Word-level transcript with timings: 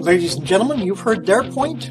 Ladies 0.00 0.36
and 0.36 0.46
gentlemen, 0.46 0.78
you've 0.80 1.00
heard 1.00 1.26
their 1.26 1.42
point. 1.42 1.90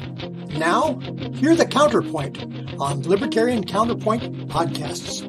Now, 0.58 0.98
hear 1.34 1.54
the 1.54 1.66
counterpoint 1.66 2.42
on 2.80 3.02
Libertarian 3.02 3.64
Counterpoint 3.64 4.48
podcasts. 4.48 5.22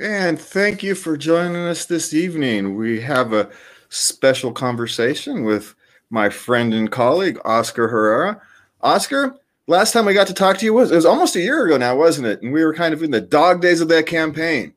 And 0.00 0.40
thank 0.40 0.82
you 0.82 0.96
for 0.96 1.16
joining 1.16 1.56
us 1.56 1.86
this 1.86 2.12
evening. 2.12 2.74
We 2.74 3.00
have 3.02 3.32
a 3.32 3.48
special 3.88 4.50
conversation 4.52 5.44
with 5.44 5.74
my 6.10 6.28
friend 6.28 6.74
and 6.74 6.90
colleague, 6.90 7.38
Oscar 7.44 7.86
Herrera. 7.86 8.40
Oscar, 8.80 9.36
last 9.68 9.92
time 9.92 10.06
we 10.06 10.14
got 10.14 10.26
to 10.26 10.34
talk 10.34 10.58
to 10.58 10.64
you 10.64 10.74
was 10.74 10.90
it 10.90 10.96
was 10.96 11.06
almost 11.06 11.36
a 11.36 11.40
year 11.40 11.66
ago 11.66 11.76
now, 11.76 11.96
wasn't 11.96 12.26
it? 12.26 12.42
And 12.42 12.52
we 12.52 12.64
were 12.64 12.74
kind 12.74 12.92
of 12.92 13.02
in 13.02 13.12
the 13.12 13.20
dog 13.20 13.60
days 13.60 13.80
of 13.80 13.88
that 13.88 14.06
campaign. 14.06 14.74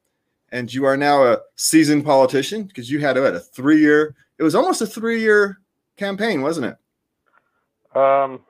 And 0.53 0.71
you 0.71 0.85
are 0.85 0.95
now 0.95 1.23
a 1.25 1.39
seasoned 1.55 2.05
politician 2.05 2.63
because 2.63 2.89
you 2.89 2.99
had 2.99 3.17
what, 3.17 3.33
a 3.33 3.39
three 3.39 3.81
year, 3.81 4.15
it 4.37 4.43
was 4.43 4.53
almost 4.53 4.83
a 4.83 4.85
three 4.85 5.19
year 5.19 5.59
campaign, 5.97 6.43
wasn't 6.43 6.67
it? 6.67 7.97
Um, 7.97 8.41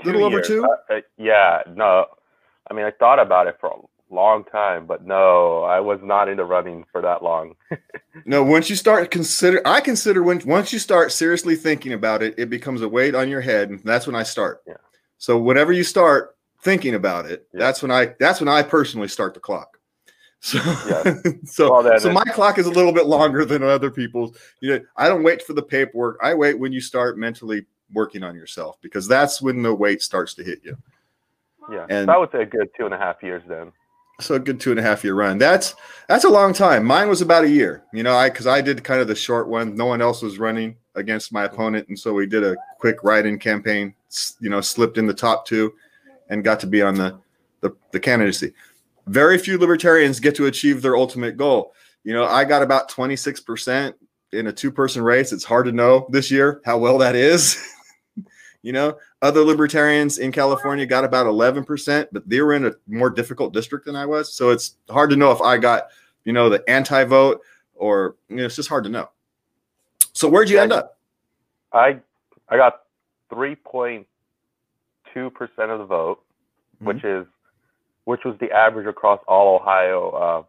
a 0.00 0.06
little 0.06 0.24
over 0.24 0.40
two. 0.40 0.64
Uh, 0.64 0.94
uh, 0.94 1.00
yeah, 1.18 1.62
no. 1.74 2.06
I 2.70 2.74
mean, 2.74 2.86
I 2.86 2.92
thought 2.92 3.18
about 3.18 3.46
it 3.46 3.58
for 3.60 3.68
a 3.68 4.14
long 4.14 4.44
time, 4.44 4.86
but 4.86 5.04
no, 5.04 5.64
I 5.64 5.80
was 5.80 6.00
not 6.02 6.30
in 6.30 6.38
the 6.38 6.44
running 6.44 6.86
for 6.90 7.02
that 7.02 7.22
long. 7.22 7.56
no, 8.24 8.42
once 8.42 8.70
you 8.70 8.76
start 8.76 9.10
consider, 9.10 9.60
I 9.66 9.80
consider 9.80 10.22
when 10.22 10.40
once 10.46 10.72
you 10.72 10.78
start 10.78 11.12
seriously 11.12 11.56
thinking 11.56 11.92
about 11.92 12.22
it, 12.22 12.34
it 12.38 12.48
becomes 12.48 12.80
a 12.80 12.88
weight 12.88 13.14
on 13.14 13.28
your 13.28 13.42
head, 13.42 13.68
and 13.68 13.80
that's 13.80 14.06
when 14.06 14.16
I 14.16 14.22
start. 14.22 14.62
Yeah. 14.66 14.74
So 15.18 15.38
whenever 15.38 15.74
you 15.74 15.84
start 15.84 16.36
thinking 16.62 16.94
about 16.94 17.26
it, 17.26 17.46
yeah. 17.52 17.60
that's 17.60 17.82
when 17.82 17.90
I 17.90 18.14
that's 18.18 18.40
when 18.40 18.48
I 18.48 18.62
personally 18.62 19.08
start 19.08 19.34
the 19.34 19.40
clock. 19.40 19.77
So, 20.40 20.58
yeah. 20.88 21.14
so, 21.44 21.82
well, 21.82 21.98
so 21.98 22.12
my 22.12 22.24
clock 22.24 22.58
is 22.58 22.66
a 22.66 22.70
little 22.70 22.92
bit 22.92 23.06
longer 23.06 23.44
than 23.44 23.62
other 23.62 23.90
people's. 23.90 24.36
You 24.60 24.70
know, 24.70 24.84
I 24.96 25.08
don't 25.08 25.22
wait 25.22 25.42
for 25.42 25.52
the 25.52 25.62
paperwork. 25.62 26.18
I 26.22 26.34
wait 26.34 26.58
when 26.58 26.72
you 26.72 26.80
start 26.80 27.18
mentally 27.18 27.66
working 27.92 28.22
on 28.22 28.34
yourself 28.34 28.78
because 28.80 29.08
that's 29.08 29.42
when 29.42 29.62
the 29.62 29.74
weight 29.74 30.02
starts 30.02 30.34
to 30.34 30.44
hit 30.44 30.60
you. 30.62 30.76
Yeah, 31.70 31.86
and 31.90 32.08
that 32.08 32.18
would 32.18 32.30
say 32.32 32.42
a 32.42 32.46
good 32.46 32.70
two 32.76 32.84
and 32.86 32.94
a 32.94 32.98
half 32.98 33.22
years 33.22 33.42
then. 33.46 33.72
So 34.20 34.34
a 34.34 34.40
good 34.40 34.58
two 34.58 34.70
and 34.70 34.80
a 34.80 34.82
half 34.82 35.04
year 35.04 35.14
run. 35.14 35.38
That's 35.38 35.74
that's 36.08 36.24
a 36.24 36.30
long 36.30 36.52
time. 36.52 36.84
Mine 36.84 37.08
was 37.08 37.20
about 37.20 37.44
a 37.44 37.50
year. 37.50 37.84
You 37.92 38.02
know, 38.02 38.16
I 38.16 38.30
because 38.30 38.46
I 38.46 38.60
did 38.60 38.82
kind 38.84 39.00
of 39.00 39.08
the 39.08 39.14
short 39.14 39.48
one. 39.48 39.76
No 39.76 39.86
one 39.86 40.00
else 40.00 40.22
was 40.22 40.38
running 40.38 40.76
against 40.94 41.32
my 41.32 41.44
opponent, 41.44 41.88
and 41.88 41.98
so 41.98 42.14
we 42.14 42.26
did 42.26 42.42
a 42.42 42.56
quick 42.78 43.04
write-in 43.04 43.38
campaign. 43.38 43.94
You 44.40 44.50
know, 44.50 44.60
slipped 44.60 44.98
in 44.98 45.06
the 45.06 45.14
top 45.14 45.46
two, 45.46 45.74
and 46.30 46.42
got 46.42 46.58
to 46.60 46.66
be 46.66 46.82
on 46.82 46.94
the 46.94 47.18
the, 47.60 47.76
the 47.92 48.00
candidacy. 48.00 48.52
Very 49.08 49.38
few 49.38 49.58
libertarians 49.58 50.20
get 50.20 50.34
to 50.36 50.46
achieve 50.46 50.82
their 50.82 50.96
ultimate 50.96 51.36
goal. 51.36 51.74
You 52.04 52.12
know, 52.12 52.24
I 52.24 52.44
got 52.44 52.62
about 52.62 52.90
26% 52.90 53.94
in 54.32 54.46
a 54.46 54.52
two 54.52 54.70
person 54.70 55.02
race. 55.02 55.32
It's 55.32 55.44
hard 55.44 55.66
to 55.66 55.72
know 55.72 56.06
this 56.10 56.30
year 56.30 56.60
how 56.64 56.78
well 56.78 56.98
that 56.98 57.14
is. 57.14 57.62
you 58.62 58.72
know, 58.72 58.96
other 59.22 59.40
libertarians 59.40 60.18
in 60.18 60.32
California 60.32 60.86
got 60.86 61.04
about 61.04 61.26
11%, 61.26 62.08
but 62.12 62.28
they 62.28 62.40
were 62.40 62.54
in 62.54 62.66
a 62.66 62.72
more 62.86 63.10
difficult 63.10 63.52
district 63.52 63.86
than 63.86 63.96
I 63.96 64.06
was. 64.06 64.34
So 64.34 64.50
it's 64.50 64.76
hard 64.90 65.10
to 65.10 65.16
know 65.16 65.30
if 65.32 65.40
I 65.40 65.56
got, 65.56 65.88
you 66.24 66.32
know, 66.32 66.48
the 66.48 66.62
anti 66.68 67.04
vote 67.04 67.40
or, 67.74 68.16
you 68.28 68.36
know, 68.36 68.44
it's 68.44 68.56
just 68.56 68.68
hard 68.68 68.84
to 68.84 68.90
know. 68.90 69.08
So 70.12 70.28
where'd 70.28 70.50
you 70.50 70.58
end 70.58 70.72
up? 70.72 70.98
I 71.72 72.00
I 72.48 72.56
got 72.56 72.82
3.2% 73.30 74.04
of 75.14 75.78
the 75.78 75.84
vote, 75.84 76.22
mm-hmm. 76.76 76.86
which 76.86 77.04
is 77.04 77.26
which 78.08 78.24
was 78.24 78.34
the 78.40 78.50
average 78.50 78.86
across 78.86 79.20
all 79.28 79.60
Ohio 79.60 80.10
uh, 80.10 80.42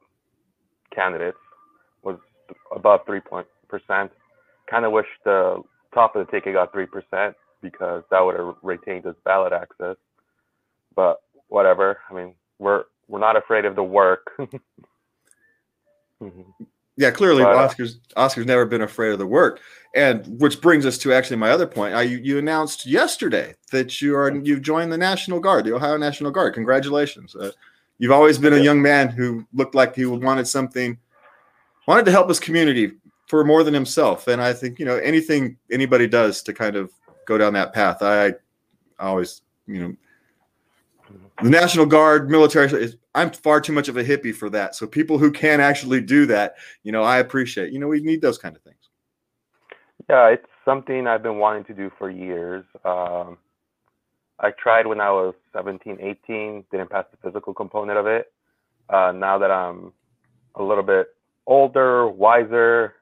candidates, 0.95 1.37
was 2.03 2.17
above 2.73 3.01
three 3.05 3.19
point 3.19 3.47
percent. 3.67 4.13
Kind 4.71 4.85
of 4.85 4.93
wish 4.93 5.07
the 5.25 5.61
top 5.93 6.15
of 6.15 6.25
the 6.25 6.31
ticket 6.31 6.53
got 6.53 6.71
three 6.71 6.85
percent 6.85 7.35
because 7.61 8.03
that 8.11 8.21
would 8.21 8.39
have 8.39 8.55
retained 8.61 9.03
his 9.03 9.15
ballot 9.25 9.51
access. 9.51 9.97
But 10.95 11.17
whatever. 11.49 11.99
I 12.09 12.13
mean, 12.13 12.33
we're 12.59 12.85
we're 13.09 13.19
not 13.19 13.35
afraid 13.35 13.65
of 13.65 13.75
the 13.75 13.83
work. 13.83 14.27
mm-hmm. 14.39 16.29
Yeah, 16.99 17.11
clearly 17.11 17.43
but, 17.43 17.55
Oscar's 17.55 17.97
Oscar's 18.17 18.45
never 18.45 18.65
been 18.65 18.81
afraid 18.81 19.13
of 19.13 19.19
the 19.19 19.25
work, 19.25 19.61
and 19.95 20.27
which 20.37 20.59
brings 20.59 20.85
us 20.85 20.97
to 20.97 21.13
actually 21.13 21.37
my 21.37 21.49
other 21.49 21.65
point. 21.65 21.95
I, 21.95 22.01
you, 22.01 22.17
you 22.17 22.37
announced 22.37 22.85
yesterday 22.85 23.55
that 23.71 24.01
you 24.01 24.17
are 24.17 24.35
you've 24.35 24.61
joined 24.61 24.91
the 24.91 24.97
National 24.97 25.39
Guard, 25.39 25.63
the 25.63 25.73
Ohio 25.73 25.95
National 25.95 26.29
Guard. 26.29 26.55
Congratulations! 26.55 27.37
Uh, 27.37 27.51
you've 27.99 28.11
always 28.11 28.37
been 28.37 28.51
a 28.51 28.57
young 28.57 28.81
man 28.81 29.07
who 29.07 29.45
looked 29.53 29.75
like 29.75 29.95
he 29.95 30.05
wanted 30.05 30.45
something, 30.45 30.97
wanted 31.87 32.03
to 32.03 32.11
help 32.11 32.27
his 32.27 32.37
community 32.37 32.91
for 33.27 33.45
more 33.45 33.63
than 33.63 33.73
himself. 33.73 34.27
And 34.27 34.41
I 34.41 34.51
think 34.51 34.77
you 34.77 34.83
know 34.83 34.97
anything 34.97 35.55
anybody 35.71 36.05
does 36.05 36.43
to 36.43 36.53
kind 36.53 36.75
of 36.75 36.91
go 37.25 37.37
down 37.37 37.53
that 37.53 37.71
path. 37.73 38.01
I, 38.01 38.25
I 38.25 38.33
always 38.99 39.41
you 39.67 39.79
know 39.79 39.95
the 41.41 41.49
National 41.49 41.85
Guard, 41.85 42.29
military. 42.29 42.67
Is 42.71 42.97
I'm 43.15 43.31
far 43.31 43.61
too 43.61 43.73
much 43.73 43.87
of 43.87 43.97
a 43.97 44.03
hippie 44.03 44.33
for 44.33 44.49
that. 44.51 44.75
So 44.75 44.87
people 44.87 45.17
who 45.17 45.31
can 45.31 45.59
actually 45.59 46.01
do 46.01 46.25
that, 46.27 46.55
you 46.83 46.91
know, 46.91 47.03
I 47.03 47.17
appreciate. 47.19 47.71
You 47.73 47.79
know, 47.79 47.87
we 47.87 48.01
need 48.01 48.21
those 48.21 48.37
kind 48.37 48.55
of 48.55 48.61
things. 48.61 48.75
Yeah, 50.09 50.27
it's 50.29 50.47
something 50.65 51.07
I've 51.07 51.23
been 51.23 51.37
wanting 51.37 51.65
to 51.65 51.73
do 51.73 51.91
for 51.97 52.09
years. 52.09 52.65
Um, 52.83 53.37
I 54.39 54.51
tried 54.51 54.87
when 54.87 55.01
I 55.01 55.11
was 55.11 55.35
17, 55.53 55.97
18, 56.01 56.65
didn't 56.71 56.89
pass 56.89 57.05
the 57.11 57.17
physical 57.21 57.53
component 57.53 57.99
of 57.99 58.07
it. 58.07 58.31
Uh, 58.89 59.11
now 59.11 59.37
that 59.37 59.51
I'm 59.51 59.91
a 60.55 60.63
little 60.63 60.83
bit 60.83 61.07
older, 61.45 62.07
wiser, 62.07 62.95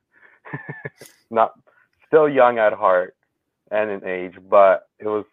not 1.29 1.53
still 2.07 2.27
young 2.27 2.57
at 2.57 2.73
heart 2.73 3.15
and 3.71 3.91
in 3.91 4.05
age, 4.05 4.35
but 4.49 4.89
it 4.99 5.07
was 5.07 5.25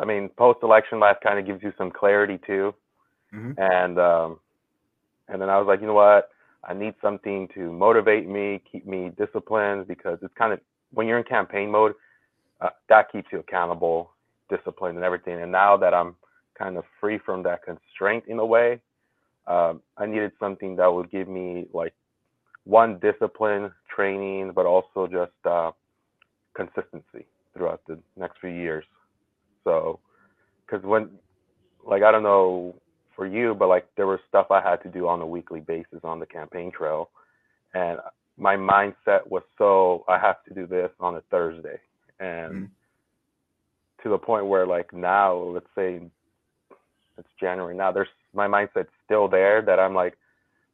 I 0.00 0.04
mean, 0.04 0.28
post 0.36 0.60
election 0.62 1.00
life 1.00 1.16
kind 1.22 1.38
of 1.38 1.46
gives 1.46 1.62
you 1.62 1.72
some 1.78 1.90
clarity 1.90 2.38
too. 2.46 2.74
Mm-hmm. 3.34 3.60
And 3.60 3.98
um, 3.98 4.38
and 5.28 5.40
then 5.40 5.48
I 5.48 5.58
was 5.58 5.66
like, 5.66 5.80
you 5.80 5.86
know 5.86 5.94
what? 5.94 6.30
I 6.64 6.74
need 6.74 6.94
something 7.00 7.48
to 7.54 7.72
motivate 7.72 8.28
me, 8.28 8.60
keep 8.70 8.86
me 8.86 9.10
disciplined 9.16 9.88
because 9.88 10.18
it's 10.22 10.34
kind 10.34 10.52
of 10.52 10.60
when 10.92 11.06
you're 11.06 11.18
in 11.18 11.24
campaign 11.24 11.70
mode, 11.70 11.94
uh, 12.60 12.70
that 12.88 13.10
keeps 13.10 13.28
you 13.32 13.38
accountable, 13.38 14.10
disciplined, 14.48 14.96
and 14.96 15.04
everything. 15.04 15.40
And 15.40 15.50
now 15.50 15.76
that 15.78 15.94
I'm 15.94 16.16
kind 16.58 16.76
of 16.76 16.84
free 17.00 17.18
from 17.24 17.42
that 17.44 17.62
constraint 17.64 18.24
in 18.26 18.38
a 18.38 18.44
way, 18.44 18.80
um, 19.46 19.80
I 19.96 20.06
needed 20.06 20.32
something 20.38 20.76
that 20.76 20.92
would 20.92 21.10
give 21.10 21.28
me 21.28 21.66
like 21.72 21.94
one 22.64 22.98
discipline, 22.98 23.72
training, 23.94 24.52
but 24.54 24.66
also 24.66 25.06
just 25.06 25.32
uh, 25.44 25.70
consistency 26.54 27.26
throughout 27.54 27.80
the 27.86 27.98
next 28.16 28.38
few 28.40 28.50
years. 28.50 28.84
So, 29.64 30.00
because 30.66 30.84
when, 30.84 31.10
like, 31.86 32.02
I 32.02 32.12
don't 32.12 32.22
know 32.22 32.74
for 33.16 33.26
you, 33.26 33.54
but 33.54 33.68
like, 33.68 33.86
there 33.96 34.06
was 34.06 34.20
stuff 34.28 34.50
I 34.50 34.60
had 34.60 34.82
to 34.82 34.88
do 34.88 35.08
on 35.08 35.20
a 35.20 35.26
weekly 35.26 35.60
basis 35.60 36.00
on 36.04 36.20
the 36.20 36.26
campaign 36.26 36.72
trail, 36.72 37.10
and 37.74 37.98
my 38.36 38.56
mindset 38.56 39.26
was 39.26 39.42
so 39.58 40.04
I 40.08 40.18
have 40.18 40.42
to 40.48 40.54
do 40.54 40.66
this 40.66 40.90
on 40.98 41.16
a 41.16 41.20
Thursday, 41.30 41.78
and 42.18 42.52
mm-hmm. 42.52 42.64
to 44.02 44.08
the 44.08 44.18
point 44.18 44.46
where 44.46 44.66
like 44.66 44.92
now, 44.92 45.36
let's 45.36 45.66
say 45.74 46.00
it's 47.18 47.28
January 47.38 47.76
now, 47.76 47.92
there's 47.92 48.08
my 48.32 48.46
mindset's 48.46 48.92
still 49.04 49.28
there 49.28 49.62
that 49.62 49.78
I'm 49.78 49.94
like. 49.94 50.16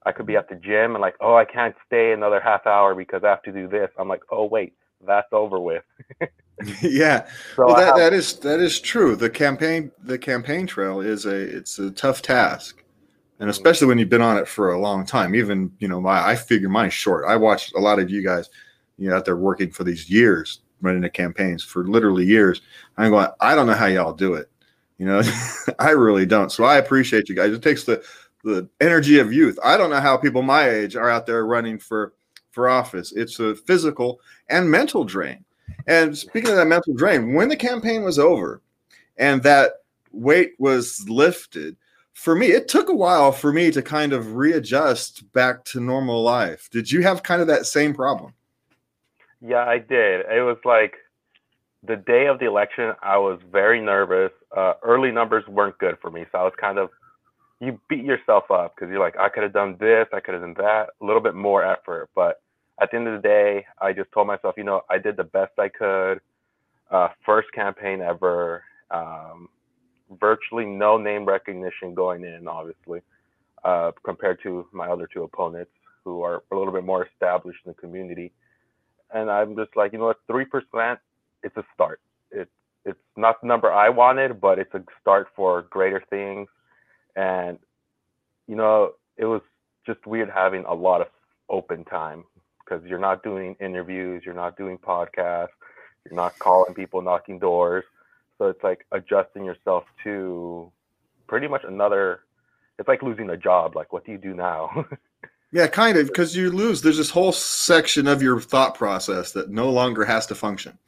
I 0.04 0.12
could 0.12 0.26
be 0.26 0.36
at 0.36 0.48
the 0.48 0.54
gym 0.54 0.94
and 0.94 1.00
like, 1.00 1.16
oh, 1.20 1.34
I 1.34 1.44
can't 1.44 1.74
stay 1.84 2.12
another 2.12 2.38
half 2.38 2.64
hour 2.64 2.94
because 2.94 3.24
I 3.24 3.28
have 3.30 3.42
to 3.42 3.50
do 3.50 3.66
this. 3.66 3.90
I'm 3.98 4.06
like, 4.06 4.22
oh 4.30 4.44
wait, 4.44 4.72
that's 5.04 5.26
over 5.32 5.58
with. 5.58 5.82
yeah, 6.82 7.26
so 7.54 7.66
well, 7.66 7.76
that, 7.76 7.86
have, 7.86 7.96
that 7.96 8.12
is 8.12 8.38
that 8.38 8.60
is 8.60 8.80
true. 8.80 9.14
The 9.14 9.28
campaign 9.28 9.92
the 10.02 10.18
campaign 10.18 10.66
trail 10.66 11.00
is 11.00 11.26
a 11.26 11.36
it's 11.36 11.78
a 11.78 11.90
tough 11.90 12.22
task, 12.22 12.82
and 13.38 13.42
mm-hmm. 13.42 13.50
especially 13.50 13.88
when 13.88 13.98
you've 13.98 14.08
been 14.08 14.22
on 14.22 14.38
it 14.38 14.48
for 14.48 14.72
a 14.72 14.80
long 14.80 15.04
time. 15.04 15.34
Even 15.34 15.70
you 15.78 15.88
know, 15.88 16.00
my 16.00 16.26
I 16.26 16.34
figure 16.34 16.70
mine's 16.70 16.94
short. 16.94 17.26
I 17.28 17.36
watched 17.36 17.74
a 17.74 17.78
lot 17.78 17.98
of 17.98 18.08
you 18.08 18.24
guys, 18.24 18.48
you 18.96 19.10
know, 19.10 19.16
out 19.16 19.26
there 19.26 19.36
working 19.36 19.70
for 19.70 19.84
these 19.84 20.08
years, 20.08 20.60
running 20.80 21.02
the 21.02 21.10
campaigns 21.10 21.62
for 21.62 21.86
literally 21.86 22.24
years. 22.24 22.62
I'm 22.96 23.10
going, 23.10 23.28
I 23.40 23.54
don't 23.54 23.66
know 23.66 23.74
how 23.74 23.86
y'all 23.86 24.14
do 24.14 24.32
it. 24.32 24.50
You 24.96 25.04
know, 25.04 25.22
I 25.78 25.90
really 25.90 26.24
don't. 26.24 26.50
So 26.50 26.64
I 26.64 26.78
appreciate 26.78 27.28
you 27.28 27.34
guys. 27.34 27.52
It 27.52 27.62
takes 27.62 27.84
the 27.84 28.02
the 28.44 28.68
energy 28.80 29.18
of 29.18 29.32
youth. 29.32 29.58
I 29.62 29.76
don't 29.76 29.90
know 29.90 30.00
how 30.00 30.16
people 30.16 30.40
my 30.40 30.70
age 30.70 30.96
are 30.96 31.10
out 31.10 31.26
there 31.26 31.44
running 31.44 31.78
for 31.78 32.14
for 32.52 32.70
office. 32.70 33.12
It's 33.12 33.38
a 33.40 33.54
physical 33.54 34.20
and 34.48 34.70
mental 34.70 35.04
drain. 35.04 35.44
And 35.86 36.16
speaking 36.16 36.50
of 36.50 36.56
that 36.56 36.66
mental 36.66 36.94
drain, 36.94 37.34
when 37.34 37.48
the 37.48 37.56
campaign 37.56 38.02
was 38.02 38.18
over 38.18 38.60
and 39.16 39.42
that 39.42 39.72
weight 40.12 40.52
was 40.58 41.08
lifted, 41.08 41.76
for 42.12 42.34
me, 42.34 42.46
it 42.46 42.66
took 42.66 42.88
a 42.88 42.94
while 42.94 43.30
for 43.30 43.52
me 43.52 43.70
to 43.70 43.82
kind 43.82 44.12
of 44.12 44.32
readjust 44.32 45.30
back 45.32 45.64
to 45.66 45.80
normal 45.80 46.22
life. 46.22 46.68
Did 46.70 46.90
you 46.90 47.02
have 47.02 47.22
kind 47.22 47.42
of 47.42 47.46
that 47.48 47.66
same 47.66 47.94
problem? 47.94 48.32
Yeah, 49.40 49.64
I 49.66 49.78
did. 49.78 50.24
It 50.30 50.42
was 50.42 50.56
like 50.64 50.96
the 51.82 51.96
day 51.96 52.26
of 52.26 52.38
the 52.38 52.46
election, 52.46 52.94
I 53.02 53.18
was 53.18 53.38
very 53.52 53.80
nervous. 53.80 54.32
Uh, 54.56 54.74
early 54.82 55.12
numbers 55.12 55.46
weren't 55.46 55.78
good 55.78 55.98
for 56.00 56.10
me. 56.10 56.24
So 56.32 56.38
I 56.38 56.42
was 56.42 56.54
kind 56.58 56.78
of, 56.78 56.90
you 57.60 57.78
beat 57.88 58.04
yourself 58.04 58.50
up 58.50 58.74
because 58.74 58.90
you're 58.90 59.00
like, 59.00 59.18
I 59.18 59.28
could 59.28 59.42
have 59.42 59.52
done 59.52 59.76
this, 59.78 60.06
I 60.12 60.20
could 60.20 60.34
have 60.34 60.42
done 60.42 60.54
that, 60.58 60.88
a 61.00 61.04
little 61.04 61.22
bit 61.22 61.34
more 61.34 61.64
effort. 61.64 62.08
But 62.14 62.40
at 62.80 62.90
the 62.90 62.96
end 62.96 63.08
of 63.08 63.20
the 63.20 63.26
day, 63.26 63.66
I 63.80 63.92
just 63.92 64.12
told 64.12 64.26
myself, 64.26 64.54
you 64.56 64.64
know, 64.64 64.82
I 64.90 64.98
did 64.98 65.16
the 65.16 65.24
best 65.24 65.52
I 65.58 65.68
could. 65.68 66.20
Uh, 66.90 67.08
first 67.24 67.50
campaign 67.52 68.00
ever. 68.00 68.62
Um, 68.90 69.48
virtually 70.20 70.64
no 70.64 70.96
name 70.98 71.24
recognition 71.24 71.94
going 71.94 72.24
in, 72.24 72.46
obviously, 72.46 73.00
uh, 73.64 73.92
compared 74.04 74.40
to 74.42 74.66
my 74.72 74.88
other 74.88 75.08
two 75.12 75.24
opponents 75.24 75.72
who 76.04 76.22
are 76.22 76.42
a 76.52 76.56
little 76.56 76.72
bit 76.72 76.84
more 76.84 77.06
established 77.06 77.58
in 77.64 77.72
the 77.72 77.74
community. 77.74 78.32
And 79.12 79.30
I'm 79.30 79.56
just 79.56 79.76
like, 79.76 79.92
you 79.92 79.98
know 79.98 80.06
what, 80.06 80.20
three 80.26 80.44
percent, 80.44 81.00
it's 81.42 81.56
a 81.56 81.64
start. 81.74 82.00
It 82.30 82.48
it's 82.84 82.98
not 83.16 83.40
the 83.40 83.48
number 83.48 83.72
I 83.72 83.88
wanted, 83.88 84.40
but 84.40 84.58
it's 84.58 84.72
a 84.74 84.82
start 85.00 85.28
for 85.34 85.62
greater 85.62 86.02
things. 86.10 86.48
And 87.16 87.58
you 88.46 88.54
know, 88.54 88.92
it 89.16 89.24
was 89.24 89.42
just 89.84 90.06
weird 90.06 90.30
having 90.30 90.64
a 90.66 90.74
lot 90.74 91.00
of 91.00 91.08
open 91.48 91.84
time 91.84 92.24
because 92.66 92.84
you're 92.86 92.98
not 92.98 93.22
doing 93.22 93.56
interviews, 93.60 94.22
you're 94.24 94.34
not 94.34 94.56
doing 94.56 94.78
podcasts, 94.78 95.48
you're 96.04 96.16
not 96.16 96.38
calling 96.38 96.74
people, 96.74 97.00
knocking 97.02 97.38
doors. 97.38 97.84
So 98.38 98.48
it's 98.48 98.62
like 98.62 98.86
adjusting 98.92 99.44
yourself 99.44 99.84
to 100.04 100.70
pretty 101.26 101.48
much 101.48 101.64
another. 101.64 102.20
It's 102.78 102.88
like 102.88 103.02
losing 103.02 103.30
a 103.30 103.36
job. 103.36 103.74
Like, 103.76 103.92
what 103.92 104.04
do 104.04 104.12
you 104.12 104.18
do 104.18 104.34
now? 104.34 104.86
yeah, 105.52 105.66
kind 105.66 105.96
of, 105.96 106.08
because 106.08 106.36
you 106.36 106.50
lose. 106.50 106.82
There's 106.82 106.98
this 106.98 107.10
whole 107.10 107.32
section 107.32 108.06
of 108.06 108.20
your 108.20 108.40
thought 108.40 108.74
process 108.74 109.32
that 109.32 109.50
no 109.50 109.70
longer 109.70 110.04
has 110.04 110.26
to 110.26 110.34
function. 110.34 110.78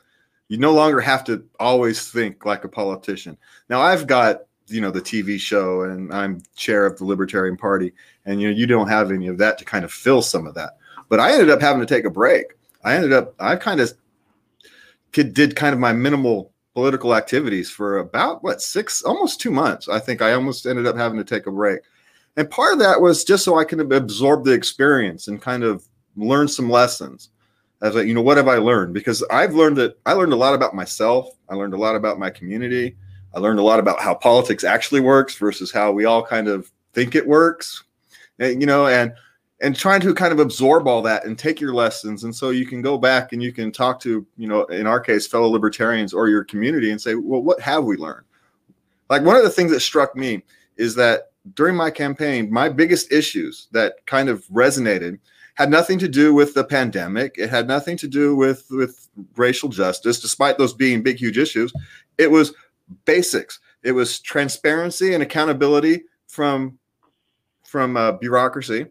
You 0.49 0.59
no 0.59 0.73
longer 0.73 1.01
have 1.01 1.25
to 1.25 1.45
always 1.59 2.11
think 2.11 2.45
like 2.45 2.65
a 2.65 2.69
politician. 2.69 3.39
Now, 3.69 3.81
I've 3.81 4.07
got 4.07 4.43
you 4.67 4.81
know 4.81 4.91
the 4.91 5.01
TV 5.01 5.39
show, 5.39 5.83
and 5.83 6.13
I'm 6.13 6.43
chair 6.57 6.85
of 6.85 6.99
the 6.99 7.05
Libertarian 7.05 7.57
Party, 7.57 7.93
and 8.27 8.41
you 8.41 8.51
know 8.51 8.57
you 8.57 8.67
don't 8.67 8.89
have 8.89 9.11
any 9.11 9.29
of 9.29 9.39
that 9.39 9.59
to 9.59 9.65
kind 9.65 9.85
of 9.85 9.93
fill 9.93 10.23
some 10.23 10.47
of 10.47 10.55
that. 10.55 10.79
But 11.08 11.20
I 11.20 11.32
ended 11.32 11.50
up 11.50 11.60
having 11.60 11.81
to 11.81 11.87
take 11.87 12.05
a 12.05 12.10
break. 12.10 12.46
I 12.84 12.94
ended 12.94 13.12
up 13.12 13.34
I 13.38 13.56
kind 13.56 13.81
of 13.81 13.93
did 15.12 15.56
kind 15.56 15.72
of 15.72 15.81
my 15.81 15.93
minimal 15.93 16.52
political 16.75 17.14
activities 17.14 17.70
for 17.70 17.99
about 17.99 18.43
what 18.44 18.62
six 18.62 19.02
almost 19.02 19.40
two 19.40 19.50
months 19.50 19.88
i 19.88 19.99
think. 19.99 20.22
I 20.22 20.32
almost 20.32 20.66
ended 20.66 20.87
up 20.87 20.96
having 20.96 21.19
to 21.19 21.25
take 21.25 21.46
a 21.46 21.50
break. 21.50 21.81
And 22.37 22.49
part 22.49 22.75
of 22.75 22.78
that 22.78 23.00
was 23.00 23.25
just 23.25 23.44
so 23.44 23.58
i 23.58 23.64
can 23.64 23.81
absorb 23.93 24.44
the 24.44 24.52
experience 24.52 25.28
and 25.28 25.43
kind 25.43 25.64
of 25.64 25.84
learn 26.16 26.49
some 26.49 26.70
lessons. 26.70 27.31
As 27.81 27.94
like 27.94 28.06
you 28.06 28.14
know 28.14 28.22
what 28.22 28.37
have 28.37 28.49
i 28.49 28.58
learned? 28.58 28.94
Because 28.94 29.25
i've 29.31 29.55
learned 29.55 29.76
that 29.78 29.99
i 30.06 30.12
learned 30.12 30.32
a 30.32 30.37
lot 30.37 30.55
about 30.55 30.75
myself. 30.75 31.31
I 31.49 31.55
learned 31.55 31.75
a 31.75 31.78
lot 31.78 31.96
about 31.96 32.19
my 32.19 32.31
community. 32.31 32.96
I 33.34 33.40
learned 33.40 33.58
a 33.58 33.62
lot 33.62 33.81
about 33.81 34.00
how 34.00 34.14
politics 34.14 34.64
actually 34.64 35.00
works 35.00 35.37
versus 35.37 35.72
how 35.72 35.90
we 35.90 36.05
all 36.05 36.25
kind 36.25 36.49
of 36.49 36.70
think 36.94 37.14
it 37.14 37.26
works. 37.26 37.84
And, 38.38 38.60
you 38.60 38.66
know 38.66 38.87
and 38.87 39.12
and 39.60 39.75
trying 39.75 40.00
to 40.00 40.14
kind 40.14 40.32
of 40.32 40.38
absorb 40.38 40.87
all 40.87 41.02
that 41.02 41.25
and 41.25 41.38
take 41.38 41.60
your 41.60 41.75
lessons. 41.75 42.25
And 42.25 42.34
so 42.34 42.50
you 42.50 42.66
can 42.66 42.81
go 42.81 42.96
back 42.96 43.32
and 43.32 43.43
you 43.43 43.52
can 43.52 43.72
talk 43.72 44.00
to 44.00 44.26
you 44.37 44.49
know 44.49 44.64
in 44.64 44.87
our 44.87 45.00
case 45.00 45.26
fellow 45.26 45.49
libertarians 45.49 46.12
or 46.12 46.28
your 46.28 46.44
community 46.44 46.90
and 46.90 47.00
say 47.00 47.14
well 47.14 47.43
what 47.43 47.60
have 47.60 47.84
we 47.84 47.96
learned? 47.96 48.25
Like 49.10 49.22
one 49.22 49.37
of 49.37 49.43
the 49.43 49.50
things 49.50 49.70
that 49.72 49.81
struck 49.81 50.14
me 50.14 50.43
is 50.76 50.94
that 50.96 51.32
during 51.55 51.76
my 51.76 51.90
campaign 51.90 52.50
my 52.52 52.69
biggest 52.69 53.12
issues 53.12 53.69
that 53.72 54.05
kind 54.06 54.28
of 54.28 54.46
resonated 54.46 55.19
had 55.55 55.70
nothing 55.70 55.99
to 55.99 56.08
do 56.08 56.32
with 56.32 56.55
the 56.55 56.62
pandemic. 56.62 57.34
It 57.37 57.50
had 57.50 57.66
nothing 57.66 57.96
to 57.99 58.08
do 58.08 58.37
with 58.37 58.66
with 58.70 59.08
racial 59.37 59.69
justice 59.69 60.20
despite 60.20 60.58
those 60.58 60.72
being 60.72 61.02
big 61.02 61.16
huge 61.16 61.38
issues. 61.38 61.72
It 62.16 62.31
was 62.31 62.55
basics. 63.05 63.58
It 63.82 63.93
was 63.93 64.20
transparency 64.20 65.14
and 65.14 65.22
accountability 65.22 66.05
from 66.28 66.78
from 67.64 67.96
uh, 67.96 68.12
bureaucracy 68.12 68.87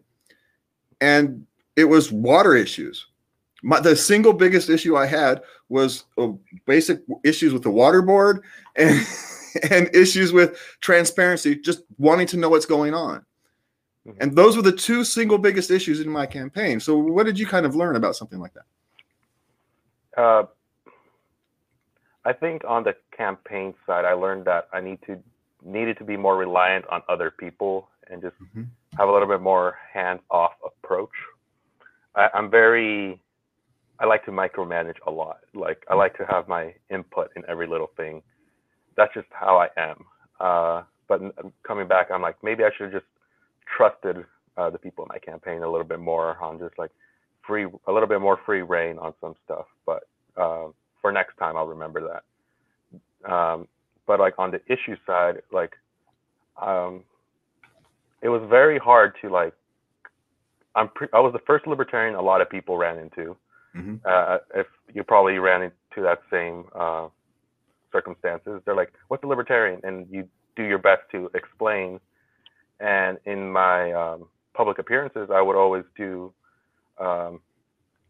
and 1.00 1.46
it 1.76 1.84
was 1.84 2.10
water 2.10 2.54
issues. 2.54 3.06
My, 3.62 3.80
the 3.80 3.96
single 3.96 4.32
biggest 4.32 4.70
issue 4.70 4.96
I 4.96 5.06
had 5.06 5.42
was 5.68 6.04
uh, 6.16 6.28
basic 6.66 7.00
issues 7.24 7.52
with 7.52 7.62
the 7.62 7.70
water 7.70 8.02
board 8.02 8.44
and 8.76 9.06
and 9.70 9.90
issues 9.94 10.32
with 10.32 10.58
transparency, 10.80 11.56
just 11.56 11.82
wanting 11.98 12.26
to 12.28 12.36
know 12.36 12.48
what's 12.48 12.66
going 12.66 12.94
on. 12.94 13.24
Mm-hmm. 14.06 14.22
And 14.22 14.36
those 14.36 14.56
were 14.56 14.62
the 14.62 14.72
two 14.72 15.04
single 15.04 15.38
biggest 15.38 15.70
issues 15.70 16.00
in 16.00 16.08
my 16.08 16.26
campaign. 16.26 16.80
So, 16.80 16.96
what 16.96 17.26
did 17.26 17.38
you 17.38 17.46
kind 17.46 17.66
of 17.66 17.74
learn 17.74 17.96
about 17.96 18.16
something 18.16 18.38
like 18.38 18.52
that? 18.54 18.64
Uh, 20.16 20.46
I 22.24 22.32
think 22.32 22.62
on 22.66 22.84
the 22.84 22.94
campaign 23.16 23.74
side, 23.86 24.04
I 24.04 24.12
learned 24.12 24.44
that 24.46 24.68
I 24.72 24.80
need 24.80 25.00
to 25.06 25.18
needed 25.64 25.98
to 25.98 26.04
be 26.04 26.16
more 26.16 26.36
reliant 26.36 26.86
on 26.86 27.02
other 27.08 27.30
people 27.30 27.88
and 28.10 28.22
just 28.22 28.34
mm-hmm. 28.36 28.64
have 28.98 29.08
a 29.08 29.12
little 29.12 29.28
bit 29.28 29.40
more 29.40 29.76
hands-off 29.92 30.52
approach. 30.64 31.10
I, 32.14 32.28
I'm 32.34 32.50
very, 32.50 33.20
I 34.00 34.06
like 34.06 34.24
to 34.26 34.30
micromanage 34.30 34.96
a 35.06 35.10
lot. 35.10 35.38
Like 35.54 35.84
I 35.88 35.94
like 35.94 36.16
to 36.18 36.24
have 36.26 36.48
my 36.48 36.74
input 36.90 37.30
in 37.36 37.42
every 37.48 37.66
little 37.66 37.90
thing. 37.96 38.22
That's 38.96 39.12
just 39.14 39.28
how 39.30 39.58
I 39.58 39.68
am. 39.80 40.04
Uh, 40.40 40.82
but 41.08 41.20
coming 41.66 41.88
back, 41.88 42.10
I'm 42.12 42.22
like 42.22 42.36
maybe 42.42 42.64
I 42.64 42.70
should 42.76 42.92
have 42.92 43.02
just 43.02 43.10
trusted 43.76 44.24
uh, 44.56 44.70
the 44.70 44.78
people 44.78 45.04
in 45.04 45.08
my 45.08 45.18
campaign 45.18 45.62
a 45.62 45.70
little 45.70 45.86
bit 45.86 46.00
more 46.00 46.36
on 46.42 46.58
just 46.58 46.78
like 46.78 46.90
free, 47.46 47.66
a 47.86 47.92
little 47.92 48.08
bit 48.08 48.20
more 48.20 48.38
free 48.44 48.62
reign 48.62 48.98
on 48.98 49.14
some 49.20 49.34
stuff. 49.44 49.66
But 49.86 50.04
uh, 50.36 50.68
for 51.00 51.12
next 51.12 51.36
time, 51.38 51.56
I'll 51.56 51.66
remember 51.66 52.00
that. 52.08 53.32
Um, 53.32 53.68
but 54.06 54.20
like 54.20 54.34
on 54.38 54.50
the 54.50 54.60
issue 54.66 54.96
side, 55.06 55.42
like 55.52 55.74
um, 56.60 57.04
it 58.22 58.28
was 58.28 58.42
very 58.48 58.78
hard 58.78 59.14
to 59.22 59.28
like. 59.28 59.54
I'm 60.74 60.88
pre- 60.88 61.08
I 61.12 61.20
was 61.20 61.32
the 61.32 61.40
first 61.46 61.66
libertarian 61.66 62.14
a 62.14 62.22
lot 62.22 62.40
of 62.40 62.50
people 62.50 62.76
ran 62.76 62.98
into. 62.98 63.36
Mm-hmm. 63.76 63.96
Uh, 64.04 64.38
if 64.54 64.66
you 64.92 65.02
probably 65.04 65.38
ran 65.38 65.62
into 65.62 66.02
that 66.02 66.20
same 66.30 66.64
uh, 66.74 67.08
circumstances, 67.92 68.60
they're 68.64 68.76
like, 68.76 68.92
"What's 69.08 69.24
a 69.24 69.26
libertarian?" 69.26 69.80
and 69.84 70.06
you 70.10 70.28
do 70.56 70.64
your 70.64 70.78
best 70.78 71.02
to 71.12 71.30
explain. 71.34 72.00
And 72.80 73.18
in 73.24 73.50
my 73.50 73.92
um, 73.92 74.28
public 74.54 74.78
appearances, 74.78 75.30
I 75.32 75.42
would 75.42 75.56
always 75.56 75.84
do 75.96 76.32
um, 76.98 77.40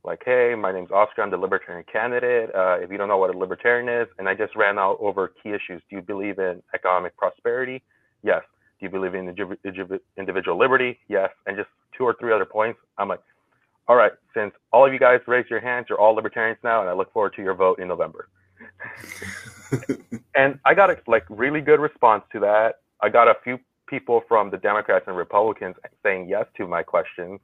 like, 0.05 0.23
"Hey, 0.25 0.55
my 0.59 0.73
name's 0.73 0.91
Oscar. 0.91 1.23
I'm 1.23 1.31
the 1.31 1.37
libertarian 1.37 1.85
candidate. 1.91 2.55
Uh, 2.55 2.79
if 2.81 2.91
you 2.91 2.99
don't 2.99 3.09
know 3.09 3.19
what 3.19 3.35
a 3.35 3.39
libertarian 3.39 3.89
is, 3.89 4.09
and 4.19 4.29
I 4.29 4.35
just 4.35 4.55
ran 4.57 4.79
out 4.79 4.99
over 5.01 5.33
key 5.43 5.51
issues. 5.51 5.83
Do 5.89 5.97
you 5.97 6.03
believe 6.03 6.39
in 6.39 6.63
economic 6.75 7.17
prosperity? 7.17 7.83
Yes. 8.23 8.43
Do 8.79 8.87
you 8.87 8.91
believe 8.91 9.15
in 9.15 9.35
individual 10.17 10.59
liberty? 10.59 10.99
Yes. 11.09 11.31
And 11.47 11.57
just 11.57 11.69
two 11.97 12.05
or 12.05 12.15
three 12.21 12.33
other 12.33 12.45
points. 12.45 12.79
I'm 12.97 13.09
like, 13.09 13.21
all 13.89 13.97
right, 13.97 14.13
since 14.35 14.53
all 14.73 14.87
of 14.87 14.93
you 14.93 14.99
guys 14.99 15.21
raised 15.27 15.51
your 15.51 15.61
hands, 15.61 15.87
you're 15.89 15.99
all 15.99 16.15
libertarians 16.15 16.59
now, 16.63 16.81
and 16.81 16.91
I 16.91 16.93
look 16.93 17.13
forward 17.13 17.35
to 17.37 17.43
your 17.43 17.55
vote 17.55 17.81
in 17.81 17.89
November. 17.89 18.29
and 20.35 20.59
I 20.65 20.75
got 20.75 20.91
a 20.91 20.99
like 21.07 21.25
really 21.31 21.61
good 21.61 21.81
response 21.81 22.25
to 22.33 22.41
that. 22.41 22.81
I 23.01 23.09
got 23.09 23.29
a 23.29 23.35
few 23.43 23.59
people 23.87 24.23
from 24.29 24.51
the 24.51 24.59
Democrats 24.59 25.05
and 25.09 25.17
Republicans 25.17 25.77
saying 26.03 26.29
yes 26.29 26.45
to 26.59 26.67
my 26.67 26.83
questions. 26.83 27.41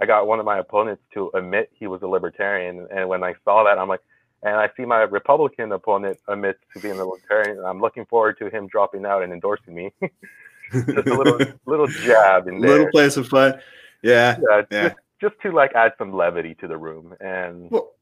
I 0.00 0.06
got 0.06 0.26
one 0.26 0.40
of 0.40 0.44
my 0.44 0.58
opponents 0.58 1.02
to 1.14 1.30
admit 1.34 1.70
he 1.72 1.86
was 1.86 2.02
a 2.02 2.06
libertarian, 2.06 2.86
and 2.94 3.08
when 3.08 3.22
I 3.22 3.34
saw 3.44 3.64
that, 3.64 3.78
I'm 3.78 3.88
like, 3.88 4.02
and 4.42 4.56
I 4.56 4.68
see 4.76 4.84
my 4.84 5.02
Republican 5.02 5.72
opponent 5.72 6.18
admit 6.28 6.58
to 6.74 6.80
being 6.80 6.98
a 6.98 7.04
libertarian, 7.04 7.58
and 7.58 7.66
I'm 7.66 7.80
looking 7.80 8.04
forward 8.06 8.38
to 8.40 8.50
him 8.50 8.66
dropping 8.66 9.06
out 9.06 9.22
and 9.22 9.32
endorsing 9.32 9.74
me. 9.74 9.92
just 10.72 10.88
a 10.88 11.14
little 11.14 11.38
little 11.66 11.86
jab 11.86 12.48
in 12.48 12.60
there. 12.60 12.70
Little 12.70 12.90
place 12.90 13.16
of 13.16 13.28
fun. 13.28 13.60
Yeah. 14.02 14.38
Yeah. 14.48 14.62
yeah. 14.70 14.82
Just, 14.88 14.96
just 15.20 15.34
to 15.42 15.52
like 15.52 15.72
add 15.74 15.92
some 15.98 16.14
levity 16.14 16.54
to 16.56 16.68
the 16.68 16.76
room. 16.76 17.14
And 17.20 17.70
well, 17.70 17.92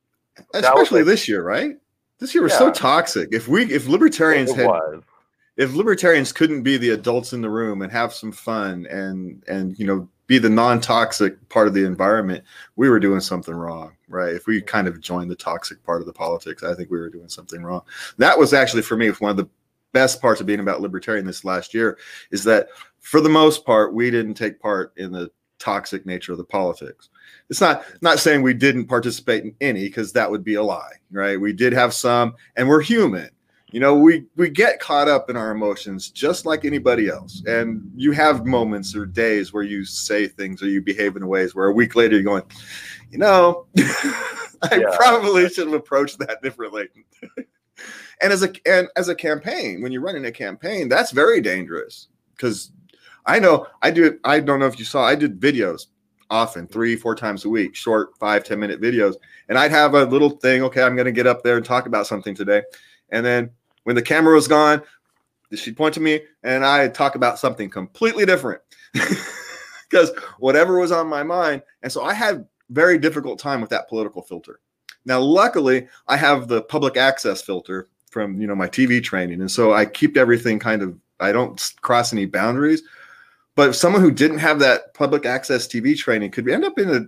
especially 0.54 1.00
like, 1.00 1.06
this 1.06 1.28
year, 1.28 1.42
right? 1.42 1.76
This 2.18 2.34
year 2.34 2.42
was 2.42 2.52
yeah. 2.52 2.58
so 2.58 2.72
toxic. 2.72 3.28
If 3.32 3.48
we 3.48 3.72
if 3.72 3.88
libertarians 3.88 4.52
had 4.54 4.66
was. 4.66 5.02
if 5.56 5.74
libertarians 5.74 6.32
couldn't 6.32 6.62
be 6.62 6.76
the 6.76 6.90
adults 6.90 7.32
in 7.32 7.40
the 7.40 7.50
room 7.50 7.82
and 7.82 7.90
have 7.92 8.12
some 8.12 8.32
fun 8.32 8.86
and 8.86 9.42
and 9.48 9.78
you 9.78 9.86
know 9.86 10.08
be 10.26 10.38
the 10.38 10.48
non-toxic 10.48 11.48
part 11.50 11.66
of 11.66 11.74
the 11.74 11.84
environment, 11.84 12.42
we 12.76 12.88
were 12.88 12.98
doing 12.98 13.20
something 13.20 13.54
wrong, 13.54 13.94
right? 14.08 14.34
If 14.34 14.46
we 14.46 14.62
kind 14.62 14.88
of 14.88 15.00
joined 15.00 15.30
the 15.30 15.36
toxic 15.36 15.84
part 15.84 16.00
of 16.00 16.06
the 16.06 16.14
politics, 16.14 16.62
I 16.62 16.74
think 16.74 16.90
we 16.90 16.98
were 16.98 17.10
doing 17.10 17.28
something 17.28 17.62
wrong. 17.62 17.82
That 18.16 18.38
was 18.38 18.54
actually 18.54 18.82
for 18.82 18.96
me 18.96 19.10
one 19.10 19.32
of 19.32 19.36
the 19.36 19.48
best 19.94 20.20
parts 20.20 20.40
of 20.40 20.46
being 20.46 20.60
about 20.60 20.82
libertarian 20.82 21.24
this 21.24 21.44
last 21.44 21.72
year 21.72 21.96
is 22.30 22.44
that 22.44 22.68
for 23.00 23.22
the 23.22 23.28
most 23.30 23.64
part 23.64 23.94
we 23.94 24.10
didn't 24.10 24.34
take 24.34 24.60
part 24.60 24.92
in 24.98 25.10
the 25.10 25.30
toxic 25.58 26.04
nature 26.04 26.32
of 26.32 26.38
the 26.38 26.44
politics. 26.44 27.08
It's 27.48 27.60
not 27.60 27.84
not 28.02 28.18
saying 28.18 28.42
we 28.42 28.52
didn't 28.52 28.86
participate 28.86 29.44
in 29.44 29.54
any 29.62 29.84
because 29.84 30.12
that 30.12 30.30
would 30.30 30.44
be 30.44 30.54
a 30.54 30.62
lie 30.62 30.92
right? 31.10 31.40
We 31.40 31.52
did 31.52 31.72
have 31.72 31.94
some 31.94 32.34
and 32.56 32.68
we're 32.68 32.82
human. 32.82 33.30
You 33.70 33.80
know 33.80 33.94
we 33.94 34.26
we 34.36 34.50
get 34.50 34.80
caught 34.80 35.08
up 35.08 35.30
in 35.30 35.36
our 35.36 35.50
emotions 35.50 36.10
just 36.10 36.44
like 36.44 36.64
anybody 36.64 37.08
else. 37.08 37.42
And 37.46 37.90
you 37.96 38.12
have 38.12 38.44
moments 38.44 38.94
or 38.94 39.06
days 39.06 39.52
where 39.52 39.62
you 39.62 39.84
say 39.84 40.28
things 40.28 40.62
or 40.62 40.66
you 40.66 40.82
behave 40.82 41.16
in 41.16 41.26
ways 41.26 41.54
where 41.54 41.68
a 41.68 41.72
week 41.72 41.94
later 41.94 42.16
you're 42.16 42.24
going 42.24 42.44
you 43.14 43.18
know 43.18 43.66
i 43.78 44.76
yeah. 44.76 44.96
probably 44.96 45.48
should 45.48 45.68
have 45.68 45.74
approached 45.74 46.18
that 46.18 46.42
differently 46.42 46.88
and 48.20 48.32
as 48.32 48.42
a 48.42 48.52
and 48.66 48.88
as 48.96 49.08
a 49.08 49.14
campaign 49.14 49.82
when 49.82 49.92
you're 49.92 50.02
running 50.02 50.26
a 50.26 50.32
campaign 50.32 50.88
that's 50.88 51.10
very 51.10 51.40
dangerous 51.40 52.08
because 52.36 52.72
i 53.26 53.38
know 53.38 53.66
i 53.82 53.90
do 53.90 54.18
i 54.24 54.40
don't 54.40 54.60
know 54.60 54.66
if 54.66 54.78
you 54.78 54.84
saw 54.84 55.04
i 55.04 55.14
did 55.14 55.40
videos 55.40 55.86
often, 56.30 56.66
three, 56.66 56.96
four 56.96 57.14
times 57.14 57.44
a 57.44 57.48
week, 57.48 57.74
short 57.74 58.16
five, 58.18 58.44
ten 58.44 58.58
minute 58.58 58.80
videos. 58.80 59.14
And 59.48 59.58
I'd 59.58 59.70
have 59.70 59.94
a 59.94 60.04
little 60.04 60.30
thing, 60.30 60.62
okay, 60.62 60.82
I'm 60.82 60.96
going 60.96 61.06
to 61.06 61.12
get 61.12 61.26
up 61.26 61.42
there 61.42 61.56
and 61.56 61.64
talk 61.64 61.86
about 61.86 62.06
something 62.06 62.34
today. 62.34 62.62
And 63.10 63.24
then 63.24 63.50
when 63.84 63.96
the 63.96 64.02
camera 64.02 64.34
was 64.34 64.48
gone, 64.48 64.82
she'd 65.54 65.76
point 65.76 65.94
to 65.94 66.00
me 66.00 66.20
and 66.42 66.64
I'd 66.64 66.94
talk 66.94 67.14
about 67.14 67.38
something 67.38 67.70
completely 67.70 68.26
different 68.26 68.60
because 69.88 70.10
whatever 70.38 70.80
was 70.80 70.90
on 70.90 71.06
my 71.06 71.22
mind. 71.22 71.62
And 71.82 71.92
so 71.92 72.02
I 72.02 72.14
had 72.14 72.46
very 72.70 72.98
difficult 72.98 73.38
time 73.38 73.60
with 73.60 73.70
that 73.70 73.88
political 73.88 74.22
filter. 74.22 74.58
Now, 75.04 75.20
luckily, 75.20 75.88
I 76.08 76.16
have 76.16 76.48
the 76.48 76.62
public 76.62 76.96
access 76.96 77.42
filter 77.42 77.88
from 78.10 78.40
you 78.40 78.46
know 78.46 78.54
my 78.54 78.68
TV 78.68 79.02
training, 79.02 79.40
and 79.40 79.50
so 79.50 79.72
I 79.72 79.86
keep 79.86 80.16
everything 80.16 80.58
kind 80.58 80.82
of. 80.82 80.98
I 81.20 81.32
don't 81.32 81.72
cross 81.80 82.12
any 82.12 82.26
boundaries. 82.26 82.82
But 83.56 83.74
someone 83.74 84.02
who 84.02 84.10
didn't 84.10 84.38
have 84.38 84.58
that 84.60 84.94
public 84.94 85.26
access 85.26 85.68
TV 85.68 85.96
training 85.96 86.32
could 86.32 86.48
end 86.48 86.64
up 86.64 86.78
in 86.78 86.90
a 86.90 87.06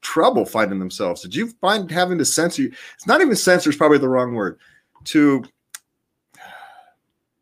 trouble 0.00 0.44
finding 0.44 0.78
themselves. 0.78 1.22
Did 1.22 1.34
you 1.34 1.48
find 1.60 1.90
having 1.90 2.18
to 2.18 2.24
censor? 2.24 2.64
It's 2.64 3.06
not 3.06 3.20
even 3.20 3.36
censor 3.36 3.70
is 3.70 3.76
probably 3.76 3.98
the 3.98 4.08
wrong 4.08 4.34
word. 4.34 4.58
To 5.04 5.44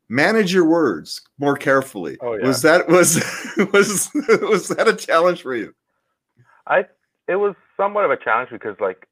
manage 0.08 0.52
your 0.52 0.66
words 0.66 1.22
more 1.38 1.56
carefully. 1.56 2.18
Oh, 2.20 2.34
yeah. 2.34 2.46
Was 2.46 2.62
that 2.62 2.88
was 2.88 3.16
was 3.72 4.10
was 4.42 4.68
that 4.68 4.88
a 4.88 4.94
challenge 4.94 5.42
for 5.42 5.54
you? 5.54 5.74
I 6.66 6.84
it 7.28 7.36
was 7.36 7.54
somewhat 7.76 8.04
of 8.04 8.10
a 8.10 8.16
challenge 8.16 8.50
because 8.50 8.76
like 8.80 9.08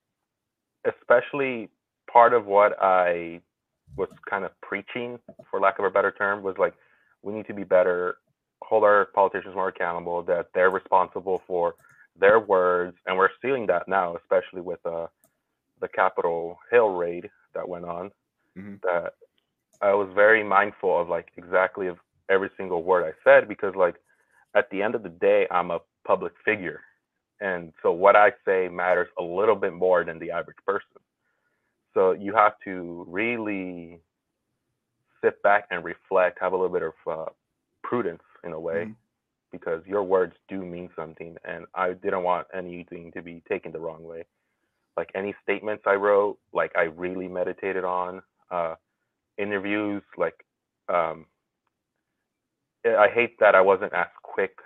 especially 0.86 1.68
part 2.10 2.32
of 2.32 2.46
what 2.46 2.76
I 2.80 3.40
was 3.96 4.08
kind 4.28 4.44
of 4.44 4.52
preaching 4.60 5.18
for 5.50 5.60
lack 5.60 5.78
of 5.78 5.84
a 5.84 5.90
better 5.90 6.10
term 6.10 6.42
was 6.42 6.56
like 6.58 6.74
we 7.22 7.32
need 7.32 7.46
to 7.46 7.54
be 7.54 7.64
better 7.64 8.16
hold 8.62 8.84
our 8.84 9.06
politicians 9.14 9.54
more 9.54 9.68
accountable 9.68 10.22
that 10.22 10.46
they're 10.54 10.70
responsible 10.70 11.42
for 11.46 11.74
their 12.18 12.40
words 12.40 12.96
and 13.06 13.16
we're 13.16 13.28
seeing 13.42 13.66
that 13.66 13.86
now 13.86 14.16
especially 14.16 14.60
with 14.60 14.84
uh, 14.86 15.06
the 15.80 15.88
capitol 15.88 16.58
hill 16.70 16.88
raid 16.88 17.28
that 17.54 17.68
went 17.68 17.84
on 17.84 18.10
mm-hmm. 18.56 18.74
that 18.82 19.14
i 19.82 19.92
was 19.92 20.08
very 20.14 20.42
mindful 20.42 21.00
of 21.00 21.08
like 21.08 21.28
exactly 21.36 21.86
of 21.86 21.98
every 22.30 22.50
single 22.56 22.82
word 22.82 23.04
i 23.04 23.12
said 23.22 23.46
because 23.46 23.74
like 23.76 23.96
at 24.54 24.68
the 24.70 24.82
end 24.82 24.94
of 24.94 25.02
the 25.02 25.08
day 25.08 25.46
i'm 25.50 25.70
a 25.70 25.80
public 26.06 26.32
figure 26.44 26.80
and 27.40 27.72
so 27.82 27.92
what 27.92 28.16
i 28.16 28.30
say 28.44 28.68
matters 28.68 29.08
a 29.18 29.22
little 29.22 29.54
bit 29.56 29.72
more 29.72 30.04
than 30.04 30.18
the 30.18 30.30
average 30.30 30.56
person 30.66 31.00
so 31.94 32.12
you 32.12 32.34
have 32.34 32.52
to 32.64 33.04
really 33.08 34.00
sit 35.22 35.42
back 35.42 35.66
and 35.70 35.84
reflect 35.84 36.38
have 36.40 36.52
a 36.52 36.56
little 36.56 36.72
bit 36.72 36.82
of 36.82 36.92
uh, 37.06 37.30
prudence 37.82 38.22
in 38.44 38.52
a 38.52 38.60
way 38.60 38.84
mm-hmm. 38.84 38.92
because 39.52 39.82
your 39.86 40.02
words 40.02 40.34
do 40.48 40.64
mean 40.64 40.88
something 40.96 41.36
and 41.44 41.66
i 41.74 41.92
didn't 41.92 42.22
want 42.22 42.46
anything 42.54 43.12
to 43.12 43.22
be 43.22 43.42
taken 43.48 43.72
the 43.72 43.78
wrong 43.78 44.04
way 44.04 44.24
like 44.96 45.10
any 45.14 45.34
statements 45.42 45.84
i 45.86 45.94
wrote 45.94 46.38
like 46.52 46.72
i 46.76 46.82
really 46.84 47.28
meditated 47.28 47.84
on 47.84 48.22
uh, 48.50 48.74
interviews 49.38 50.02
like 50.16 50.44
um, 50.88 51.26
i 52.84 53.08
hate 53.12 53.38
that 53.40 53.54
i 53.54 53.60
wasn't 53.60 53.92
as 53.92 54.06
quick 54.22 54.56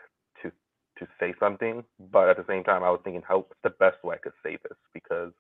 to 1.00 1.09
say 1.19 1.35
something 1.40 1.83
but 2.12 2.28
at 2.28 2.37
the 2.37 2.45
same 2.49 2.62
time 2.64 2.85
i 2.85 2.90
was 2.90 3.00
thinking 3.04 3.23
how 3.26 3.38
what's 3.38 3.54
the 3.64 3.71
best 3.71 4.02
way 4.04 4.14
i 4.14 4.19
could 4.19 4.33
say 4.45 4.57
this 4.62 4.78
because 4.95 5.33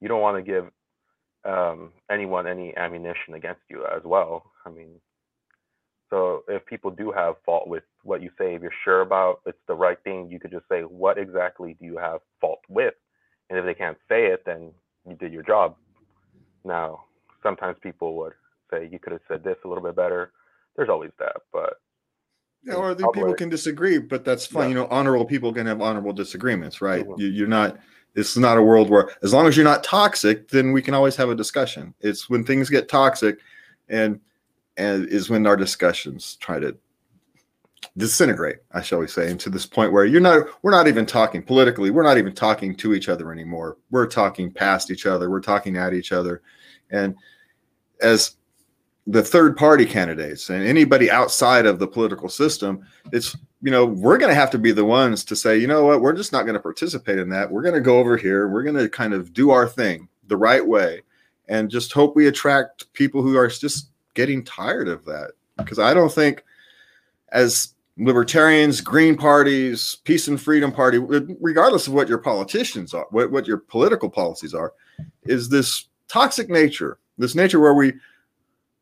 you 0.00 0.08
don't 0.08 0.20
want 0.22 0.36
to 0.36 0.42
give 0.42 0.66
um, 1.44 1.92
anyone 2.10 2.46
any 2.46 2.74
ammunition 2.76 3.34
against 3.34 3.62
you 3.68 3.84
as 3.86 4.02
well 4.04 4.50
i 4.66 4.70
mean 4.70 5.00
so 6.14 6.44
if 6.48 6.64
people 6.66 6.92
do 6.92 7.10
have 7.10 7.34
fault 7.44 7.66
with 7.66 7.82
what 8.04 8.22
you 8.22 8.30
say, 8.38 8.54
if 8.54 8.62
you're 8.62 8.70
sure 8.84 9.00
about 9.00 9.40
it's 9.46 9.58
the 9.66 9.74
right 9.74 9.98
thing, 10.04 10.28
you 10.30 10.38
could 10.38 10.52
just 10.52 10.68
say, 10.68 10.82
what 10.82 11.18
exactly 11.18 11.76
do 11.80 11.86
you 11.86 11.98
have 11.98 12.20
fault 12.40 12.60
with? 12.68 12.94
And 13.50 13.58
if 13.58 13.64
they 13.64 13.74
can't 13.74 13.98
say 14.08 14.26
it, 14.26 14.44
then 14.46 14.70
you 15.08 15.16
did 15.16 15.32
your 15.32 15.42
job. 15.42 15.76
Now, 16.64 17.04
sometimes 17.42 17.78
people 17.82 18.16
would 18.18 18.34
say 18.70 18.88
you 18.90 19.00
could 19.00 19.12
have 19.12 19.22
said 19.28 19.42
this 19.42 19.56
a 19.64 19.68
little 19.68 19.82
bit 19.82 19.96
better. 19.96 20.32
There's 20.76 20.88
always 20.88 21.10
that, 21.18 21.36
but 21.52 21.80
or 22.72 22.94
the 22.94 23.08
people 23.10 23.34
can 23.34 23.48
disagree, 23.48 23.98
but 23.98 24.24
that's 24.24 24.46
fine. 24.46 24.62
Yeah. 24.62 24.68
You 24.68 24.74
know, 24.74 24.86
honorable 24.90 25.24
people 25.24 25.52
can 25.52 25.66
have 25.66 25.80
honorable 25.80 26.12
disagreements, 26.12 26.80
right? 26.80 27.06
Mm-hmm. 27.06 27.20
You, 27.20 27.28
you're 27.28 27.48
not. 27.48 27.78
It's 28.14 28.36
not 28.36 28.58
a 28.58 28.62
world 28.62 28.90
where, 28.90 29.10
as 29.24 29.32
long 29.32 29.48
as 29.48 29.56
you're 29.56 29.64
not 29.64 29.82
toxic, 29.82 30.48
then 30.48 30.72
we 30.72 30.80
can 30.80 30.94
always 30.94 31.16
have 31.16 31.30
a 31.30 31.34
discussion. 31.34 31.92
It's 32.00 32.30
when 32.30 32.44
things 32.44 32.70
get 32.70 32.88
toxic, 32.88 33.38
and 33.88 34.20
and 34.76 35.06
is 35.08 35.30
when 35.30 35.46
our 35.46 35.56
discussions 35.56 36.36
try 36.36 36.60
to 36.60 36.76
disintegrate, 37.96 38.58
I 38.72 38.82
shall 38.82 38.98
we 38.98 39.06
say, 39.06 39.30
into 39.30 39.50
this 39.50 39.66
point 39.66 39.92
where 39.92 40.04
you're 40.04 40.20
not 40.20 40.46
we're 40.62 40.70
not 40.70 40.88
even 40.88 41.06
talking 41.06 41.42
politically, 41.42 41.90
we're 41.90 42.02
not 42.02 42.18
even 42.18 42.34
talking 42.34 42.74
to 42.76 42.94
each 42.94 43.08
other 43.08 43.32
anymore. 43.32 43.76
We're 43.90 44.06
talking 44.06 44.50
past 44.50 44.90
each 44.90 45.06
other, 45.06 45.30
we're 45.30 45.40
talking 45.40 45.76
at 45.76 45.94
each 45.94 46.12
other. 46.12 46.42
And 46.90 47.14
as 48.00 48.36
the 49.06 49.22
third 49.22 49.56
party 49.56 49.84
candidates 49.84 50.48
and 50.48 50.62
anybody 50.62 51.10
outside 51.10 51.66
of 51.66 51.78
the 51.78 51.86
political 51.86 52.28
system, 52.28 52.86
it's 53.12 53.36
you 53.60 53.70
know, 53.70 53.86
we're 53.86 54.18
going 54.18 54.28
to 54.28 54.34
have 54.34 54.50
to 54.50 54.58
be 54.58 54.72
the 54.72 54.84
ones 54.84 55.24
to 55.24 55.34
say, 55.34 55.56
you 55.56 55.66
know 55.66 55.86
what, 55.86 56.02
we're 56.02 56.12
just 56.12 56.32
not 56.32 56.42
going 56.42 56.54
to 56.54 56.60
participate 56.60 57.18
in 57.18 57.30
that. 57.30 57.50
We're 57.50 57.62
going 57.62 57.74
to 57.74 57.80
go 57.80 57.98
over 57.98 58.16
here, 58.16 58.48
we're 58.48 58.62
going 58.62 58.76
to 58.76 58.88
kind 58.88 59.14
of 59.14 59.32
do 59.32 59.50
our 59.50 59.66
thing 59.66 60.08
the 60.26 60.36
right 60.36 60.64
way 60.64 61.00
and 61.48 61.70
just 61.70 61.92
hope 61.92 62.14
we 62.14 62.26
attract 62.26 62.92
people 62.92 63.22
who 63.22 63.36
are 63.36 63.48
just 63.48 63.90
getting 64.14 64.44
tired 64.44 64.88
of 64.88 65.04
that. 65.06 65.32
Because 65.56 65.78
I 65.78 65.94
don't 65.94 66.12
think 66.12 66.44
as 67.32 67.74
libertarians, 67.96 68.80
green 68.80 69.16
parties, 69.16 69.96
peace 70.04 70.28
and 70.28 70.40
freedom 70.40 70.72
party, 70.72 70.98
regardless 70.98 71.86
of 71.86 71.92
what 71.92 72.08
your 72.08 72.18
politicians 72.18 72.92
are, 72.92 73.06
what, 73.10 73.30
what 73.30 73.46
your 73.46 73.58
political 73.58 74.10
policies 74.10 74.52
are, 74.52 74.72
is 75.24 75.48
this 75.48 75.88
toxic 76.08 76.50
nature, 76.50 76.98
this 77.18 77.34
nature 77.34 77.60
where 77.60 77.74
we 77.74 77.92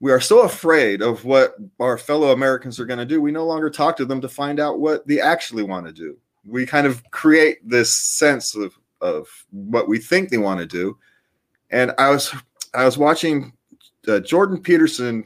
we 0.02 0.10
are 0.10 0.20
so 0.20 0.42
afraid 0.42 1.00
of 1.00 1.24
what 1.24 1.54
our 1.78 1.96
fellow 1.96 2.32
Americans 2.32 2.80
are 2.80 2.84
going 2.84 2.98
to 2.98 3.06
do, 3.06 3.22
we 3.22 3.30
no 3.30 3.46
longer 3.46 3.70
talk 3.70 3.96
to 3.96 4.04
them 4.04 4.20
to 4.20 4.28
find 4.28 4.58
out 4.58 4.80
what 4.80 5.06
they 5.06 5.20
actually 5.20 5.62
want 5.62 5.86
to 5.86 5.92
do. 5.92 6.18
We 6.44 6.66
kind 6.66 6.88
of 6.88 7.08
create 7.12 7.58
this 7.66 7.94
sense 7.94 8.56
of, 8.56 8.76
of 9.00 9.28
what 9.52 9.86
we 9.88 10.00
think 10.00 10.28
they 10.28 10.38
want 10.38 10.58
to 10.58 10.66
do. 10.66 10.98
And 11.70 11.92
I 11.98 12.10
was 12.10 12.34
I 12.74 12.84
was 12.84 12.98
watching 12.98 13.52
uh, 14.08 14.18
Jordan 14.18 14.60
Peterson 14.60 15.24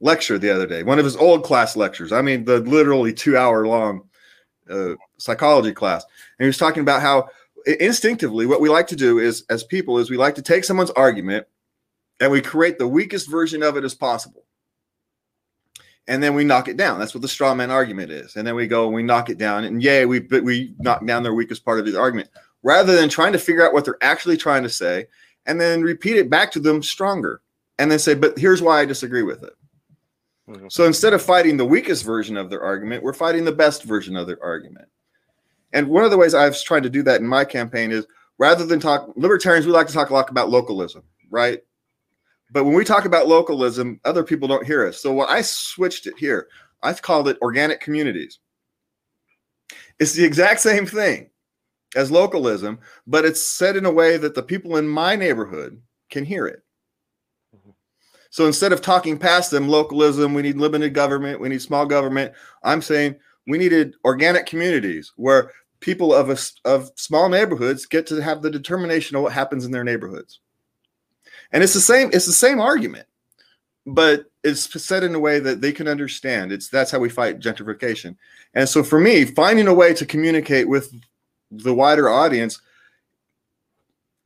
lecture 0.00 0.38
the 0.38 0.50
other 0.50 0.66
day, 0.66 0.82
one 0.82 0.98
of 0.98 1.04
his 1.04 1.16
old 1.16 1.44
class 1.44 1.76
lectures. 1.76 2.10
I 2.10 2.20
mean, 2.20 2.44
the 2.44 2.58
literally 2.58 3.12
two 3.12 3.36
hour 3.36 3.64
long 3.64 4.08
uh, 4.68 4.94
psychology 5.18 5.72
class. 5.72 6.02
And 6.02 6.44
he 6.44 6.48
was 6.48 6.58
talking 6.58 6.82
about 6.82 7.00
how 7.00 7.28
instinctively 7.78 8.46
what 8.46 8.60
we 8.60 8.70
like 8.70 8.88
to 8.88 8.96
do 8.96 9.20
is, 9.20 9.44
as 9.50 9.62
people, 9.62 9.98
is 9.98 10.10
we 10.10 10.16
like 10.16 10.34
to 10.34 10.42
take 10.42 10.64
someone's 10.64 10.90
argument 10.90 11.46
and 12.20 12.30
we 12.30 12.40
create 12.40 12.78
the 12.78 12.86
weakest 12.86 13.30
version 13.30 13.62
of 13.62 13.76
it 13.76 13.84
as 13.84 13.94
possible. 13.94 14.44
And 16.06 16.22
then 16.22 16.34
we 16.34 16.44
knock 16.44 16.68
it 16.68 16.76
down. 16.76 16.98
That's 16.98 17.14
what 17.14 17.22
the 17.22 17.28
straw 17.28 17.54
man 17.54 17.70
argument 17.70 18.10
is. 18.10 18.36
And 18.36 18.46
then 18.46 18.54
we 18.54 18.66
go 18.66 18.86
and 18.86 18.94
we 18.94 19.02
knock 19.02 19.30
it 19.30 19.38
down, 19.38 19.64
and 19.64 19.82
yay, 19.82 20.06
we 20.06 20.20
we 20.20 20.74
knock 20.78 21.06
down 21.06 21.22
their 21.22 21.34
weakest 21.34 21.64
part 21.64 21.78
of 21.78 21.86
the 21.86 21.98
argument, 21.98 22.30
rather 22.62 22.94
than 22.94 23.08
trying 23.08 23.32
to 23.32 23.38
figure 23.38 23.66
out 23.66 23.72
what 23.72 23.84
they're 23.84 23.96
actually 24.02 24.36
trying 24.36 24.62
to 24.62 24.68
say, 24.68 25.06
and 25.46 25.60
then 25.60 25.82
repeat 25.82 26.16
it 26.16 26.30
back 26.30 26.52
to 26.52 26.60
them 26.60 26.82
stronger 26.82 27.40
and 27.78 27.90
then 27.90 27.98
say, 27.98 28.14
but 28.14 28.38
here's 28.38 28.60
why 28.60 28.80
I 28.80 28.84
disagree 28.84 29.22
with 29.22 29.42
it. 29.42 29.54
Mm-hmm. 30.48 30.66
So 30.68 30.84
instead 30.84 31.14
of 31.14 31.22
fighting 31.22 31.56
the 31.56 31.64
weakest 31.64 32.04
version 32.04 32.36
of 32.36 32.50
their 32.50 32.62
argument, 32.62 33.02
we're 33.02 33.14
fighting 33.14 33.44
the 33.44 33.52
best 33.52 33.84
version 33.84 34.16
of 34.16 34.26
their 34.26 34.42
argument. 34.42 34.88
And 35.72 35.88
one 35.88 36.04
of 36.04 36.10
the 36.10 36.18
ways 36.18 36.34
I've 36.34 36.60
tried 36.62 36.82
to 36.82 36.90
do 36.90 37.02
that 37.04 37.20
in 37.20 37.26
my 37.26 37.44
campaign 37.44 37.92
is 37.92 38.06
rather 38.38 38.66
than 38.66 38.80
talk 38.80 39.10
libertarians, 39.16 39.64
we 39.64 39.72
like 39.72 39.86
to 39.86 39.92
talk 39.92 40.10
a 40.10 40.14
lot 40.14 40.28
about 40.28 40.50
localism, 40.50 41.04
right? 41.30 41.60
But 42.50 42.64
when 42.64 42.74
we 42.74 42.84
talk 42.84 43.04
about 43.04 43.28
localism, 43.28 44.00
other 44.04 44.24
people 44.24 44.48
don't 44.48 44.66
hear 44.66 44.86
us. 44.86 45.00
So 45.00 45.12
what 45.12 45.28
I 45.28 45.42
switched 45.42 46.06
it 46.06 46.14
here, 46.18 46.48
I've 46.82 47.02
called 47.02 47.28
it 47.28 47.38
organic 47.42 47.80
communities. 47.80 48.38
It's 49.98 50.14
the 50.14 50.24
exact 50.24 50.60
same 50.60 50.86
thing 50.86 51.30
as 51.94 52.10
localism, 52.10 52.78
but 53.06 53.24
it's 53.24 53.42
said 53.42 53.76
in 53.76 53.86
a 53.86 53.92
way 53.92 54.16
that 54.16 54.34
the 54.34 54.42
people 54.42 54.76
in 54.76 54.88
my 54.88 55.16
neighborhood 55.16 55.80
can 56.08 56.24
hear 56.24 56.46
it. 56.46 56.62
Mm-hmm. 57.54 57.70
So 58.30 58.46
instead 58.46 58.72
of 58.72 58.80
talking 58.80 59.18
past 59.18 59.50
them, 59.50 59.68
localism, 59.68 60.34
we 60.34 60.42
need 60.42 60.56
limited 60.56 60.94
government, 60.94 61.40
we 61.40 61.48
need 61.48 61.62
small 61.62 61.86
government. 61.86 62.32
I'm 62.62 62.82
saying 62.82 63.16
we 63.46 63.58
needed 63.58 63.94
organic 64.04 64.46
communities 64.46 65.12
where 65.16 65.52
people 65.80 66.14
of 66.14 66.30
a, 66.30 66.38
of 66.64 66.90
small 66.96 67.28
neighborhoods 67.28 67.86
get 67.86 68.06
to 68.08 68.20
have 68.20 68.42
the 68.42 68.50
determination 68.50 69.16
of 69.16 69.22
what 69.22 69.32
happens 69.32 69.64
in 69.64 69.70
their 69.70 69.84
neighborhoods. 69.84 70.40
And 71.52 71.62
it's 71.62 71.74
the 71.74 71.80
same 71.80 72.10
it's 72.12 72.26
the 72.26 72.32
same 72.32 72.60
argument, 72.60 73.06
but 73.86 74.26
it's 74.42 74.82
said 74.82 75.04
in 75.04 75.14
a 75.14 75.18
way 75.18 75.38
that 75.40 75.60
they 75.60 75.72
can 75.72 75.88
understand. 75.88 76.52
It's 76.52 76.68
that's 76.68 76.90
how 76.90 76.98
we 76.98 77.08
fight 77.08 77.40
gentrification. 77.40 78.16
And 78.54 78.68
so 78.68 78.82
for 78.82 78.98
me, 78.98 79.24
finding 79.24 79.68
a 79.68 79.74
way 79.74 79.94
to 79.94 80.06
communicate 80.06 80.68
with 80.68 80.92
the 81.50 81.74
wider 81.74 82.08
audience 82.08 82.60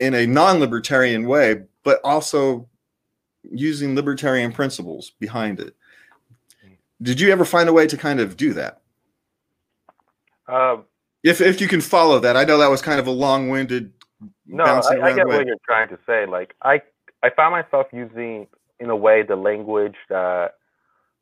in 0.01 0.15
a 0.15 0.27
non-libertarian 0.27 1.27
way, 1.27 1.63
but 1.83 2.01
also 2.05 2.69
using 3.43 3.95
libertarian 3.95 4.53
principles 4.53 5.11
behind 5.19 5.61
it. 5.61 5.75
Did 7.03 7.21
you 7.21 7.31
ever 7.33 7.45
find 7.45 7.69
a 7.69 7.73
way 7.73 7.87
to 7.87 7.97
kind 7.97 8.21
of 8.21 8.37
do 8.37 8.53
that? 8.55 8.81
Uh, 10.47 10.79
if 11.23 11.41
if 11.41 11.61
you 11.61 11.69
can 11.69 11.81
follow 11.81 12.19
that, 12.21 12.37
I 12.37 12.45
know 12.45 12.59
that 12.59 12.71
was 12.71 12.83
kind 12.83 13.01
of 13.01 13.07
a 13.07 13.11
long-winded. 13.11 13.93
No, 14.47 14.65
I, 14.65 15.01
I 15.01 15.13
get 15.15 15.27
way. 15.27 15.39
what 15.39 15.47
you're 15.47 15.57
trying 15.65 15.89
to 15.89 15.99
say. 16.07 16.27
Like 16.27 16.55
I, 16.63 16.83
I 17.25 17.31
found 17.31 17.53
myself 17.53 17.87
using, 17.93 18.47
in 18.79 18.91
a 18.91 18.97
way, 18.97 19.23
the 19.23 19.37
language 19.37 19.97
that 20.09 20.53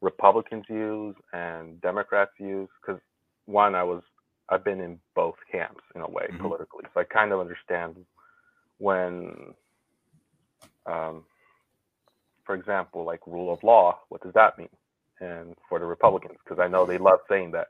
Republicans 0.00 0.64
use 0.68 1.14
and 1.32 1.80
Democrats 1.80 2.32
use. 2.38 2.68
Because 2.80 3.00
one, 3.46 3.74
I 3.74 3.84
was, 3.84 4.02
I've 4.48 4.64
been 4.64 4.80
in 4.80 4.98
both 5.14 5.36
camps 5.50 5.84
in 5.94 6.00
a 6.00 6.08
way 6.08 6.26
mm-hmm. 6.28 6.42
politically, 6.42 6.84
so 6.92 7.00
I 7.00 7.04
kind 7.04 7.32
of 7.32 7.40
understand 7.40 7.96
when, 8.78 9.54
um, 10.86 11.24
for 12.44 12.54
example, 12.54 13.04
like 13.04 13.20
rule 13.26 13.52
of 13.52 13.62
law. 13.62 13.98
What 14.08 14.22
does 14.22 14.34
that 14.34 14.58
mean? 14.58 14.68
And 15.20 15.54
for 15.68 15.78
the 15.78 15.86
Republicans, 15.86 16.38
because 16.44 16.58
I 16.60 16.66
know 16.66 16.84
they 16.84 16.98
love 16.98 17.20
saying 17.28 17.52
that 17.52 17.68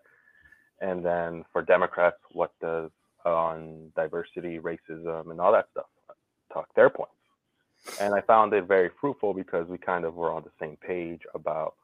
and 0.83 1.05
then 1.05 1.45
for 1.53 1.63
Democrats, 1.63 2.17
what 2.33 2.53
does 2.61 2.91
on 3.25 3.93
diversity, 3.95 4.59
racism, 4.59 5.31
and 5.31 5.41
all 5.41 5.53
that 5.53 5.69
stuff 5.71 5.87
talk 6.53 6.67
their 6.75 6.91
points. 6.91 7.15
And 8.01 8.15
I 8.15 8.21
found 8.23 8.53
it 8.55 8.65
very 8.65 8.91
fruitful 9.01 9.35
because 9.35 9.69
we 9.69 9.79
kind 9.79 10.05
of 10.05 10.15
were 10.15 10.33
on 10.33 10.43
the 10.45 10.51
same 10.61 10.77
page 10.77 11.23
about 11.35 11.75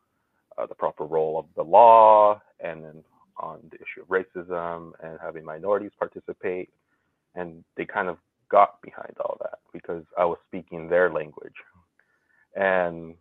uh, 0.56 0.66
the 0.66 0.74
proper 0.74 1.04
role 1.04 1.38
of 1.38 1.46
the 1.56 1.62
law 1.62 2.40
and 2.60 2.84
then 2.84 3.04
on 3.38 3.60
the 3.70 3.76
issue 3.76 4.02
of 4.02 4.08
racism 4.08 4.92
and 5.02 5.18
having 5.22 5.44
minorities 5.44 5.92
participate. 5.98 6.70
And 7.34 7.64
they 7.76 7.84
kind 7.84 8.08
of 8.08 8.18
got 8.50 8.80
behind 8.82 9.14
all 9.20 9.36
that 9.40 9.58
because 9.72 10.04
I 10.18 10.24
was 10.24 10.38
speaking 10.48 10.88
their 10.88 11.12
language. 11.12 11.54
And 12.56 13.14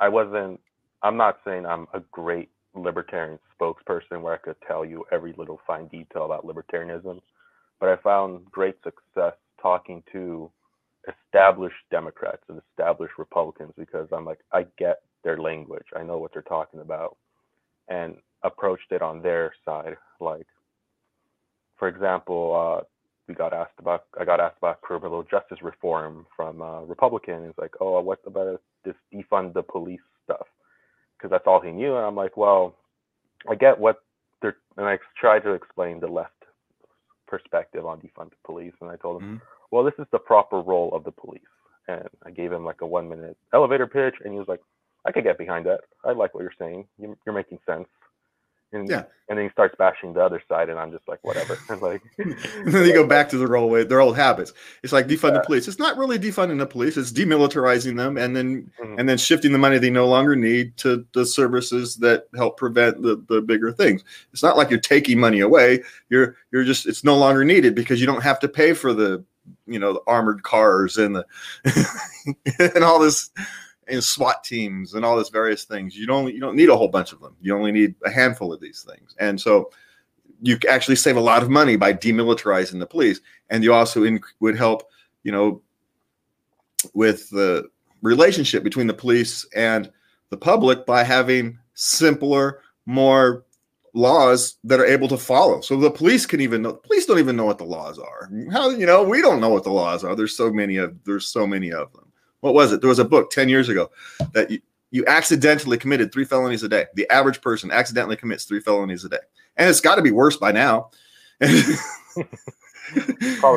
I 0.00 0.08
wasn't, 0.08 0.60
I'm 1.02 1.16
not 1.16 1.38
saying 1.44 1.66
I'm 1.66 1.86
a 1.94 2.00
great 2.10 2.50
libertarian 2.74 3.38
spokesperson 3.58 4.20
where 4.20 4.34
I 4.34 4.38
could 4.38 4.56
tell 4.66 4.84
you 4.84 5.04
every 5.12 5.32
little 5.38 5.60
fine 5.66 5.86
detail 5.88 6.24
about 6.24 6.46
libertarianism, 6.46 7.20
but 7.80 7.88
I 7.88 7.96
found 7.96 8.44
great 8.50 8.76
success 8.82 9.34
talking 9.60 10.02
to 10.12 10.50
established 11.08 11.76
Democrats 11.90 12.42
and 12.48 12.60
established 12.70 13.14
Republicans 13.18 13.72
because 13.76 14.08
I'm 14.12 14.24
like, 14.24 14.40
I 14.52 14.66
get 14.78 15.02
their 15.22 15.38
language, 15.38 15.86
I 15.96 16.02
know 16.02 16.18
what 16.18 16.32
they're 16.32 16.42
talking 16.42 16.80
about, 16.80 17.16
and 17.88 18.16
approached 18.42 18.90
it 18.90 19.02
on 19.02 19.22
their 19.22 19.54
side. 19.64 19.96
Like, 20.20 20.46
for 21.78 21.88
example, 21.88 22.80
uh, 22.80 22.84
we 23.26 23.34
got 23.34 23.52
asked 23.54 23.78
about, 23.78 24.04
I 24.20 24.24
got 24.24 24.40
asked 24.40 24.58
about 24.58 24.82
criminal 24.82 25.22
justice 25.22 25.62
reform 25.62 26.26
from 26.36 26.60
a 26.60 26.84
Republican. 26.84 27.44
He's 27.46 27.58
like, 27.58 27.72
oh, 27.80 28.00
what 28.00 28.20
about 28.26 28.60
this 28.84 28.94
defund 29.12 29.54
the 29.54 29.62
police 29.62 30.00
stuff? 30.24 30.46
because 31.24 31.30
that's 31.30 31.46
all 31.46 31.60
he 31.60 31.70
knew. 31.70 31.96
And 31.96 32.04
I'm 32.04 32.16
like, 32.16 32.36
well, 32.36 32.74
I 33.48 33.54
get 33.54 33.78
what 33.78 34.02
they're, 34.42 34.56
and 34.76 34.86
I 34.86 34.98
tried 35.18 35.40
to 35.40 35.52
explain 35.52 35.98
the 36.00 36.06
left 36.06 36.32
perspective 37.26 37.86
on 37.86 37.98
defund 38.00 38.30
the 38.30 38.36
police. 38.44 38.74
And 38.82 38.90
I 38.90 38.96
told 38.96 39.22
him, 39.22 39.28
mm-hmm. 39.28 39.44
Well, 39.74 39.82
this 39.82 39.94
is 39.98 40.06
the 40.12 40.20
proper 40.20 40.60
role 40.60 40.94
of 40.94 41.02
the 41.02 41.10
police. 41.10 41.42
And 41.88 42.08
I 42.24 42.30
gave 42.30 42.52
him 42.52 42.64
like 42.64 42.80
a 42.80 42.86
one 42.86 43.08
minute 43.08 43.36
elevator 43.52 43.88
pitch, 43.88 44.14
and 44.24 44.32
he 44.32 44.38
was 44.38 44.46
like, 44.46 44.60
I 45.04 45.10
could 45.10 45.24
get 45.24 45.36
behind 45.36 45.66
that. 45.66 45.80
I 46.04 46.12
like 46.12 46.32
what 46.32 46.42
you're 46.42 46.52
saying. 46.56 46.86
You're 46.96 47.34
making 47.34 47.58
sense. 47.66 47.88
And, 48.72 48.88
yeah. 48.88 49.04
and 49.28 49.36
then 49.36 49.46
he 49.46 49.50
starts 49.50 49.74
bashing 49.76 50.12
the 50.12 50.20
other 50.20 50.40
side, 50.48 50.68
and 50.68 50.78
I'm 50.78 50.92
just 50.92 51.06
like, 51.08 51.18
whatever. 51.22 51.58
like, 51.80 52.02
then 52.18 52.86
you 52.86 52.92
go 52.92 53.06
back 53.06 53.28
to 53.30 53.36
their 53.38 53.56
old 53.56 53.72
way, 53.72 53.82
their 53.82 54.00
old 54.00 54.14
habits. 54.14 54.52
It's 54.84 54.92
like 54.92 55.08
defund 55.08 55.32
yeah. 55.32 55.38
the 55.38 55.44
police. 55.44 55.66
It's 55.66 55.80
not 55.80 55.96
really 55.96 56.20
defunding 56.20 56.58
the 56.58 56.66
police. 56.66 56.96
It's 56.96 57.12
demilitarizing 57.12 57.96
them, 57.96 58.16
and 58.16 58.36
then 58.36 58.70
mm-hmm. 58.80 58.98
and 58.98 59.08
then 59.08 59.18
shifting 59.18 59.50
the 59.50 59.58
money 59.58 59.78
they 59.78 59.90
no 59.90 60.06
longer 60.06 60.36
need 60.36 60.76
to 60.78 61.04
the 61.14 61.26
services 61.26 61.96
that 61.96 62.26
help 62.36 62.56
prevent 62.58 63.02
the, 63.02 63.22
the 63.28 63.40
bigger 63.40 63.72
things. 63.72 64.04
It's 64.32 64.42
not 64.42 64.56
like 64.56 64.70
you're 64.70 64.80
taking 64.80 65.18
money 65.18 65.40
away. 65.40 65.82
You're 66.10 66.36
you're 66.52 66.64
just 66.64 66.86
it's 66.86 67.02
no 67.02 67.16
longer 67.16 67.44
needed 67.44 67.74
because 67.74 68.00
you 68.00 68.06
don't 68.06 68.22
have 68.22 68.38
to 68.40 68.48
pay 68.48 68.72
for 68.72 68.92
the 68.92 69.24
you 69.66 69.78
know 69.78 69.92
the 69.92 70.02
armored 70.06 70.42
cars 70.42 70.98
and 70.98 71.16
the 71.16 71.26
and 72.74 72.84
all 72.84 72.98
this 72.98 73.30
and 73.88 74.02
SWAT 74.02 74.44
teams 74.44 74.94
and 74.94 75.04
all 75.04 75.16
this 75.16 75.28
various 75.28 75.64
things. 75.64 75.96
You 75.96 76.06
don't 76.06 76.32
you 76.32 76.40
don't 76.40 76.56
need 76.56 76.68
a 76.68 76.76
whole 76.76 76.88
bunch 76.88 77.12
of 77.12 77.20
them. 77.20 77.36
You 77.40 77.56
only 77.56 77.72
need 77.72 77.94
a 78.04 78.10
handful 78.10 78.52
of 78.52 78.60
these 78.60 78.82
things. 78.82 79.14
And 79.18 79.40
so 79.40 79.70
you 80.42 80.58
actually 80.68 80.96
save 80.96 81.16
a 81.16 81.20
lot 81.20 81.42
of 81.42 81.50
money 81.50 81.76
by 81.76 81.92
demilitarizing 81.92 82.78
the 82.78 82.86
police, 82.86 83.20
and 83.50 83.62
you 83.64 83.72
also 83.72 84.04
in, 84.04 84.20
would 84.40 84.56
help, 84.56 84.82
you 85.22 85.32
know, 85.32 85.62
with 86.92 87.30
the 87.30 87.68
relationship 88.02 88.62
between 88.62 88.86
the 88.86 88.94
police 88.94 89.46
and 89.54 89.90
the 90.30 90.36
public 90.36 90.84
by 90.84 91.02
having 91.02 91.58
simpler, 91.74 92.60
more 92.86 93.44
laws 93.94 94.56
that 94.64 94.80
are 94.80 94.86
able 94.86 95.08
to 95.08 95.16
follow. 95.16 95.60
So 95.62 95.76
the 95.76 95.90
police 95.90 96.26
can 96.26 96.40
even 96.40 96.62
know. 96.62 96.74
Police 96.74 97.06
don't 97.06 97.18
even 97.18 97.36
know 97.36 97.46
what 97.46 97.58
the 97.58 97.64
laws 97.64 97.98
are. 97.98 98.30
How 98.52 98.70
you 98.70 98.86
know 98.86 99.02
we 99.02 99.22
don't 99.22 99.40
know 99.40 99.48
what 99.48 99.64
the 99.64 99.70
laws 99.70 100.04
are. 100.04 100.14
There's 100.14 100.36
so 100.36 100.52
many 100.52 100.76
of 100.76 100.94
there's 101.04 101.26
so 101.26 101.46
many 101.46 101.72
of 101.72 101.92
them 101.92 102.04
what 102.44 102.52
was 102.52 102.72
it? 102.72 102.82
There 102.82 102.90
was 102.90 102.98
a 102.98 103.06
book 103.06 103.30
10 103.30 103.48
years 103.48 103.70
ago 103.70 103.90
that 104.34 104.50
you, 104.50 104.60
you 104.90 105.02
accidentally 105.06 105.78
committed 105.78 106.12
three 106.12 106.26
felonies 106.26 106.62
a 106.62 106.68
day. 106.68 106.84
The 106.94 107.10
average 107.10 107.40
person 107.40 107.70
accidentally 107.70 108.16
commits 108.16 108.44
three 108.44 108.60
felonies 108.60 109.02
a 109.02 109.08
day. 109.08 109.20
And 109.56 109.70
it's 109.70 109.80
got 109.80 109.94
to 109.94 110.02
be 110.02 110.10
worse 110.10 110.36
by 110.36 110.52
now. 110.52 110.90
Probably 111.40 111.54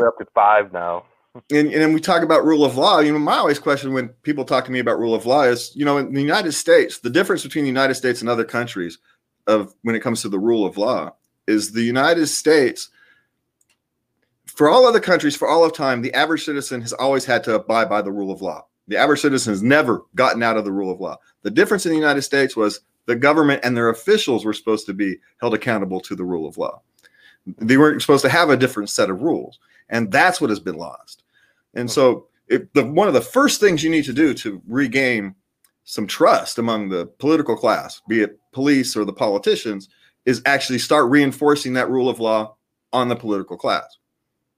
up 0.07 0.17
to 0.19 0.25
five 0.33 0.71
now. 0.71 1.03
And, 1.51 1.67
and 1.67 1.81
then 1.81 1.91
we 1.91 1.99
talk 1.99 2.23
about 2.23 2.45
rule 2.45 2.63
of 2.63 2.77
law. 2.77 2.99
You 2.99 3.11
know, 3.11 3.19
my 3.19 3.35
always 3.35 3.59
question 3.59 3.91
when 3.91 4.07
people 4.23 4.45
talk 4.45 4.63
to 4.65 4.71
me 4.71 4.79
about 4.79 4.99
rule 4.99 5.13
of 5.13 5.25
law 5.25 5.41
is, 5.41 5.73
you 5.75 5.83
know, 5.83 5.97
in 5.97 6.13
the 6.13 6.21
United 6.21 6.53
States, 6.53 6.99
the 6.99 7.09
difference 7.09 7.43
between 7.43 7.65
the 7.65 7.69
United 7.69 7.95
States 7.95 8.21
and 8.21 8.29
other 8.29 8.45
countries 8.45 8.99
of 9.47 9.73
when 9.81 9.95
it 9.95 10.01
comes 10.01 10.21
to 10.21 10.29
the 10.29 10.39
rule 10.39 10.65
of 10.65 10.77
law 10.77 11.15
is 11.47 11.71
the 11.71 11.83
United 11.83 12.27
States 12.27 12.89
for 14.45 14.69
all 14.69 14.85
other 14.85 14.99
countries 14.99 15.35
for 15.35 15.47
all 15.47 15.63
of 15.63 15.73
time 15.73 16.01
the 16.01 16.13
average 16.13 16.43
citizen 16.43 16.81
has 16.81 16.93
always 16.93 17.25
had 17.25 17.43
to 17.43 17.55
abide 17.55 17.89
by 17.89 18.01
the 18.01 18.11
rule 18.11 18.31
of 18.31 18.41
law 18.41 18.65
the 18.87 18.97
average 18.97 19.19
citizen 19.21 19.51
has 19.51 19.61
never 19.61 20.05
gotten 20.15 20.41
out 20.41 20.57
of 20.57 20.65
the 20.65 20.71
rule 20.71 20.91
of 20.91 20.99
law. 20.99 21.17
The 21.43 21.51
difference 21.51 21.85
in 21.85 21.91
the 21.91 21.97
United 21.97 22.21
States 22.21 22.55
was 22.55 22.81
the 23.05 23.15
government 23.15 23.61
and 23.63 23.75
their 23.75 23.89
officials 23.89 24.45
were 24.45 24.53
supposed 24.53 24.85
to 24.85 24.93
be 24.93 25.17
held 25.39 25.53
accountable 25.53 25.99
to 26.01 26.15
the 26.15 26.23
rule 26.23 26.47
of 26.47 26.57
law. 26.57 26.81
They 27.45 27.77
weren't 27.77 28.01
supposed 28.01 28.23
to 28.23 28.29
have 28.29 28.49
a 28.49 28.57
different 28.57 28.89
set 28.89 29.09
of 29.09 29.21
rules. 29.21 29.59
And 29.89 30.11
that's 30.11 30.41
what 30.41 30.49
has 30.49 30.59
been 30.59 30.77
lost. 30.77 31.23
And 31.73 31.89
so, 31.89 32.27
it, 32.47 32.73
the, 32.73 32.85
one 32.85 33.09
of 33.09 33.13
the 33.13 33.21
first 33.21 33.59
things 33.59 33.83
you 33.83 33.89
need 33.89 34.05
to 34.05 34.13
do 34.13 34.33
to 34.35 34.61
regain 34.67 35.35
some 35.87 36.05
trust 36.05 36.57
among 36.57 36.89
the 36.89 37.05
political 37.17 37.55
class, 37.55 38.01
be 38.09 38.21
it 38.21 38.37
police 38.51 38.95
or 38.95 39.05
the 39.05 39.13
politicians, 39.13 39.87
is 40.25 40.41
actually 40.45 40.77
start 40.77 41.09
reinforcing 41.09 41.71
that 41.73 41.89
rule 41.89 42.09
of 42.09 42.19
law 42.19 42.55
on 42.91 43.07
the 43.07 43.15
political 43.15 43.55
class. 43.55 43.97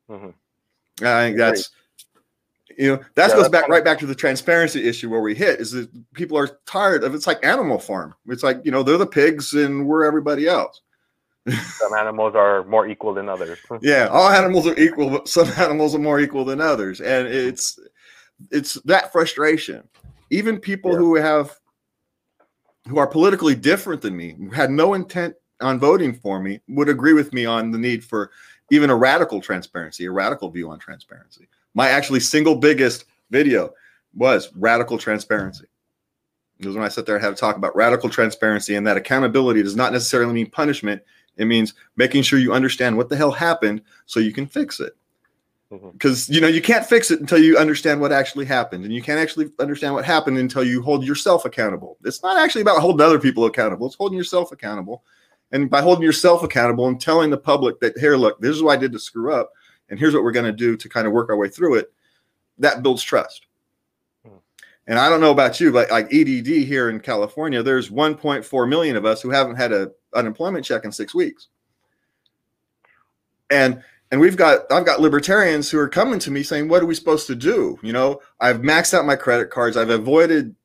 Mm-hmm. 0.10 1.06
I 1.06 1.28
think 1.28 1.38
that's 1.38 1.70
you 2.80 2.96
know, 2.96 3.04
that 3.14 3.30
yeah, 3.30 3.36
goes 3.36 3.50
back 3.50 3.68
right 3.68 3.84
back 3.84 4.00
to 4.00 4.08
the 4.08 4.16
transparency 4.16 4.88
issue 4.88 5.10
where 5.10 5.22
we 5.22 5.36
hit 5.36 5.60
is 5.60 5.72
that 5.72 5.90
people 6.14 6.36
are 6.36 6.60
tired 6.66 7.04
of 7.04 7.14
it's 7.14 7.28
like 7.28 7.46
Animal 7.46 7.78
Farm. 7.78 8.16
It's 8.28 8.42
like, 8.42 8.62
you 8.64 8.72
know, 8.72 8.82
they're 8.82 8.98
the 8.98 9.06
pigs 9.06 9.54
and 9.54 9.86
we're 9.86 10.06
everybody 10.06 10.48
else. 10.48 10.82
some 11.50 11.94
animals 11.94 12.36
are 12.36 12.64
more 12.64 12.88
equal 12.88 13.14
than 13.14 13.30
others. 13.30 13.60
yeah, 13.82 14.08
all 14.08 14.30
animals 14.30 14.66
are 14.66 14.78
equal, 14.80 15.12
but 15.12 15.28
some 15.28 15.48
animals 15.58 15.94
are 15.94 16.00
more 16.00 16.20
equal 16.20 16.44
than 16.44 16.60
others. 16.60 17.02
And 17.02 17.28
it's 17.28 17.78
it's 18.50 18.76
that 18.86 19.12
frustration. 19.12 19.88
Even 20.30 20.60
people 20.60 20.92
yeah. 20.92 20.98
who 20.98 21.16
have 21.16 21.60
who 22.88 22.98
are 22.98 23.08
politically 23.08 23.56
different 23.56 24.02
than 24.02 24.16
me, 24.16 24.36
had 24.54 24.72
no 24.72 24.94
intent 24.94 25.36
on 25.62 25.80
voting 25.80 26.14
for 26.14 26.40
me, 26.40 26.60
would 26.70 26.90
agree 26.90 27.14
with 27.14 27.34
me 27.34 27.46
on 27.46 27.72
the 27.72 27.78
need 27.78 28.04
for 28.04 28.32
even 28.72 28.90
a 28.90 28.96
radical 28.96 29.42
transparency, 29.42 30.06
a 30.06 30.12
radical 30.12 30.50
view 30.50 30.70
on 30.70 30.80
transparency 30.80 31.48
my 31.74 31.90
actually 31.90 32.20
single 32.20 32.56
biggest 32.56 33.06
video 33.30 33.72
was 34.14 34.50
radical 34.56 34.98
transparency. 34.98 35.66
It 36.60 36.66
was 36.66 36.76
when 36.76 36.84
I 36.84 36.90
sat 36.90 37.06
there 37.06 37.16
and 37.16 37.24
had 37.24 37.36
to 37.36 37.40
talk 37.40 37.56
about 37.56 37.76
radical 37.76 38.10
transparency 38.10 38.76
and 38.76 38.86
that 38.86 38.98
accountability 38.98 39.64
does 39.64 39.76
not 39.76 39.94
necessarily 39.94 40.34
mean 40.34 40.50
punishment. 40.50 41.02
It 41.38 41.46
means 41.46 41.74
making 41.96 42.24
sure 42.24 42.40
you 42.40 42.52
understand 42.52 42.98
what 42.98 43.08
the 43.08 43.16
hell 43.16 43.32
happened 43.32 43.82
so 44.08 44.20
you 44.20 44.34
can 44.34 44.46
fix 44.46 44.80
it. 44.80 44.94
Because 45.70 46.24
mm-hmm. 46.24 46.34
you 46.34 46.42
know 46.42 46.48
you 46.48 46.62
can't 46.62 46.86
fix 46.86 47.12
it 47.12 47.20
until 47.20 47.38
you 47.38 47.58
understand 47.58 48.02
what 48.02 48.12
actually 48.12 48.46
happened, 48.46 48.86
and 48.86 48.94
you 48.94 49.02
can't 49.02 49.20
actually 49.20 49.52
understand 49.60 49.94
what 49.94 50.06
happened 50.06 50.38
until 50.38 50.64
you 50.64 50.82
hold 50.82 51.04
yourself 51.04 51.46
accountable. 51.46 51.98
It's 52.04 52.24
not 52.24 52.38
actually 52.38 52.62
about 52.62 52.82
holding 52.82 53.06
other 53.06 53.20
people 53.20 53.46
accountable; 53.46 53.88
it's 53.88 53.96
holding 53.96 54.18
yourself 54.18 54.52
accountable. 54.52 55.04
And 55.52 55.70
by 55.70 55.82
holding 55.82 56.04
yourself 56.04 56.44
accountable 56.44 56.88
and 56.88 57.02
telling 57.02 57.32
the 57.32 57.38
public 57.38 57.80
that 57.80 57.98
here, 57.98 58.16
look, 58.16 58.40
this 58.40 58.56
is 58.56 58.62
what 58.62 58.78
I 58.78 58.82
did 58.82 58.92
to 58.92 59.00
screw 59.00 59.34
up, 59.34 59.52
and 59.90 60.00
here's 60.00 60.14
what 60.14 60.24
we're 60.24 60.32
going 60.32 60.46
to 60.46 60.52
do 60.52 60.78
to 60.78 60.90
kind 60.90 61.08
of 61.08 61.14
work 61.14 61.30
our 61.30 61.38
way 61.38 61.50
through 61.50 61.76
it 61.76 61.92
that 62.58 62.84
builds 62.84 63.02
trust 63.02 63.48
hmm. 64.26 64.38
and 64.88 65.00
i 65.00 65.10
don't 65.10 65.22
know 65.22 65.32
about 65.32 65.60
you 65.60 65.72
but 65.72 65.90
like 65.90 66.14
edd 66.14 66.28
here 66.28 66.90
in 66.90 67.00
california 67.00 67.64
there's 67.64 67.90
1.4 67.90 68.70
million 68.70 68.96
of 68.96 69.06
us 69.06 69.22
who 69.22 69.30
haven't 69.30 69.56
had 69.56 69.72
a 69.72 69.92
unemployment 70.16 70.66
check 70.66 70.86
in 70.86 70.92
six 70.92 71.14
weeks 71.16 71.48
and 73.50 73.82
and 74.12 74.20
we've 74.20 74.38
got 74.38 74.60
i've 74.72 74.86
got 74.86 75.00
libertarians 75.00 75.70
who 75.70 75.80
are 75.80 75.90
coming 75.90 76.20
to 76.20 76.32
me 76.32 76.44
saying 76.44 76.68
what 76.68 76.82
are 76.82 76.88
we 76.88 76.96
supposed 76.96 77.28
to 77.28 77.36
do 77.36 77.78
you 77.82 77.94
know 77.94 78.20
i've 78.40 78.62
maxed 78.62 78.94
out 78.94 79.06
my 79.06 79.16
credit 79.16 79.50
cards 79.50 79.78
i've 79.78 79.90
avoided 79.90 80.56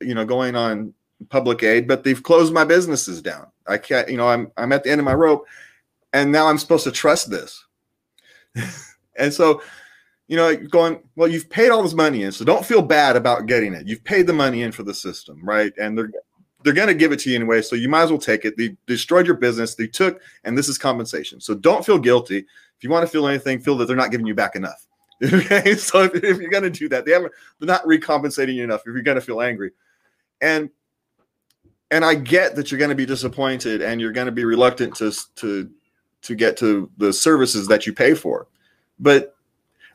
you 0.00 0.14
know 0.14 0.24
going 0.24 0.54
on 0.56 0.92
public 1.28 1.62
aid 1.62 1.86
but 1.86 2.04
they've 2.04 2.22
closed 2.22 2.52
my 2.52 2.64
businesses 2.64 3.22
down 3.22 3.46
i 3.66 3.78
can't 3.78 4.08
you 4.08 4.16
know 4.16 4.28
i'm 4.28 4.50
i'm 4.56 4.72
at 4.72 4.82
the 4.84 4.90
end 4.90 5.00
of 5.00 5.04
my 5.04 5.14
rope 5.14 5.46
and 6.12 6.30
now 6.30 6.46
I'm 6.46 6.58
supposed 6.58 6.84
to 6.84 6.92
trust 6.92 7.30
this. 7.30 7.64
and 9.16 9.32
so, 9.32 9.62
you 10.28 10.36
know, 10.36 10.54
going, 10.56 11.00
well, 11.16 11.28
you've 11.28 11.50
paid 11.50 11.70
all 11.70 11.82
this 11.82 11.94
money 11.94 12.22
in, 12.22 12.32
so 12.32 12.44
don't 12.44 12.64
feel 12.64 12.82
bad 12.82 13.16
about 13.16 13.46
getting 13.46 13.74
it. 13.74 13.86
You've 13.86 14.04
paid 14.04 14.26
the 14.26 14.32
money 14.32 14.62
in 14.62 14.72
for 14.72 14.82
the 14.82 14.94
system, 14.94 15.40
right? 15.42 15.72
And 15.78 15.96
they're 15.96 16.10
they're 16.64 16.72
going 16.72 16.88
to 16.88 16.94
give 16.94 17.10
it 17.10 17.18
to 17.18 17.28
you 17.28 17.34
anyway, 17.34 17.60
so 17.60 17.74
you 17.74 17.88
might 17.88 18.04
as 18.04 18.10
well 18.10 18.20
take 18.20 18.44
it. 18.44 18.56
They 18.56 18.76
destroyed 18.86 19.26
your 19.26 19.34
business, 19.34 19.74
they 19.74 19.88
took, 19.88 20.20
and 20.44 20.56
this 20.56 20.68
is 20.68 20.78
compensation. 20.78 21.40
So 21.40 21.54
don't 21.54 21.84
feel 21.84 21.98
guilty. 21.98 22.46
If 22.82 22.84
you 22.84 22.90
want 22.90 23.06
to 23.06 23.12
feel 23.12 23.28
anything, 23.28 23.60
feel 23.60 23.76
that 23.76 23.86
they're 23.86 23.94
not 23.94 24.10
giving 24.10 24.26
you 24.26 24.34
back 24.34 24.56
enough. 24.56 24.88
okay, 25.22 25.76
so 25.76 26.02
if, 26.02 26.16
if 26.16 26.38
you're 26.38 26.50
going 26.50 26.64
to 26.64 26.70
do 26.70 26.88
that, 26.88 27.04
they 27.04 27.12
haven't, 27.12 27.32
they're 27.60 27.68
not 27.68 27.86
recompensating 27.86 28.56
you 28.56 28.64
enough. 28.64 28.80
If 28.80 28.86
you're 28.86 29.02
going 29.02 29.14
to 29.14 29.20
feel 29.20 29.40
angry, 29.40 29.70
and 30.40 30.68
and 31.92 32.04
I 32.04 32.16
get 32.16 32.56
that 32.56 32.72
you're 32.72 32.78
going 32.78 32.88
to 32.88 32.96
be 32.96 33.06
disappointed 33.06 33.82
and 33.82 34.00
you're 34.00 34.10
going 34.10 34.26
to 34.26 34.32
be 34.32 34.44
reluctant 34.44 34.96
to 34.96 35.12
to 35.36 35.70
to 36.22 36.34
get 36.34 36.56
to 36.56 36.90
the 36.98 37.12
services 37.12 37.68
that 37.68 37.86
you 37.86 37.92
pay 37.92 38.14
for. 38.14 38.48
But 38.98 39.36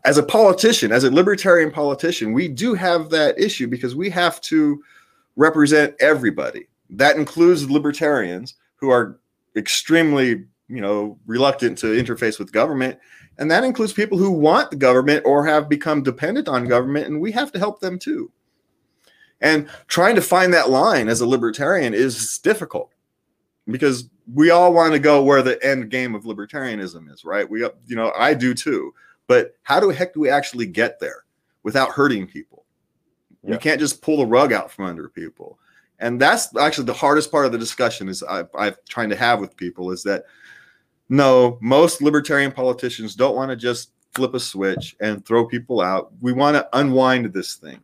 as 0.05 0.17
a 0.17 0.23
politician, 0.23 0.93
as 0.93 1.03
a 1.03 1.11
libertarian 1.11 1.71
politician, 1.71 2.31
we 2.31 2.47
do 2.47 2.73
have 2.73 3.09
that 3.09 3.37
issue 3.37 3.67
because 3.67 3.95
we 3.95 4.09
have 4.11 4.39
to 4.41 4.81
represent 5.35 5.93
everybody. 5.99 6.67
That 6.89 7.17
includes 7.17 7.69
libertarians 7.69 8.55
who 8.77 8.89
are 8.89 9.19
extremely, 9.57 10.45
you 10.67 10.81
know, 10.81 11.17
reluctant 11.25 11.77
to 11.79 11.87
interface 11.87 12.39
with 12.39 12.51
government, 12.51 12.99
and 13.37 13.49
that 13.51 13.63
includes 13.63 13.93
people 13.93 14.17
who 14.17 14.31
want 14.31 14.71
the 14.71 14.77
government 14.77 15.23
or 15.25 15.45
have 15.45 15.69
become 15.69 16.03
dependent 16.03 16.47
on 16.47 16.65
government, 16.65 17.07
and 17.07 17.21
we 17.21 17.31
have 17.31 17.51
to 17.51 17.59
help 17.59 17.79
them 17.79 17.99
too. 17.99 18.31
And 19.41 19.69
trying 19.87 20.15
to 20.15 20.21
find 20.21 20.53
that 20.53 20.69
line 20.69 21.07
as 21.09 21.21
a 21.21 21.27
libertarian 21.27 21.93
is 21.93 22.39
difficult 22.39 22.91
because 23.67 24.09
we 24.33 24.49
all 24.49 24.73
want 24.73 24.93
to 24.93 24.99
go 24.99 25.23
where 25.23 25.41
the 25.41 25.63
end 25.63 25.89
game 25.89 26.15
of 26.15 26.23
libertarianism 26.23 27.11
is, 27.11 27.23
right? 27.23 27.47
We, 27.47 27.61
you 27.61 27.95
know, 27.95 28.11
I 28.17 28.33
do 28.33 28.53
too. 28.53 28.93
But 29.27 29.55
how 29.63 29.79
the 29.79 29.93
heck 29.93 30.13
do 30.13 30.19
we 30.19 30.29
actually 30.29 30.65
get 30.65 30.99
there 30.99 31.25
without 31.63 31.91
hurting 31.91 32.27
people? 32.27 32.65
Yeah. 33.43 33.51
We 33.51 33.57
can't 33.57 33.79
just 33.79 34.01
pull 34.01 34.17
the 34.17 34.25
rug 34.25 34.53
out 34.53 34.71
from 34.71 34.85
under 34.85 35.09
people. 35.09 35.59
And 35.99 36.19
that's 36.19 36.55
actually 36.57 36.85
the 36.85 36.93
hardest 36.93 37.31
part 37.31 37.45
of 37.45 37.51
the 37.51 37.57
discussion 37.57 38.07
is 38.07 38.23
I, 38.23 38.43
I'm 38.57 38.75
trying 38.87 39.09
to 39.09 39.15
have 39.15 39.39
with 39.39 39.57
people 39.57 39.91
is 39.91 40.03
that 40.03 40.25
no, 41.09 41.57
most 41.61 42.01
libertarian 42.01 42.51
politicians 42.51 43.15
don't 43.15 43.35
want 43.35 43.49
to 43.49 43.55
just 43.55 43.91
flip 44.13 44.33
a 44.33 44.39
switch 44.39 44.95
and 44.99 45.25
throw 45.25 45.45
people 45.45 45.81
out. 45.81 46.11
We 46.21 46.33
want 46.33 46.55
to 46.55 46.67
unwind 46.73 47.33
this 47.33 47.55
thing. 47.55 47.79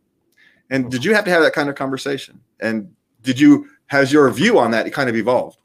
And 0.70 0.90
did 0.90 1.06
you 1.06 1.14
have 1.14 1.26
to 1.26 1.32
have 1.32 1.44
that 1.44 1.54
kind 1.54 1.70
of 1.70 1.76
conversation? 1.76 2.40
And 2.60 2.94
did 3.22 3.40
you 3.40 3.70
has 3.88 4.12
your 4.12 4.30
view 4.32 4.58
on 4.58 4.72
that 4.72 4.92
kind 4.92 5.10
of 5.10 5.16
evolved? 5.16 5.58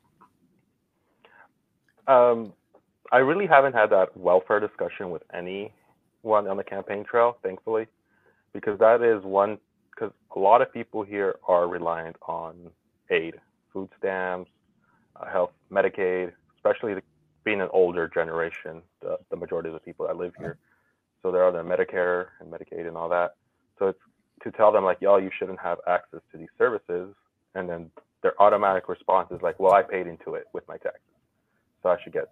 Um, 2.07 2.53
I 3.11 3.18
really 3.18 3.47
haven't 3.47 3.75
had 3.75 3.90
that 3.90 4.16
welfare 4.16 4.61
discussion 4.61 5.11
with 5.11 5.23
anyone 5.33 6.47
on 6.47 6.57
the 6.57 6.64
campaign 6.64 7.05
trail, 7.05 7.38
thankfully, 7.42 7.87
because 8.53 8.79
that 8.79 9.03
is 9.03 9.25
one. 9.25 9.59
Because 9.90 10.12
a 10.37 10.38
lot 10.38 10.62
of 10.62 10.73
people 10.73 11.03
here 11.03 11.37
are 11.49 11.66
reliant 11.66 12.16
on 12.29 12.71
aid, 13.11 13.35
food 13.73 13.88
stamps, 13.99 14.51
uh, 15.16 15.27
health, 15.27 15.51
Medicaid, 15.73 16.33
especially 16.57 16.94
the, 16.94 17.03
being 17.48 17.62
an 17.62 17.68
older 17.72 18.06
generation, 18.06 18.82
the, 19.00 19.16
the 19.30 19.37
majority 19.37 19.70
of 19.70 19.72
the 19.72 19.80
people 19.80 20.06
that 20.06 20.18
live 20.18 20.34
here. 20.38 20.58
So 21.22 21.32
they're 21.32 21.46
on 21.46 21.54
their 21.54 21.64
Medicare 21.64 22.26
and 22.40 22.52
Medicaid 22.52 22.87
and 22.87 22.94
all 22.94 23.08
that. 23.08 23.37
So 23.78 23.87
it's 23.87 23.98
to 24.42 24.50
tell 24.50 24.70
them 24.70 24.84
like, 24.84 24.98
y'all, 25.00 25.18
you 25.18 25.30
shouldn't 25.38 25.58
have 25.58 25.78
access 25.87 26.20
to 26.30 26.37
these 26.37 26.52
services, 26.58 27.14
and 27.54 27.66
then 27.66 27.90
their 28.22 28.34
automatic 28.38 28.87
response 28.87 29.30
is 29.30 29.40
like, 29.40 29.58
well, 29.58 29.72
I 29.72 29.82
paid 29.82 30.06
into 30.06 30.34
it 30.34 30.44
with 30.52 30.68
my 30.68 30.76
taxes 30.76 31.00
so 31.82 31.88
I 31.88 31.96
should 32.04 32.12
get. 32.12 32.28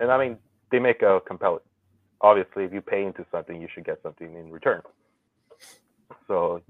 And 0.00 0.12
I 0.12 0.18
mean, 0.18 0.36
they 0.70 0.78
make 0.78 1.00
a 1.00 1.20
compelling. 1.26 1.60
Obviously, 2.20 2.64
if 2.64 2.72
you 2.74 2.82
pay 2.82 3.06
into 3.06 3.24
something, 3.32 3.58
you 3.62 3.68
should 3.74 3.86
get 3.86 4.00
something 4.02 4.34
in 4.34 4.50
return. 4.50 4.82
So, 6.26 6.60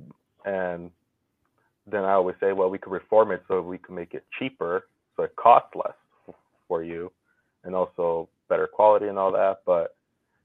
and 0.44 0.92
then 1.90 2.04
I 2.04 2.12
always 2.12 2.36
say, 2.38 2.52
well, 2.52 2.70
we 2.70 2.78
could 2.78 2.92
reform 2.92 3.32
it 3.32 3.42
so 3.48 3.60
we 3.60 3.78
can 3.78 3.96
make 3.96 4.14
it 4.14 4.24
cheaper, 4.38 4.86
so 5.16 5.24
it 5.24 5.34
costs 5.34 5.70
less 5.74 6.36
for 6.68 6.84
you, 6.84 7.10
and 7.64 7.74
also 7.74 8.28
better 8.48 8.66
quality 8.66 9.06
and 9.06 9.18
all 9.18 9.32
that. 9.32 9.58
But 9.66 9.96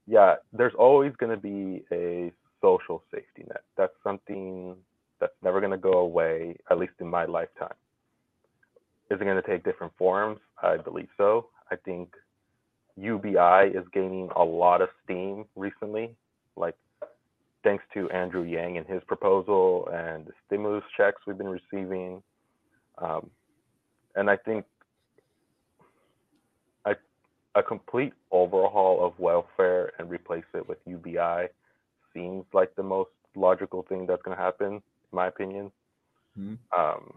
yeah, 0.06 0.36
there's 0.52 0.74
always 0.78 1.12
going 1.16 1.30
to 1.34 1.40
be 1.40 1.84
a 1.92 2.32
social 2.60 3.02
safety 3.10 3.44
net. 3.48 3.62
That's 3.76 3.92
something 4.02 4.76
that's 5.20 5.32
never 5.42 5.60
going 5.60 5.72
to 5.72 5.78
go 5.78 5.98
away, 5.98 6.56
at 6.70 6.78
least 6.78 6.94
in 7.00 7.08
my 7.08 7.24
lifetime. 7.24 7.74
Is 9.10 9.20
it 9.20 9.24
going 9.24 9.40
to 9.40 9.48
take 9.48 9.64
different 9.64 9.92
forms? 9.98 10.38
I 10.62 10.76
believe 10.76 11.08
so. 11.16 11.48
I 11.70 11.76
think 11.76 12.14
UBI 12.96 13.76
is 13.76 13.84
gaining 13.92 14.30
a 14.36 14.42
lot 14.42 14.80
of 14.80 14.88
steam 15.04 15.44
recently, 15.56 16.14
like 16.56 16.76
thanks 17.62 17.84
to 17.94 18.08
Andrew 18.10 18.44
Yang 18.44 18.78
and 18.78 18.86
his 18.86 19.02
proposal 19.06 19.88
and 19.92 20.26
the 20.26 20.32
stimulus 20.46 20.84
checks 20.96 21.22
we've 21.26 21.38
been 21.38 21.48
receiving. 21.48 22.22
Um, 22.98 23.30
and 24.14 24.30
I 24.30 24.36
think 24.36 24.64
a 27.54 27.62
complete 27.62 28.12
overhaul 28.30 29.04
of 29.04 29.18
welfare 29.18 29.92
and 29.98 30.10
replace 30.10 30.44
it 30.54 30.68
with 30.68 30.78
UBI 30.86 31.48
seems 32.12 32.44
like 32.52 32.74
the 32.76 32.82
most 32.82 33.10
logical 33.36 33.84
thing 33.88 34.06
that's 34.06 34.22
going 34.22 34.36
to 34.36 34.42
happen, 34.42 34.74
in 34.74 34.82
my 35.12 35.28
opinion. 35.28 35.70
Mm-hmm. 36.38 36.80
Um, 36.80 37.14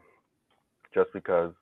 just 0.94 1.12
because 1.14 1.54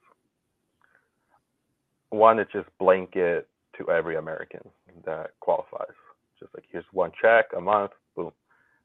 one, 2.09 2.39
it's 2.39 2.51
just 2.51 2.67
blanket 2.79 3.47
to 3.77 3.89
every 3.89 4.15
American 4.15 4.61
that 5.05 5.31
qualifies. 5.39 5.95
Just 6.39 6.53
like 6.53 6.65
here's 6.71 6.85
one 6.91 7.11
check 7.19 7.45
a 7.55 7.61
month, 7.61 7.91
boom, 8.15 8.31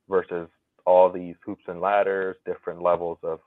versus 0.08 0.48
all 0.86 1.10
these 1.10 1.36
hoops 1.44 1.64
and 1.68 1.80
ladders, 1.80 2.36
different 2.46 2.82
levels 2.82 3.18
of 3.22 3.40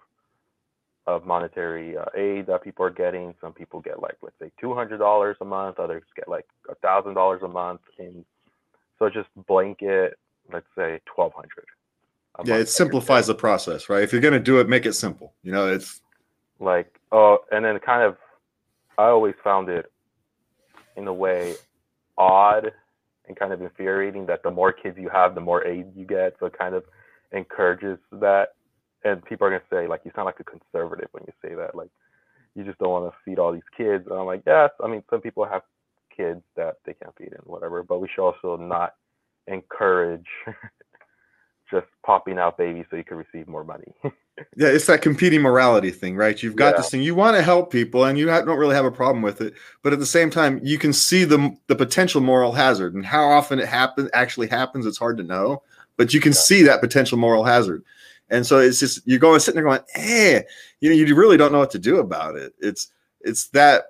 of 1.05 1.25
monetary 1.25 1.97
uh, 1.97 2.05
aid 2.15 2.47
that 2.47 2.63
people 2.63 2.85
are 2.85 2.89
getting. 2.89 3.33
Some 3.41 3.53
people 3.53 3.81
get 3.81 4.01
like 4.01 4.17
let's 4.21 4.37
say 4.39 4.51
two 4.59 4.73
hundred 4.73 4.97
dollars 4.99 5.37
a 5.41 5.45
month, 5.45 5.79
others 5.79 6.03
get 6.15 6.27
like 6.27 6.47
a 6.69 6.75
thousand 6.75 7.13
dollars 7.15 7.41
a 7.43 7.47
month, 7.47 7.81
and 7.99 8.23
so 8.99 9.09
just 9.09 9.27
blanket, 9.47 10.17
let's 10.51 10.67
say 10.75 11.01
twelve 11.05 11.33
hundred. 11.33 11.65
Yeah, 12.45 12.55
it 12.55 12.69
simplifies 12.69 13.27
the 13.27 13.35
process, 13.35 13.89
right? 13.89 14.01
If 14.01 14.11
you're 14.11 14.21
gonna 14.21 14.39
do 14.39 14.59
it, 14.59 14.67
make 14.67 14.85
it 14.85 14.93
simple. 14.93 15.33
You 15.43 15.51
know, 15.51 15.71
it's 15.71 16.01
like 16.59 16.99
oh, 17.11 17.39
and 17.51 17.65
then 17.65 17.77
kind 17.79 18.03
of 18.03 18.17
I 18.97 19.05
always 19.05 19.35
found 19.43 19.69
it 19.69 19.91
in 20.95 21.07
a 21.07 21.13
way 21.13 21.55
odd 22.17 22.71
and 23.27 23.37
kind 23.37 23.53
of 23.53 23.61
infuriating 23.61 24.25
that 24.27 24.43
the 24.43 24.51
more 24.51 24.71
kids 24.71 24.97
you 24.99 25.09
have, 25.09 25.35
the 25.35 25.41
more 25.41 25.65
aid 25.65 25.87
you 25.95 26.05
get. 26.05 26.35
So 26.39 26.47
it 26.47 26.57
kind 26.57 26.75
of 26.75 26.83
encourages 27.31 27.97
that. 28.11 28.49
And 29.03 29.23
people 29.23 29.47
are 29.47 29.49
gonna 29.49 29.63
say 29.69 29.87
like 29.87 30.01
you 30.05 30.11
sound 30.15 30.25
like 30.25 30.39
a 30.39 30.43
conservative 30.43 31.09
when 31.11 31.23
you 31.27 31.33
say 31.41 31.55
that. 31.55 31.75
Like 31.75 31.89
you 32.55 32.63
just 32.63 32.77
don't 32.79 32.89
want 32.89 33.11
to 33.11 33.17
feed 33.25 33.39
all 33.39 33.51
these 33.51 33.61
kids. 33.75 34.05
And 34.09 34.17
I'm 34.17 34.25
like, 34.25 34.43
yes. 34.45 34.69
I 34.83 34.87
mean, 34.87 35.03
some 35.09 35.21
people 35.21 35.45
have 35.45 35.63
kids 36.15 36.41
that 36.55 36.77
they 36.85 36.93
can't 36.93 37.15
feed 37.17 37.33
and 37.33 37.41
whatever, 37.45 37.83
but 37.83 37.99
we 37.99 38.07
should 38.07 38.23
also 38.23 38.57
not 38.57 38.93
encourage 39.47 40.27
just 41.71 41.87
popping 42.05 42.37
out 42.37 42.57
babies 42.57 42.85
so 42.89 42.95
you 42.95 43.03
can 43.03 43.17
receive 43.17 43.47
more 43.47 43.63
money. 43.63 43.91
yeah, 44.55 44.67
it's 44.67 44.85
that 44.85 45.01
competing 45.01 45.41
morality 45.41 45.91
thing, 45.91 46.15
right? 46.15 46.41
You've 46.41 46.55
got 46.55 46.73
yeah. 46.73 46.77
this 46.77 46.89
thing 46.89 47.01
you 47.01 47.15
want 47.15 47.35
to 47.35 47.41
help 47.41 47.71
people, 47.71 48.05
and 48.05 48.17
you 48.17 48.25
don't 48.27 48.47
really 48.47 48.75
have 48.75 48.85
a 48.85 48.91
problem 48.91 49.23
with 49.23 49.41
it, 49.41 49.53
but 49.81 49.93
at 49.93 49.99
the 49.99 50.05
same 50.05 50.29
time, 50.29 50.59
you 50.63 50.77
can 50.77 50.93
see 50.93 51.23
the 51.23 51.55
the 51.67 51.75
potential 51.75 52.21
moral 52.21 52.51
hazard 52.51 52.93
and 52.93 53.05
how 53.05 53.27
often 53.27 53.59
it 53.59 53.67
happens 53.67 54.09
actually 54.13 54.47
happens. 54.47 54.85
It's 54.85 54.97
hard 54.97 55.17
to 55.17 55.23
know, 55.23 55.63
but 55.97 56.13
you 56.13 56.19
can 56.19 56.31
yeah. 56.33 56.39
see 56.39 56.61
that 56.63 56.81
potential 56.81 57.17
moral 57.17 57.43
hazard, 57.43 57.83
and 58.33 58.45
so 58.45 58.57
it's 58.57 58.79
just 58.79 59.01
you're 59.05 59.19
going 59.19 59.39
sitting 59.39 59.61
there 59.61 59.63
going, 59.63 59.85
"Eh," 59.93 60.41
you 60.81 60.89
know, 60.89 60.95
you 60.95 61.15
really 61.15 61.37
don't 61.37 61.51
know 61.51 61.59
what 61.59 61.69
to 61.71 61.79
do 61.79 61.99
about 61.99 62.35
it. 62.35 62.53
It's 62.59 62.87
it's 63.21 63.47
that 63.49 63.83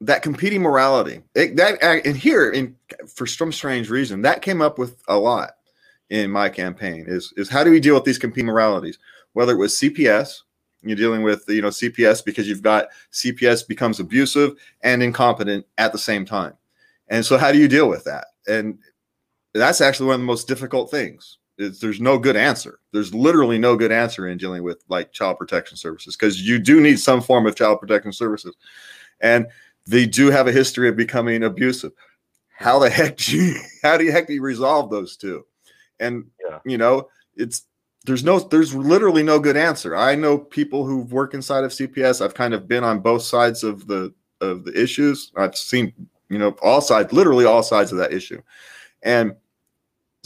that 0.00 0.22
competing 0.22 0.62
morality. 0.62 1.22
It, 1.34 1.56
that 1.56 1.82
and 1.82 2.16
here 2.16 2.50
in 2.50 2.74
for 3.06 3.26
some 3.26 3.52
strange 3.52 3.90
reason 3.90 4.22
that 4.22 4.40
came 4.40 4.62
up 4.62 4.78
with 4.78 5.02
a 5.08 5.18
lot 5.18 5.56
in 6.08 6.30
my 6.30 6.48
campaign 6.48 7.04
is 7.06 7.34
is 7.36 7.50
how 7.50 7.62
do 7.62 7.70
we 7.70 7.80
deal 7.80 7.94
with 7.94 8.04
these 8.04 8.18
competing 8.18 8.46
moralities? 8.46 8.98
Whether 9.34 9.52
it 9.52 9.58
was 9.58 9.74
cps 9.74 10.40
you're 10.82 10.96
dealing 10.96 11.22
with 11.22 11.44
you 11.48 11.60
know 11.60 11.68
cps 11.68 12.24
because 12.24 12.48
you've 12.48 12.62
got 12.62 12.86
cps 13.12 13.66
becomes 13.66 14.00
abusive 14.00 14.52
and 14.82 15.02
incompetent 15.02 15.66
at 15.76 15.92
the 15.92 15.98
same 15.98 16.24
time. 16.24 16.54
And 17.08 17.26
so 17.26 17.36
how 17.36 17.52
do 17.52 17.58
you 17.58 17.68
deal 17.68 17.90
with 17.90 18.04
that? 18.04 18.28
And 18.48 18.78
that's 19.52 19.82
actually 19.82 20.06
one 20.06 20.14
of 20.14 20.20
the 20.20 20.26
most 20.26 20.48
difficult 20.48 20.90
things 20.90 21.38
is 21.58 21.80
there's 21.80 22.00
no 22.00 22.18
good 22.18 22.36
answer 22.36 22.80
there's 22.92 23.14
literally 23.14 23.58
no 23.58 23.76
good 23.76 23.92
answer 23.92 24.28
in 24.28 24.36
dealing 24.36 24.62
with 24.62 24.82
like 24.88 25.12
child 25.12 25.38
protection 25.38 25.76
services 25.76 26.16
because 26.16 26.46
you 26.46 26.58
do 26.58 26.80
need 26.80 26.98
some 26.98 27.20
form 27.20 27.46
of 27.46 27.56
child 27.56 27.80
protection 27.80 28.12
services 28.12 28.54
and 29.20 29.46
they 29.86 30.06
do 30.06 30.30
have 30.30 30.48
a 30.48 30.52
history 30.52 30.88
of 30.88 30.96
becoming 30.96 31.44
abusive. 31.44 31.92
How 32.48 32.78
the 32.78 32.90
heck 32.90 33.16
do 33.16 33.36
you, 33.36 33.60
how 33.82 33.96
do 33.96 34.04
you 34.04 34.12
heck 34.12 34.26
do 34.26 34.34
you 34.34 34.42
resolve 34.42 34.90
those 34.90 35.16
two? 35.16 35.46
And 36.00 36.26
yeah. 36.44 36.58
you 36.64 36.78
know, 36.78 37.08
it's 37.36 37.64
there's 38.04 38.24
no 38.24 38.38
there's 38.38 38.74
literally 38.74 39.22
no 39.22 39.38
good 39.38 39.56
answer. 39.56 39.96
I 39.96 40.14
know 40.14 40.38
people 40.38 40.84
who 40.84 40.98
work 41.02 41.34
inside 41.34 41.64
of 41.64 41.70
CPS. 41.70 42.24
I've 42.24 42.34
kind 42.34 42.54
of 42.54 42.68
been 42.68 42.84
on 42.84 43.00
both 43.00 43.22
sides 43.22 43.64
of 43.64 43.86
the 43.86 44.12
of 44.40 44.64
the 44.64 44.80
issues. 44.80 45.32
I've 45.36 45.56
seen, 45.56 45.92
you 46.28 46.38
know, 46.38 46.50
all 46.62 46.80
sides, 46.80 47.12
literally 47.12 47.44
all 47.44 47.62
sides 47.62 47.92
of 47.92 47.98
that 47.98 48.12
issue. 48.12 48.42
And 49.02 49.34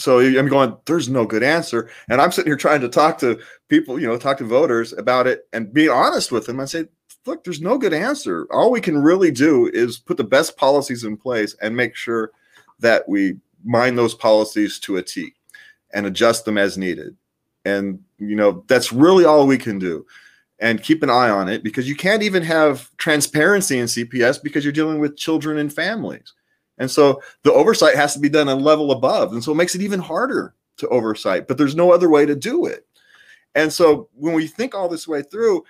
so 0.01 0.21
I'm 0.21 0.49
going, 0.49 0.77
there's 0.87 1.09
no 1.09 1.27
good 1.27 1.43
answer. 1.43 1.91
And 2.09 2.21
I'm 2.21 2.33
sitting 2.33 2.49
here 2.51 2.57
trying 2.57 2.81
to 2.81 2.89
talk 2.89 3.19
to 3.19 3.39
people, 3.69 4.01
you 4.01 4.07
know, 4.07 4.17
talk 4.17 4.39
to 4.39 4.45
voters 4.45 4.93
about 4.93 5.27
it 5.27 5.47
and 5.53 5.73
be 5.73 5.89
honest 5.89 6.33
with 6.33 6.47
them 6.47 6.59
and 6.59 6.71
say, 6.71 6.87
look, 7.27 7.45
there's 7.45 7.61
no 7.61 7.77
good 7.77 7.93
answer. 7.93 8.47
All 8.51 8.71
we 8.71 8.81
can 8.81 8.99
really 8.99 9.31
do 9.31 9.71
is 9.73 9.99
put 9.99 10.17
the 10.17 10.25
best 10.25 10.57
policies 10.57 11.05
in 11.05 11.17
place 11.17 11.55
and 11.61 11.77
make 11.77 11.95
sure 11.95 12.33
that 12.79 13.09
we 13.09 13.37
mind 13.65 13.99
those 13.99 14.15
policies 14.15 14.79
to 14.81 14.97
a 14.97 15.03
T 15.03 15.35
and 15.93 16.07
adjust 16.07 16.45
them 16.45 16.57
as 16.57 16.79
needed. 16.79 17.17
And, 17.65 18.03
you 18.19 18.37
know, 18.37 18.65
that's 18.69 18.93
really 18.93 19.25
all 19.25 19.47
we 19.47 19.59
can 19.59 19.79
do. 19.79 20.07
And 20.61 20.83
keep 20.83 21.03
an 21.03 21.11
eye 21.11 21.31
on 21.31 21.49
it 21.49 21.63
because 21.63 21.89
you 21.89 21.97
can't 21.97 22.23
even 22.23 22.43
have 22.43 22.95
transparency 22.99 23.79
in 23.79 23.87
CPS 23.87 24.43
because 24.43 24.63
you're 24.63 24.73
dealing 24.73 24.99
with 24.99 25.17
children 25.17 25.57
and 25.57 25.73
families. 25.73 26.35
And 26.81 26.91
so 26.91 27.23
the 27.45 27.53
oversight 27.53 27.95
has 27.95 28.15
to 28.15 28.21
be 28.21 28.31
done 28.31 28.49
a 28.49 28.55
level 28.57 28.91
above. 28.91 29.33
And 29.33 29.45
so 29.45 29.53
it 29.53 29.57
makes 29.57 29.75
it 29.77 29.83
even 29.83 30.01
harder 30.01 30.55
to 30.79 30.89
oversight, 30.89 31.47
but 31.47 31.59
there's 31.59 31.77
no 31.77 31.93
other 31.93 32.09
way 32.09 32.25
to 32.27 32.35
do 32.35 32.67
it. 32.67 32.87
And 33.55 33.73
so 33.73 34.09
when 34.15 34.35
we 34.35 34.47
think 34.47 34.75
all 34.75 34.89
this 34.89 35.07
way 35.07 35.23
through, 35.23 35.63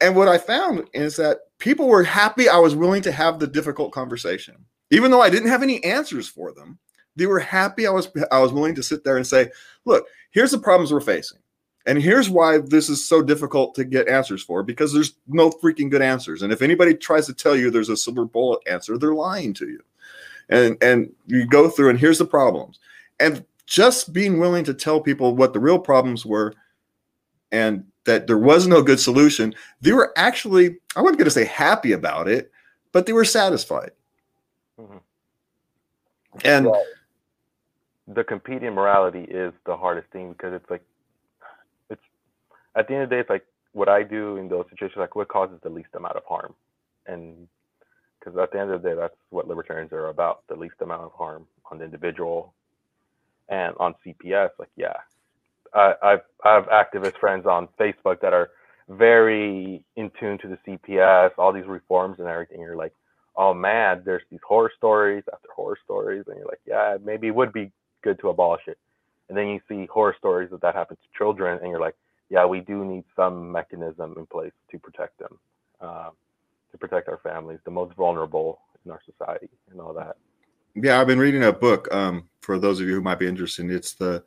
and 0.00 0.14
what 0.14 0.28
I 0.28 0.38
found 0.38 0.88
is 0.94 1.16
that 1.16 1.38
people 1.58 1.88
were 1.88 2.04
happy 2.04 2.48
I 2.48 2.58
was 2.58 2.76
willing 2.76 3.02
to 3.02 3.12
have 3.12 3.38
the 3.38 3.46
difficult 3.46 3.92
conversation. 3.92 4.54
Even 4.90 5.10
though 5.10 5.22
I 5.22 5.30
didn't 5.30 5.48
have 5.48 5.64
any 5.64 5.82
answers 5.82 6.28
for 6.28 6.52
them, 6.52 6.78
they 7.16 7.26
were 7.26 7.40
happy 7.40 7.86
I 7.86 7.90
was 7.90 8.08
I 8.30 8.38
was 8.38 8.52
willing 8.52 8.74
to 8.76 8.82
sit 8.82 9.02
there 9.02 9.16
and 9.16 9.26
say, 9.26 9.50
look, 9.84 10.06
here's 10.30 10.52
the 10.52 10.58
problems 10.58 10.92
we're 10.92 11.00
facing. 11.00 11.38
And 11.86 12.00
here's 12.00 12.28
why 12.28 12.58
this 12.58 12.88
is 12.88 13.06
so 13.08 13.22
difficult 13.22 13.74
to 13.76 13.84
get 13.84 14.08
answers 14.08 14.42
for 14.42 14.62
because 14.62 14.92
there's 14.92 15.14
no 15.26 15.50
freaking 15.50 15.90
good 15.90 16.02
answers. 16.02 16.42
And 16.42 16.52
if 16.52 16.60
anybody 16.60 16.94
tries 16.94 17.26
to 17.26 17.34
tell 17.34 17.56
you 17.56 17.70
there's 17.70 17.88
a 17.88 17.96
silver 17.96 18.24
bullet 18.24 18.60
answer, 18.68 18.98
they're 18.98 19.14
lying 19.14 19.54
to 19.54 19.68
you. 19.68 19.80
And 20.48 20.76
and 20.82 21.12
you 21.26 21.46
go 21.46 21.68
through 21.68 21.90
and 21.90 21.98
here's 21.98 22.18
the 22.18 22.26
problems. 22.26 22.78
And 23.18 23.44
just 23.66 24.12
being 24.12 24.38
willing 24.38 24.64
to 24.64 24.74
tell 24.74 25.00
people 25.00 25.34
what 25.34 25.52
the 25.52 25.60
real 25.60 25.78
problems 25.78 26.24
were 26.24 26.54
and 27.50 27.84
that 28.04 28.26
there 28.26 28.38
was 28.38 28.66
no 28.66 28.82
good 28.82 29.00
solution, 29.00 29.54
they 29.80 29.92
were 29.92 30.12
actually, 30.16 30.78
I 30.94 31.00
wasn't 31.00 31.18
going 31.18 31.26
to 31.26 31.30
say 31.30 31.44
happy 31.44 31.92
about 31.92 32.28
it, 32.28 32.52
but 32.92 33.06
they 33.06 33.12
were 33.12 33.24
satisfied. 33.24 33.90
Mm-hmm. 34.80 34.98
And 36.44 36.66
well, 36.66 36.84
the 38.06 38.22
competing 38.22 38.72
morality 38.72 39.22
is 39.22 39.52
the 39.64 39.76
hardest 39.76 40.08
thing 40.10 40.32
because 40.32 40.52
it's 40.54 40.70
like, 40.70 40.82
it's 41.90 42.02
at 42.76 42.86
the 42.86 42.94
end 42.94 43.02
of 43.04 43.10
the 43.10 43.16
day, 43.16 43.20
it's 43.20 43.30
like 43.30 43.44
what 43.72 43.88
I 43.88 44.02
do 44.04 44.36
in 44.36 44.48
those 44.48 44.66
situations, 44.70 44.98
like 44.98 45.16
what 45.16 45.28
causes 45.28 45.58
the 45.62 45.70
least 45.70 45.88
amount 45.94 46.16
of 46.16 46.24
harm. 46.24 46.54
And 47.06 47.48
because 48.26 48.40
at 48.42 48.52
the 48.52 48.60
end 48.60 48.72
of 48.72 48.82
the 48.82 48.88
day, 48.90 48.94
that's 48.96 49.14
what 49.30 49.46
libertarians 49.46 49.92
are 49.92 50.08
about 50.08 50.42
the 50.48 50.56
least 50.56 50.74
amount 50.82 51.02
of 51.02 51.12
harm 51.12 51.46
on 51.70 51.78
the 51.78 51.84
individual. 51.84 52.52
And 53.48 53.74
on 53.78 53.94
CPS, 54.04 54.50
like, 54.58 54.70
yeah, 54.76 54.94
I, 55.72 55.94
I've 56.02 56.20
I 56.44 56.54
have 56.54 56.66
activist 56.66 57.18
friends 57.20 57.46
on 57.46 57.68
Facebook 57.78 58.20
that 58.22 58.32
are 58.32 58.50
very 58.88 59.84
in 59.94 60.10
tune 60.18 60.38
to 60.38 60.48
the 60.48 60.58
CPS, 60.66 61.30
all 61.38 61.52
these 61.52 61.66
reforms 61.66 62.16
and 62.18 62.26
everything. 62.26 62.60
You're 62.60 62.76
like, 62.76 62.94
oh 63.36 63.54
man, 63.54 64.02
there's 64.04 64.22
these 64.30 64.40
horror 64.46 64.72
stories 64.76 65.22
after 65.32 65.48
horror 65.54 65.78
stories, 65.84 66.24
and 66.26 66.36
you're 66.36 66.48
like, 66.48 66.60
yeah, 66.66 66.96
maybe 67.04 67.28
it 67.28 67.34
would 67.34 67.52
be 67.52 67.70
good 68.02 68.18
to 68.20 68.30
abolish 68.30 68.62
it. 68.66 68.78
And 69.28 69.38
then 69.38 69.48
you 69.48 69.60
see 69.68 69.86
horror 69.86 70.16
stories 70.18 70.50
that 70.50 70.62
that 70.62 70.74
happens 70.74 70.98
to 71.02 71.18
children, 71.18 71.58
and 71.62 71.70
you're 71.70 71.80
like, 71.80 71.96
yeah, 72.30 72.44
we 72.46 72.60
do 72.60 72.84
need 72.84 73.04
some 73.14 73.52
mechanism 73.52 74.14
in 74.16 74.26
place 74.26 74.52
to 74.72 74.78
protect 74.78 75.18
them, 75.20 75.38
uh, 75.80 76.10
to 76.76 76.88
protect 76.88 77.08
our 77.08 77.18
families, 77.18 77.58
the 77.64 77.70
most 77.70 77.94
vulnerable 77.94 78.60
in 78.84 78.90
our 78.90 79.00
society, 79.04 79.48
and 79.70 79.80
all 79.80 79.92
that. 79.94 80.16
Yeah, 80.74 81.00
I've 81.00 81.06
been 81.06 81.18
reading 81.18 81.44
a 81.44 81.52
book. 81.52 81.92
Um, 81.92 82.28
for 82.40 82.58
those 82.58 82.80
of 82.80 82.86
you 82.86 82.94
who 82.94 83.00
might 83.00 83.18
be 83.18 83.26
interested, 83.26 83.70
it's 83.70 83.94
the 83.94 84.22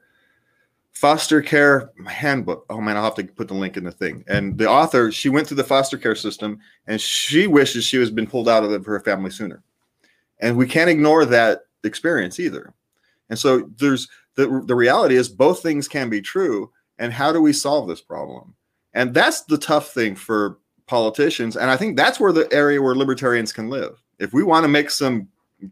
foster 0.93 1.41
care 1.41 1.91
handbook. 2.07 2.65
Oh 2.69 2.81
man, 2.81 2.97
I'll 2.97 3.03
have 3.03 3.15
to 3.15 3.23
put 3.23 3.47
the 3.47 3.53
link 3.53 3.77
in 3.77 3.83
the 3.83 3.91
thing. 3.91 4.23
And 4.27 4.57
the 4.57 4.67
author, 4.67 5.11
she 5.11 5.29
went 5.29 5.47
through 5.47 5.57
the 5.57 5.63
foster 5.63 5.97
care 5.97 6.15
system 6.15 6.59
and 6.87 6.99
she 6.99 7.47
wishes 7.47 7.85
she 7.85 7.97
was 7.97 8.11
been 8.11 8.27
pulled 8.27 8.49
out 8.49 8.63
of 8.63 8.85
her 8.85 8.99
family 8.99 9.31
sooner. 9.31 9.63
And 10.39 10.57
we 10.57 10.67
can't 10.67 10.89
ignore 10.89 11.25
that 11.25 11.61
experience 11.83 12.39
either. 12.39 12.73
And 13.29 13.37
so 13.37 13.69
there's 13.77 14.09
the, 14.35 14.63
the 14.65 14.75
reality 14.75 15.15
is 15.15 15.29
both 15.29 15.61
things 15.61 15.87
can 15.87 16.09
be 16.09 16.21
true. 16.21 16.71
And 16.97 17.13
how 17.13 17.31
do 17.31 17.41
we 17.41 17.53
solve 17.53 17.87
this 17.87 18.01
problem? 18.01 18.55
And 18.93 19.13
that's 19.13 19.43
the 19.43 19.57
tough 19.57 19.93
thing 19.93 20.15
for 20.15 20.57
politicians. 20.89 21.55
And 21.55 21.69
I 21.69 21.77
think 21.77 21.95
that's 21.95 22.19
where 22.19 22.33
the 22.33 22.51
area 22.51 22.81
where 22.81 22.95
libertarians 22.95 23.53
can 23.53 23.69
live. 23.69 24.01
If 24.17 24.33
we 24.33 24.43
want 24.43 24.63
to 24.65 24.67
make 24.67 24.89
some, 24.89 25.29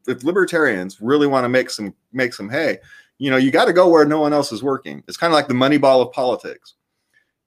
if 0.07 0.23
libertarians 0.23 1.01
really 1.01 1.27
want 1.27 1.43
to 1.43 1.49
make 1.49 1.69
some, 1.69 1.93
make 2.13 2.33
some 2.33 2.49
hay, 2.49 2.77
you 3.17 3.31
know, 3.31 3.37
you 3.37 3.51
got 3.51 3.65
to 3.65 3.73
go 3.73 3.89
where 3.89 4.05
no 4.05 4.21
one 4.21 4.31
else 4.31 4.51
is 4.51 4.63
working. 4.63 5.03
It's 5.07 5.17
kind 5.17 5.33
of 5.33 5.35
like 5.35 5.47
the 5.47 5.53
money 5.53 5.77
ball 5.77 6.01
of 6.01 6.13
politics. 6.13 6.75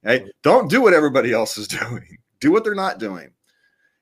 Okay? 0.05 0.27
Don't 0.43 0.69
do 0.69 0.83
what 0.83 0.93
everybody 0.93 1.33
else 1.33 1.57
is 1.57 1.69
doing. 1.89 2.19
Do 2.41 2.51
what 2.51 2.65
they're 2.65 2.75
not 2.75 2.99
doing. 2.99 3.31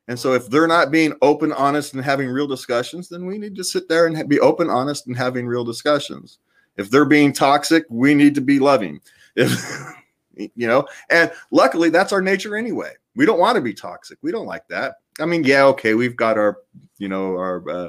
And 0.09 0.19
so 0.19 0.33
if 0.33 0.49
they're 0.49 0.67
not 0.67 0.91
being 0.91 1.13
open, 1.21 1.53
honest, 1.53 1.93
and 1.93 2.03
having 2.03 2.29
real 2.29 2.47
discussions, 2.47 3.11
then 3.11 3.27
we 3.27 3.37
need 3.37 3.55
to 3.57 3.65
sit 3.65 3.89
there 3.89 4.07
and 4.07 4.29
be 4.29 4.41
open, 4.41 4.71
honest, 4.71 5.07
and 5.07 5.17
having 5.17 5.47
real 5.47 5.65
discussions. 5.65 6.39
If 6.79 6.91
they're 6.91 7.05
being 7.05 7.35
toxic, 7.35 7.85
we 7.91 8.15
need 8.15 8.35
to 8.37 8.41
be 8.41 8.59
loving. 8.59 9.01
If 9.37 9.53
you 10.39 10.67
know, 10.67 10.87
and 11.11 11.31
luckily 11.51 11.91
that's 11.91 12.13
our 12.13 12.23
nature 12.23 12.57
anyway. 12.57 12.93
We 13.17 13.27
don't 13.27 13.39
want 13.39 13.57
to 13.57 13.63
be 13.63 13.75
toxic. 13.75 14.19
We 14.23 14.31
don't 14.31 14.47
like 14.47 14.69
that. 14.69 14.97
I 15.21 15.27
mean, 15.27 15.45
yeah, 15.45 15.65
okay, 15.65 15.95
we've 15.95 16.17
got 16.17 16.39
our, 16.39 16.59
you 16.99 17.09
know, 17.09 17.33
our 17.33 17.69
uh, 17.69 17.89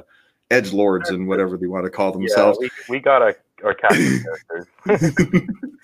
edge 0.50 0.72
lords 0.72 1.10
and 1.10 1.28
whatever 1.28 1.56
they 1.56 1.66
want 1.66 1.84
to 1.84 1.90
call 1.90 2.12
themselves. 2.12 2.58
Yeah, 2.60 2.68
we, 2.88 2.96
we 2.96 3.00
got 3.00 3.22
a 3.22 3.36
or 3.62 3.74
characters. 3.74 4.66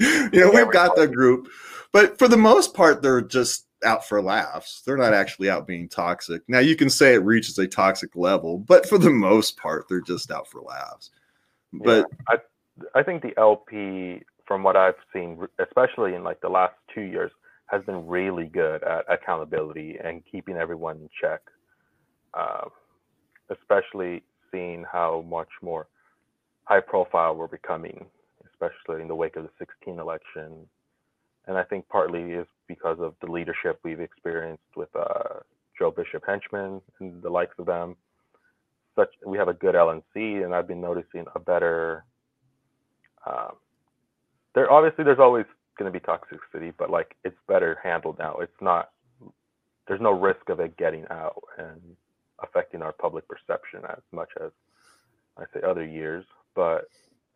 you 0.01 0.41
know, 0.41 0.51
we've 0.53 0.73
got 0.73 0.97
the 0.97 1.07
group, 1.07 1.49
but 1.93 2.19
for 2.19 2.29
the 2.29 2.37
most 2.37 2.75
part, 2.75 3.03
they're 3.03 3.21
just 3.21 3.67
out 3.85 4.07
for 4.07 4.23
laughs. 4.23 4.83
They're 4.85 4.97
not 4.97 5.15
actually 5.15 5.51
out 5.51 5.67
being 5.67 5.89
toxic. 5.89 6.43
Now, 6.49 6.59
you 6.59 6.77
can 6.77 6.91
say 6.91 7.15
it 7.15 7.19
reaches 7.19 7.59
a 7.59 7.67
toxic 7.67 8.17
level, 8.17 8.59
but 8.59 8.89
for 8.89 8.99
the 8.99 9.11
most 9.11 9.57
part, 9.57 9.89
they're 9.89 10.01
just 10.01 10.31
out 10.31 10.49
for 10.49 10.61
laughs. 10.61 11.11
But 11.73 12.07
yeah, 12.29 12.37
I, 12.95 12.99
I 13.01 13.03
think 13.03 13.23
the 13.23 13.35
LP, 13.39 14.23
from 14.47 14.63
what 14.63 14.77
I've 14.77 14.95
seen, 15.13 15.39
especially 15.59 16.15
in 16.15 16.23
like 16.23 16.41
the 16.41 16.49
last 16.49 16.75
two 16.95 17.03
years, 17.03 17.31
has 17.67 17.83
been 17.85 18.07
really 18.07 18.47
good 18.47 18.83
at 18.85 19.05
accountability 19.11 19.97
and 20.03 20.23
keeping 20.31 20.57
everyone 20.57 20.97
in 20.97 21.09
check. 21.21 21.41
Uh, 22.35 22.69
especially 23.51 24.23
seeing 24.53 24.85
how 24.91 25.25
much 25.29 25.49
more 25.63 25.87
high 26.65 26.81
profile 26.81 27.35
we're 27.35 27.47
becoming, 27.47 28.07
especially 28.53 29.01
in 29.01 29.09
the 29.09 29.15
wake 29.15 29.37
of 29.37 29.45
the 29.45 29.51
16 29.59 29.99
election. 29.99 30.67
And 31.47 31.57
I 31.57 31.63
think 31.63 31.89
partly 31.89 32.33
is 32.33 32.47
because 32.67 32.99
of 33.01 33.15
the 33.21 33.31
leadership 33.31 33.79
we've 33.85 34.01
experienced 34.01 34.65
with 34.75 34.89
uh, 34.97 35.41
Joe 35.79 35.91
Bishop 35.91 36.25
Henchman 36.27 36.81
and 37.01 37.23
the 37.23 37.31
likes 37.31 37.55
of 37.59 37.67
them. 37.67 37.97
Such 38.97 39.11
we 39.25 39.39
have 39.39 39.49
a 39.49 39.55
good 39.55 39.75
LNC, 39.75 40.45
and 40.45 40.55
I've 40.55 40.67
been 40.67 40.81
noticing 40.81 41.27
a 41.35 41.39
better. 41.39 42.05
Uh, 43.25 43.51
there 44.57 44.73
obviously 44.73 45.05
there's 45.05 45.21
always 45.21 45.47
going 45.79 45.93
to 45.93 45.97
be 45.97 46.05
toxicity, 46.05 46.75
but 46.77 46.91
like 46.91 47.17
it's 47.25 47.39
better 47.47 47.79
handled 47.85 48.19
now. 48.19 48.39
It's 48.41 48.61
not. 48.61 48.91
There's 49.87 50.01
no 50.01 50.11
risk 50.11 50.49
of 50.49 50.59
it 50.59 50.77
getting 50.77 51.07
out 51.11 51.41
and 51.59 51.81
affecting 52.43 52.83
our 52.83 52.93
public 52.93 53.25
perception 53.29 53.83
as 53.89 54.03
much 54.13 54.31
as 54.45 54.51
I 55.39 55.45
say 55.55 55.61
other 55.65 55.87
years 55.87 56.25
but 56.57 56.87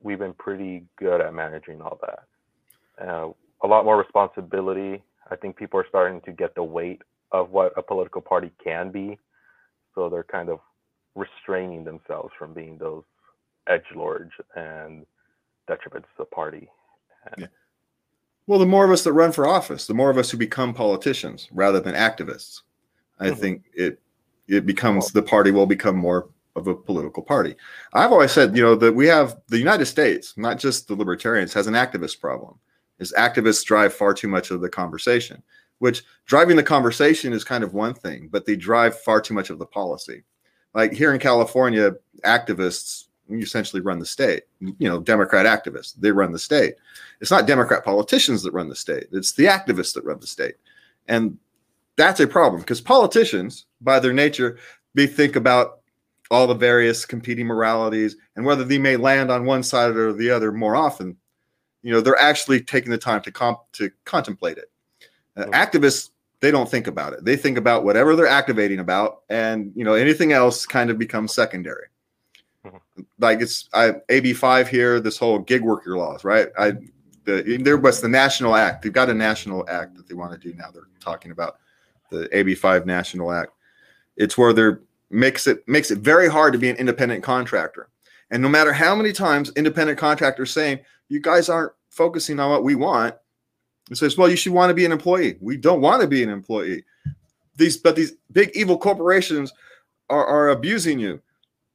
we've 0.02 0.18
been 0.18 0.34
pretty 0.34 0.84
good 0.98 1.20
at 1.20 1.32
managing 1.32 1.80
all 1.80 2.00
that. 2.00 3.06
Uh, 3.06 3.28
a 3.62 3.68
lot 3.68 3.84
more 3.84 3.98
responsibility. 3.98 5.02
I 5.30 5.36
think 5.36 5.56
people 5.56 5.78
are 5.78 5.86
starting 5.88 6.22
to 6.22 6.32
get 6.32 6.54
the 6.56 6.64
weight 6.64 7.02
of 7.30 7.50
what 7.50 7.72
a 7.76 7.82
political 7.82 8.22
party 8.22 8.50
can 8.64 8.90
be, 8.90 9.18
so 9.94 10.08
they're 10.08 10.24
kind 10.24 10.48
of 10.48 10.58
restraining 11.14 11.84
themselves 11.84 12.32
from 12.38 12.54
being 12.54 12.78
those 12.78 13.04
edge 13.68 13.84
lords 13.94 14.32
and 14.56 15.06
detriments 15.68 16.08
to 16.16 16.18
the 16.18 16.24
party. 16.24 16.68
Yeah. 17.38 17.46
Well, 18.46 18.58
the 18.58 18.66
more 18.66 18.84
of 18.84 18.90
us 18.90 19.04
that 19.04 19.12
run 19.12 19.32
for 19.32 19.46
office, 19.46 19.86
the 19.86 19.94
more 19.94 20.10
of 20.10 20.18
us 20.18 20.30
who 20.30 20.36
become 20.36 20.74
politicians 20.74 21.48
rather 21.52 21.80
than 21.80 21.94
activists. 21.94 22.62
I 23.18 23.26
mm-hmm. 23.28 23.40
think 23.40 23.64
it 23.74 24.00
it 24.48 24.66
becomes 24.66 25.12
the 25.12 25.22
party 25.22 25.52
will 25.52 25.66
become 25.66 25.96
more 25.96 26.28
of 26.56 26.66
a 26.66 26.74
political 26.74 27.22
party. 27.22 27.54
I've 27.92 28.10
always 28.10 28.32
said, 28.32 28.56
you 28.56 28.62
know, 28.62 28.74
that 28.74 28.94
we 28.94 29.06
have 29.06 29.36
the 29.48 29.58
United 29.58 29.86
States, 29.86 30.34
not 30.36 30.58
just 30.58 30.88
the 30.88 30.96
libertarians, 30.96 31.54
has 31.54 31.68
an 31.68 31.74
activist 31.74 32.20
problem. 32.20 32.58
Is 32.98 33.14
activists 33.16 33.64
drive 33.64 33.94
far 33.94 34.12
too 34.12 34.28
much 34.28 34.50
of 34.50 34.60
the 34.60 34.68
conversation, 34.68 35.42
which 35.78 36.02
driving 36.26 36.56
the 36.56 36.62
conversation 36.62 37.32
is 37.32 37.44
kind 37.44 37.64
of 37.64 37.72
one 37.72 37.94
thing, 37.94 38.28
but 38.30 38.44
they 38.44 38.56
drive 38.56 38.98
far 39.00 39.20
too 39.20 39.32
much 39.32 39.48
of 39.48 39.58
the 39.58 39.66
policy. 39.66 40.24
Like 40.74 40.92
here 40.92 41.14
in 41.14 41.20
California, 41.20 41.92
activists 42.24 43.06
essentially 43.38 43.80
run 43.80 43.98
the 43.98 44.06
state. 44.06 44.44
You 44.60 44.88
know, 44.88 45.00
Democrat 45.00 45.46
activists, 45.46 45.94
they 45.96 46.10
run 46.10 46.32
the 46.32 46.38
state. 46.38 46.74
It's 47.20 47.30
not 47.30 47.46
Democrat 47.46 47.84
politicians 47.84 48.42
that 48.42 48.52
run 48.52 48.68
the 48.68 48.76
state, 48.76 49.06
it's 49.12 49.32
the 49.32 49.44
activists 49.44 49.94
that 49.94 50.04
run 50.04 50.20
the 50.20 50.26
state. 50.26 50.54
And 51.08 51.38
that's 51.96 52.20
a 52.20 52.26
problem 52.26 52.62
because 52.62 52.80
politicians, 52.80 53.66
by 53.80 54.00
their 54.00 54.12
nature, 54.12 54.58
they 54.94 55.06
think 55.06 55.36
about 55.36 55.80
all 56.30 56.46
the 56.46 56.54
various 56.54 57.04
competing 57.04 57.46
moralities 57.46 58.16
and 58.36 58.44
whether 58.44 58.64
they 58.64 58.78
may 58.78 58.96
land 58.96 59.30
on 59.30 59.44
one 59.44 59.62
side 59.62 59.96
or 59.96 60.12
the 60.12 60.30
other 60.30 60.52
more 60.52 60.76
often. 60.76 61.16
You 61.82 61.92
know, 61.92 62.00
they're 62.00 62.20
actually 62.20 62.60
taking 62.60 62.90
the 62.90 62.98
time 62.98 63.22
to 63.22 63.32
comp 63.32 63.60
to 63.72 63.90
contemplate 64.04 64.58
it. 64.58 64.70
Uh, 65.36 65.44
mm-hmm. 65.44 65.52
Activists, 65.52 66.10
they 66.40 66.50
don't 66.50 66.70
think 66.70 66.86
about 66.86 67.12
it. 67.12 67.24
They 67.24 67.36
think 67.36 67.58
about 67.58 67.84
whatever 67.84 68.14
they're 68.16 68.26
activating 68.26 68.80
about, 68.80 69.22
and 69.28 69.72
you 69.74 69.84
know, 69.84 69.94
anything 69.94 70.32
else 70.32 70.66
kind 70.66 70.90
of 70.90 70.98
becomes 70.98 71.34
secondary. 71.34 71.86
Mm-hmm. 72.66 73.02
Like 73.18 73.40
it's 73.40 73.68
I 73.72 73.94
AB 74.08 74.34
five 74.34 74.68
here, 74.68 75.00
this 75.00 75.18
whole 75.18 75.38
gig 75.38 75.62
worker 75.62 75.96
laws, 75.96 76.24
right? 76.24 76.48
I 76.58 76.72
the 77.24 77.58
there 77.62 77.78
was 77.78 78.00
the 78.00 78.08
national 78.08 78.54
act. 78.54 78.82
They've 78.82 78.92
got 78.92 79.10
a 79.10 79.14
national 79.14 79.68
act 79.68 79.96
that 79.96 80.08
they 80.08 80.14
want 80.14 80.32
to 80.32 80.38
do 80.38 80.54
now. 80.56 80.70
They're 80.72 80.88
talking 81.00 81.32
about 81.32 81.58
the 82.10 82.28
AB 82.36 82.54
five 82.54 82.86
national 82.86 83.32
act. 83.32 83.52
It's 84.16 84.36
where 84.36 84.52
they're 84.52 84.82
makes 85.10 85.46
it 85.46 85.66
makes 85.68 85.90
it 85.90 85.98
very 85.98 86.28
hard 86.28 86.52
to 86.52 86.58
be 86.58 86.70
an 86.70 86.76
independent 86.76 87.22
contractor. 87.22 87.88
And 88.30 88.42
no 88.42 88.48
matter 88.48 88.72
how 88.72 88.94
many 88.94 89.12
times 89.12 89.50
independent 89.56 89.98
contractors 89.98 90.52
saying 90.52 90.80
you 91.08 91.20
guys 91.20 91.48
aren't 91.48 91.72
focusing 91.90 92.38
on 92.38 92.50
what 92.50 92.62
we 92.62 92.76
want, 92.76 93.14
it 93.90 93.96
says, 93.96 94.16
well, 94.16 94.30
you 94.30 94.36
should 94.36 94.52
want 94.52 94.70
to 94.70 94.74
be 94.74 94.84
an 94.84 94.92
employee. 94.92 95.36
We 95.40 95.56
don't 95.56 95.80
want 95.80 96.00
to 96.02 96.08
be 96.08 96.22
an 96.22 96.28
employee. 96.28 96.84
These 97.56 97.78
but 97.78 97.96
these 97.96 98.12
big 98.32 98.50
evil 98.54 98.78
corporations 98.78 99.52
are, 100.08 100.24
are 100.24 100.50
abusing 100.50 100.98
you. 100.98 101.20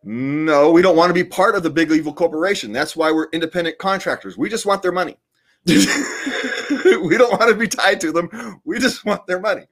No, 0.07 0.69
we 0.69 0.83
don't 0.83 0.95
want 0.95 1.09
to 1.09 1.15
be 1.15 1.23
part 1.23 1.55
of 1.55 1.63
the 1.63 1.69
big 1.71 1.91
evil 1.91 2.13
corporation. 2.13 2.71
That's 2.71 2.95
why 2.95 3.11
we're 3.11 3.27
independent 3.33 3.79
contractors. 3.79 4.37
We 4.37 4.49
just 4.49 4.67
want 4.67 4.83
their 4.83 4.91
money. 4.91 5.17
we 5.65 7.17
don't 7.17 7.31
want 7.31 7.49
to 7.49 7.55
be 7.55 7.67
tied 7.67 7.99
to 8.01 8.11
them. 8.11 8.61
We 8.65 8.77
just 8.77 9.03
want 9.03 9.25
their 9.25 9.39
money. 9.39 9.63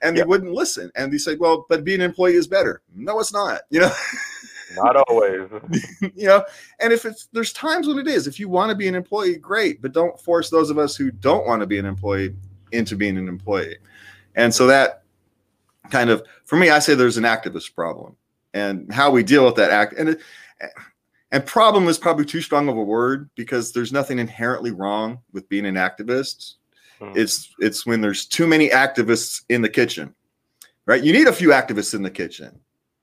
And 0.00 0.16
they 0.16 0.22
wouldn't 0.22 0.52
listen. 0.52 0.92
And 0.94 1.12
they 1.12 1.18
said, 1.18 1.40
well, 1.40 1.66
but 1.68 1.82
being 1.82 2.00
an 2.00 2.06
employee 2.06 2.34
is 2.34 2.46
better. 2.46 2.82
No, 2.94 3.18
it's 3.18 3.32
not. 3.32 3.62
You 3.70 3.80
know, 3.80 3.92
not 4.76 4.94
always. 5.08 5.48
you 6.14 6.28
know, 6.28 6.44
and 6.78 6.92
if 6.92 7.04
it's 7.04 7.26
there's 7.32 7.52
times 7.52 7.88
when 7.88 7.98
it 7.98 8.06
is. 8.06 8.28
If 8.28 8.38
you 8.38 8.48
want 8.48 8.70
to 8.70 8.76
be 8.76 8.86
an 8.86 8.94
employee, 8.94 9.38
great. 9.38 9.82
But 9.82 9.92
don't 9.92 10.18
force 10.20 10.50
those 10.50 10.70
of 10.70 10.78
us 10.78 10.94
who 10.94 11.10
don't 11.10 11.48
want 11.48 11.62
to 11.62 11.66
be 11.66 11.78
an 11.80 11.86
employee 11.86 12.36
into 12.70 12.94
being 12.94 13.18
an 13.18 13.26
employee. 13.26 13.78
And 14.36 14.54
so 14.54 14.68
that 14.68 15.02
kind 15.90 16.10
of, 16.10 16.22
for 16.44 16.54
me, 16.54 16.70
I 16.70 16.78
say 16.78 16.94
there's 16.94 17.16
an 17.18 17.24
activist 17.24 17.74
problem 17.74 18.14
and 18.54 18.92
how 18.92 19.10
we 19.10 19.22
deal 19.22 19.44
with 19.44 19.56
that 19.56 19.70
act. 19.70 19.94
And 19.96 20.10
it, 20.10 20.20
and 21.32 21.46
problem 21.46 21.86
is 21.88 21.98
probably 21.98 22.24
too 22.24 22.40
strong 22.40 22.68
of 22.68 22.76
a 22.76 22.82
word 22.82 23.30
because 23.36 23.72
there's 23.72 23.92
nothing 23.92 24.18
inherently 24.18 24.72
wrong 24.72 25.20
with 25.32 25.48
being 25.48 25.66
an 25.66 25.76
activist. 25.76 26.54
Hmm. 26.98 27.12
It's 27.14 27.54
it's 27.60 27.86
when 27.86 28.00
there's 28.00 28.26
too 28.26 28.46
many 28.46 28.68
activists 28.70 29.44
in 29.48 29.62
the 29.62 29.68
kitchen, 29.68 30.14
right? 30.86 31.02
You 31.02 31.12
need 31.12 31.28
a 31.28 31.32
few 31.32 31.50
activists 31.50 31.94
in 31.94 32.02
the 32.02 32.10
kitchen. 32.10 32.58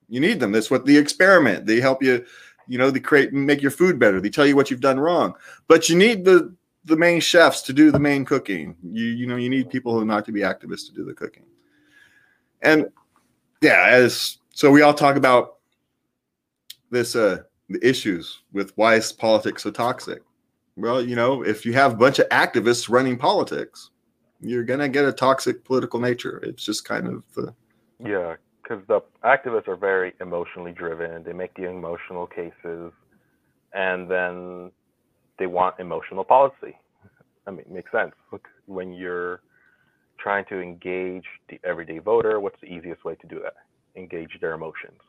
You 0.08 0.20
need 0.20 0.40
them. 0.40 0.52
That's 0.52 0.70
what 0.70 0.84
the 0.84 0.96
experiment. 0.96 1.66
They 1.66 1.80
help 1.80 2.02
you, 2.02 2.24
you 2.66 2.78
know, 2.78 2.90
they 2.90 3.00
create 3.00 3.32
make 3.32 3.62
your 3.62 3.70
food 3.70 3.98
better. 3.98 4.20
They 4.20 4.30
tell 4.30 4.46
you 4.46 4.56
what 4.56 4.70
you've 4.70 4.80
done 4.80 5.00
wrong. 5.00 5.34
But 5.66 5.88
you 5.88 5.96
need 5.96 6.24
the 6.24 6.54
the 6.84 6.96
main 6.96 7.20
chefs 7.20 7.62
to 7.62 7.72
do 7.72 7.90
the 7.90 7.98
main 7.98 8.24
cooking. 8.26 8.76
You 8.82 9.06
you 9.06 9.26
know 9.26 9.36
you 9.36 9.48
need 9.48 9.70
people 9.70 9.92
who 9.92 10.00
are 10.00 10.06
not 10.06 10.26
to 10.26 10.32
be 10.32 10.40
activists 10.40 10.86
to 10.86 10.92
do 10.92 11.04
the 11.04 11.14
cooking. 11.14 11.44
And 12.60 12.90
yeah, 13.62 13.86
as 13.88 14.38
so 14.58 14.72
we 14.72 14.82
all 14.82 14.92
talk 14.92 15.14
about 15.14 15.58
this 16.90 17.14
uh 17.14 17.38
the 17.68 17.78
issues 17.86 18.40
with 18.52 18.72
why 18.76 18.96
is 18.96 19.12
politics 19.12 19.62
so 19.62 19.70
toxic? 19.70 20.20
Well, 20.74 21.00
you 21.00 21.14
know, 21.14 21.44
if 21.44 21.64
you 21.64 21.72
have 21.74 21.92
a 21.92 21.96
bunch 21.96 22.18
of 22.18 22.28
activists 22.30 22.88
running 22.88 23.16
politics, 23.16 23.90
you're 24.40 24.64
gonna 24.64 24.88
get 24.88 25.04
a 25.04 25.12
toxic 25.12 25.64
political 25.64 26.00
nature. 26.00 26.40
It's 26.42 26.64
just 26.64 26.84
kind 26.84 27.06
of 27.06 27.22
the 27.36 27.54
yeah, 28.04 28.34
because 28.60 28.84
the 28.88 29.00
activists 29.22 29.68
are 29.68 29.76
very 29.76 30.14
emotionally 30.20 30.72
driven. 30.72 31.22
They 31.22 31.32
make 31.32 31.54
the 31.54 31.70
emotional 31.70 32.26
cases, 32.26 32.90
and 33.74 34.10
then 34.10 34.72
they 35.38 35.46
want 35.46 35.78
emotional 35.78 36.24
policy. 36.24 36.76
I 37.46 37.52
mean, 37.52 37.60
it 37.60 37.70
makes 37.70 37.92
sense. 37.92 38.12
Look, 38.32 38.48
when 38.66 38.92
you're 38.92 39.40
trying 40.18 40.46
to 40.46 40.60
engage 40.60 41.26
the 41.48 41.60
everyday 41.62 41.98
voter, 41.98 42.40
what's 42.40 42.60
the 42.60 42.66
easiest 42.66 43.04
way 43.04 43.14
to 43.14 43.26
do 43.28 43.40
that? 43.44 43.54
Engage 43.96 44.38
their 44.40 44.54
emotions. 44.54 45.00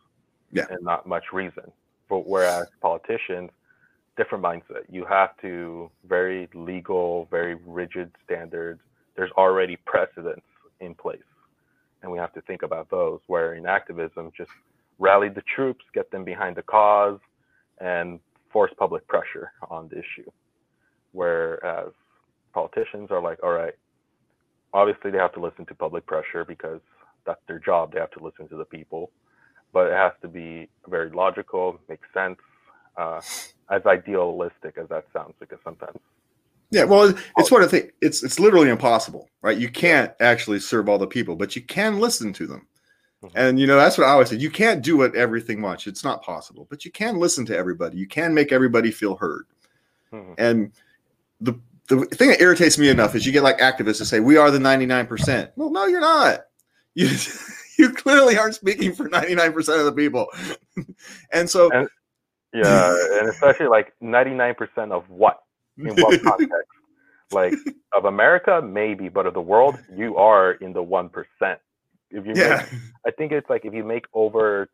Yeah. 0.51 0.65
And 0.69 0.83
not 0.83 1.05
much 1.05 1.25
reason. 1.31 1.71
But 2.09 2.27
whereas 2.27 2.67
politicians, 2.81 3.51
different 4.17 4.43
mindset. 4.43 4.83
You 4.89 5.05
have 5.05 5.37
to 5.41 5.89
very 6.07 6.49
legal, 6.53 7.27
very 7.29 7.55
rigid 7.65 8.11
standards. 8.25 8.81
There's 9.15 9.31
already 9.31 9.77
precedents 9.85 10.45
in 10.79 10.95
place, 10.95 11.21
and 12.01 12.11
we 12.11 12.17
have 12.17 12.33
to 12.33 12.41
think 12.41 12.63
about 12.63 12.89
those. 12.89 13.19
Where 13.27 13.53
in 13.53 13.65
activism, 13.65 14.31
just 14.35 14.51
rally 14.97 15.29
the 15.29 15.43
troops, 15.55 15.85
get 15.93 16.09
them 16.11 16.23
behind 16.23 16.55
the 16.55 16.63
cause, 16.63 17.19
and 17.79 18.19
force 18.51 18.71
public 18.77 19.07
pressure 19.07 19.51
on 19.69 19.87
the 19.89 19.99
issue. 19.99 20.29
Whereas 21.11 21.91
politicians 22.53 23.11
are 23.11 23.21
like, 23.21 23.41
all 23.43 23.51
right, 23.51 23.73
obviously 24.73 25.11
they 25.11 25.17
have 25.17 25.33
to 25.33 25.39
listen 25.39 25.65
to 25.67 25.75
public 25.75 26.05
pressure 26.05 26.43
because 26.45 26.81
that's 27.29 27.41
their 27.47 27.59
job. 27.59 27.93
They 27.93 27.99
have 27.99 28.11
to 28.11 28.23
listen 28.23 28.47
to 28.49 28.55
the 28.55 28.65
people 28.65 29.11
but 29.73 29.87
it 29.87 29.93
has 29.93 30.13
to 30.21 30.27
be 30.27 30.69
very 30.87 31.09
logical, 31.11 31.79
make 31.87 32.01
sense, 32.13 32.39
uh, 32.97 33.21
as 33.69 33.85
idealistic 33.85 34.77
as 34.77 34.89
that 34.89 35.05
sounds, 35.13 35.33
because 35.39 35.59
sometimes. 35.63 35.97
Yeah, 36.71 36.83
well, 36.83 37.13
it's 37.37 37.49
what 37.49 37.63
I 37.63 37.67
think. 37.67 37.93
It's 38.01 38.23
it's 38.23 38.39
literally 38.39 38.69
impossible, 38.69 39.27
right? 39.41 39.57
You 39.57 39.69
can't 39.69 40.11
actually 40.19 40.59
serve 40.59 40.87
all 40.87 40.99
the 40.99 41.07
people, 41.07 41.35
but 41.35 41.55
you 41.55 41.63
can 41.63 41.99
listen 41.99 42.31
to 42.33 42.45
them. 42.45 42.67
Mm-hmm. 43.23 43.37
And 43.37 43.59
you 43.59 43.65
know 43.65 43.75
that's 43.75 43.97
what 43.97 44.05
I 44.05 44.11
always 44.11 44.29
said. 44.29 44.41
You 44.41 44.51
can't 44.51 44.83
do 44.83 44.95
what 44.95 45.15
everything 45.15 45.63
wants. 45.63 45.87
It's 45.87 46.03
not 46.03 46.21
possible, 46.21 46.67
but 46.69 46.85
you 46.85 46.91
can 46.91 47.17
listen 47.17 47.45
to 47.47 47.57
everybody. 47.57 47.97
You 47.97 48.07
can 48.07 48.35
make 48.35 48.51
everybody 48.51 48.91
feel 48.91 49.15
heard. 49.15 49.45
Mm-hmm. 50.13 50.33
And 50.37 50.71
the 51.41 51.59
the 51.87 52.05
thing 52.05 52.29
that 52.29 52.41
irritates 52.41 52.77
me 52.77 52.89
enough 52.89 53.15
is 53.15 53.25
you 53.25 53.31
get 53.31 53.41
like 53.41 53.57
activists 53.57 53.97
to 53.97 54.05
say 54.05 54.19
we 54.19 54.37
are 54.37 54.51
the 54.51 54.59
ninety 54.59 54.85
nine 54.85 55.07
percent. 55.07 55.49
Well, 55.55 55.71
no, 55.71 55.87
you're 55.87 56.01
not. 56.01 56.41
You 56.99 57.15
you 57.77 57.93
clearly 57.93 58.37
aren't 58.37 58.55
speaking 58.55 58.93
for 58.93 59.07
99% 59.07 59.57
of 59.79 59.85
the 59.85 59.93
people. 59.93 60.27
and 61.31 61.49
so 61.49 61.71
and, 61.71 61.87
yeah, 62.53 62.93
and 63.19 63.29
especially 63.29 63.67
like 63.67 63.93
99% 64.03 64.91
of 64.91 65.09
what? 65.09 65.39
In 65.77 65.95
what 65.95 66.21
context? 66.23 66.53
like 67.31 67.53
of 67.95 68.05
America, 68.05 68.61
maybe, 68.61 69.07
but 69.07 69.25
of 69.25 69.33
the 69.33 69.41
world, 69.41 69.77
you 69.95 70.17
are 70.17 70.53
in 70.53 70.73
the 70.73 70.83
one 70.83 71.07
percent. 71.07 71.59
If 72.11 72.25
you 72.25 72.33
yeah. 72.35 72.65
Make, 72.71 72.81
I 73.07 73.11
think 73.11 73.31
it's 73.31 73.49
like 73.49 73.63
if 73.63 73.73
you 73.73 73.85
make 73.85 74.05
over 74.13 74.67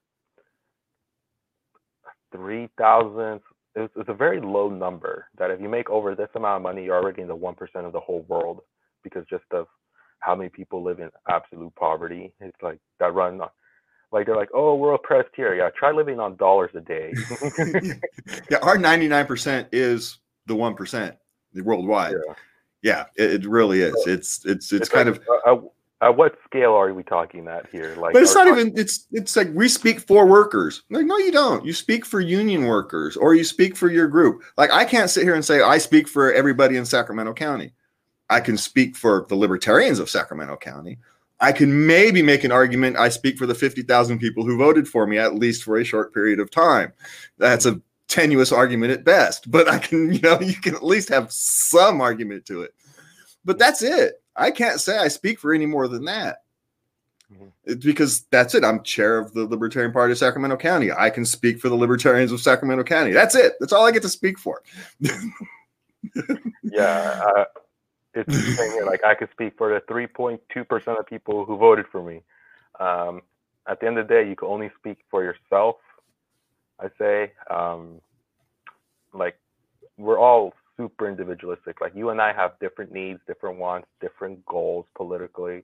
three 2.31 2.69
thousand 2.77 3.41
it's, 3.75 3.93
it's 3.97 4.09
a 4.09 4.13
very 4.13 4.39
low 4.41 4.69
number 4.69 5.27
that 5.37 5.51
if 5.51 5.61
you 5.61 5.69
make 5.69 5.89
over 5.89 6.15
this 6.15 6.29
amount 6.33 6.55
of 6.55 6.61
money, 6.63 6.85
you're 6.85 6.95
already 6.95 7.21
in 7.21 7.27
the 7.27 7.35
one 7.35 7.53
percent 7.53 7.85
of 7.85 7.93
the 7.93 7.99
whole 7.99 8.25
world 8.27 8.61
because 9.03 9.25
just 9.29 9.43
of 9.51 9.67
how 10.25 10.35
many 10.35 10.49
people 10.49 10.81
live 10.81 10.99
in 10.99 11.09
absolute 11.29 11.73
poverty. 11.75 12.33
It's 12.41 12.61
like 12.61 12.79
that 12.99 13.13
run 13.13 13.39
like 14.11 14.25
they're 14.25 14.35
like, 14.35 14.49
oh, 14.53 14.75
we're 14.75 14.93
oppressed 14.93 15.29
here. 15.35 15.55
Yeah, 15.55 15.69
try 15.77 15.91
living 15.91 16.19
on 16.19 16.35
dollars 16.37 16.71
a 16.73 16.81
day. 16.81 17.13
yeah, 18.49 18.57
our 18.61 18.77
99% 18.77 19.67
is 19.71 20.19
the 20.45 20.55
1% 20.55 21.17
worldwide. 21.63 22.15
Yeah, 22.27 22.33
yeah 22.81 23.05
it, 23.23 23.43
it, 23.43 23.45
really 23.45 23.81
is. 23.81 23.93
It's 24.07 24.45
it's 24.45 24.45
it's, 24.45 24.71
it's 24.71 24.89
kind 24.89 25.09
like, 25.11 25.21
of 25.45 25.69
uh, 26.01 26.07
at 26.07 26.15
what 26.15 26.37
scale 26.45 26.73
are 26.73 26.93
we 26.93 27.03
talking 27.03 27.47
at 27.47 27.67
here? 27.71 27.95
Like, 27.97 28.13
but 28.13 28.21
it's 28.21 28.35
not 28.35 28.47
even. 28.47 28.77
It's 28.77 29.07
it's 29.11 29.35
like 29.35 29.49
we 29.53 29.67
speak 29.67 29.99
for 29.99 30.25
workers. 30.25 30.83
Like, 30.89 31.05
no, 31.05 31.17
you 31.17 31.31
don't. 31.31 31.65
You 31.65 31.73
speak 31.73 32.05
for 32.05 32.19
union 32.19 32.65
workers, 32.65 33.17
or 33.17 33.33
you 33.33 33.43
speak 33.43 33.75
for 33.75 33.89
your 33.89 34.07
group. 34.07 34.43
Like, 34.57 34.71
I 34.71 34.85
can't 34.85 35.09
sit 35.09 35.23
here 35.23 35.35
and 35.35 35.43
say 35.43 35.61
I 35.61 35.77
speak 35.77 36.07
for 36.07 36.31
everybody 36.31 36.77
in 36.77 36.85
Sacramento 36.85 37.33
County. 37.33 37.73
I 38.29 38.39
can 38.39 38.57
speak 38.57 38.95
for 38.95 39.25
the 39.29 39.35
libertarians 39.35 39.99
of 39.99 40.09
Sacramento 40.09 40.57
County. 40.57 40.97
I 41.39 41.51
can 41.51 41.85
maybe 41.85 42.21
make 42.21 42.43
an 42.43 42.51
argument 42.51 42.97
I 42.97 43.09
speak 43.09 43.37
for 43.37 43.45
the 43.45 43.55
50,000 43.55 44.19
people 44.19 44.45
who 44.45 44.57
voted 44.57 44.87
for 44.87 45.05
me 45.05 45.17
at 45.17 45.35
least 45.35 45.63
for 45.63 45.77
a 45.77 45.83
short 45.83 46.13
period 46.13 46.39
of 46.39 46.49
time. 46.49 46.93
That's 47.37 47.65
a 47.65 47.81
tenuous 48.07 48.51
argument 48.51 48.93
at 48.93 49.03
best, 49.03 49.51
but 49.51 49.67
I 49.67 49.79
can, 49.79 50.13
you 50.13 50.21
know, 50.21 50.39
you 50.39 50.55
can 50.55 50.75
at 50.75 50.83
least 50.83 51.09
have 51.09 51.31
some 51.31 52.01
argument 52.01 52.45
to 52.47 52.61
it. 52.61 52.73
But 53.43 53.59
that's 53.59 53.81
it. 53.81 54.21
I 54.35 54.51
can't 54.51 54.79
say 54.79 54.97
I 54.97 55.07
speak 55.07 55.39
for 55.39 55.53
any 55.53 55.65
more 55.65 55.87
than 55.87 56.05
that. 56.05 56.37
Mm-hmm. 57.31 57.79
Because 57.79 58.25
that's 58.31 58.53
it. 58.55 58.63
I'm 58.63 58.83
chair 58.83 59.17
of 59.17 59.33
the 59.33 59.45
Libertarian 59.45 59.91
Party 59.91 60.11
of 60.11 60.17
Sacramento 60.17 60.57
County. 60.57 60.91
I 60.91 61.09
can 61.09 61.25
speak 61.25 61.59
for 61.59 61.69
the 61.69 61.75
Libertarians 61.75 62.31
of 62.31 62.41
Sacramento 62.41 62.83
County. 62.83 63.11
That's 63.11 63.35
it. 63.35 63.53
That's 63.59 63.73
all 63.73 63.85
I 63.85 63.91
get 63.91 64.03
to 64.03 64.09
speak 64.09 64.37
for. 64.37 64.61
yeah. 66.63 67.23
Uh, 67.35 67.45
it's 68.15 68.57
saying 68.57 68.71
here, 68.71 68.85
like 68.85 69.03
I 69.03 69.15
could 69.15 69.29
speak 69.31 69.57
for 69.57 69.73
the 69.73 69.93
3.2% 69.93 70.99
of 70.99 71.05
people 71.05 71.45
who 71.45 71.57
voted 71.57 71.85
for 71.91 72.03
me. 72.03 72.21
Um, 72.79 73.21
at 73.67 73.79
the 73.79 73.87
end 73.87 73.97
of 73.97 74.07
the 74.07 74.13
day, 74.13 74.27
you 74.27 74.35
can 74.35 74.47
only 74.47 74.71
speak 74.79 74.99
for 75.09 75.23
yourself. 75.23 75.77
I 76.79 76.89
say, 76.99 77.33
um, 77.49 78.01
like, 79.13 79.37
we're 79.97 80.19
all 80.19 80.53
super 80.77 81.07
individualistic. 81.07 81.81
Like, 81.81 81.95
you 81.95 82.09
and 82.09 82.21
I 82.21 82.33
have 82.33 82.59
different 82.59 82.91
needs, 82.91 83.19
different 83.27 83.57
wants, 83.57 83.87
different 84.01 84.45
goals 84.45 84.85
politically. 84.95 85.63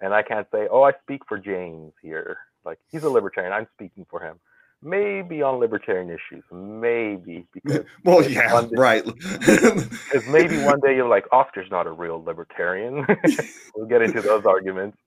And 0.00 0.12
I 0.12 0.22
can't 0.22 0.46
say, 0.52 0.68
oh, 0.70 0.82
I 0.82 0.92
speak 1.02 1.22
for 1.26 1.38
James 1.38 1.92
here. 2.02 2.38
Like 2.64 2.78
he's 2.90 3.04
a 3.04 3.10
libertarian. 3.10 3.52
I'm 3.52 3.66
speaking 3.74 4.06
for 4.08 4.20
him. 4.20 4.38
Maybe 4.86 5.40
on 5.40 5.60
libertarian 5.60 6.10
issues, 6.10 6.44
maybe 6.52 7.46
because 7.54 7.84
well, 8.04 8.22
yeah, 8.28 8.60
day, 8.60 8.68
right. 8.76 9.02
Because 9.14 10.26
maybe 10.28 10.58
one 10.58 10.78
day 10.80 10.94
you're 10.94 11.08
like, 11.08 11.24
Oscar's 11.32 11.70
not 11.70 11.86
a 11.86 11.90
real 11.90 12.22
libertarian. 12.22 13.06
we'll 13.74 13.86
get 13.86 14.02
into 14.02 14.20
those 14.20 14.44
arguments. 14.44 14.98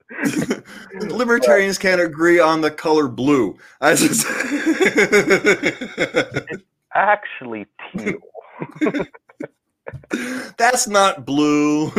Libertarians 0.94 1.78
but, 1.78 1.82
can't 1.84 2.02
agree 2.02 2.40
on 2.40 2.62
the 2.62 2.72
color 2.72 3.08
blue. 3.08 3.56
I 3.80 3.94
just 3.94 4.26
it's 6.50 6.64
actually 6.96 7.68
teal. 7.94 8.18
That's 10.58 10.88
not 10.88 11.24
blue. 11.24 11.92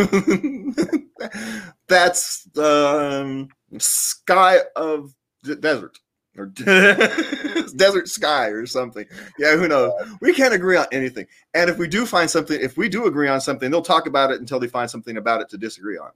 That's 1.86 2.48
um, 2.58 3.50
sky 3.78 4.58
of 4.74 5.14
desert 5.60 5.98
or 6.38 6.46
desert 7.76 8.08
sky 8.08 8.48
or 8.48 8.66
something. 8.66 9.06
Yeah, 9.38 9.56
who 9.56 9.68
knows? 9.68 9.92
We 10.20 10.32
can't 10.32 10.54
agree 10.54 10.76
on 10.76 10.86
anything. 10.92 11.26
And 11.54 11.68
if 11.68 11.78
we 11.78 11.88
do 11.88 12.06
find 12.06 12.30
something, 12.30 12.58
if 12.60 12.76
we 12.76 12.88
do 12.88 13.06
agree 13.06 13.28
on 13.28 13.40
something, 13.40 13.70
they'll 13.70 13.82
talk 13.82 14.06
about 14.06 14.30
it 14.30 14.40
until 14.40 14.60
they 14.60 14.68
find 14.68 14.90
something 14.90 15.16
about 15.16 15.40
it 15.40 15.48
to 15.50 15.58
disagree 15.58 15.98
on. 15.98 16.10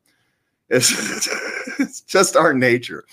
It's, 0.69 0.91
it's 1.79 2.01
just 2.03 2.37
our 2.37 2.55
nature. 2.55 3.05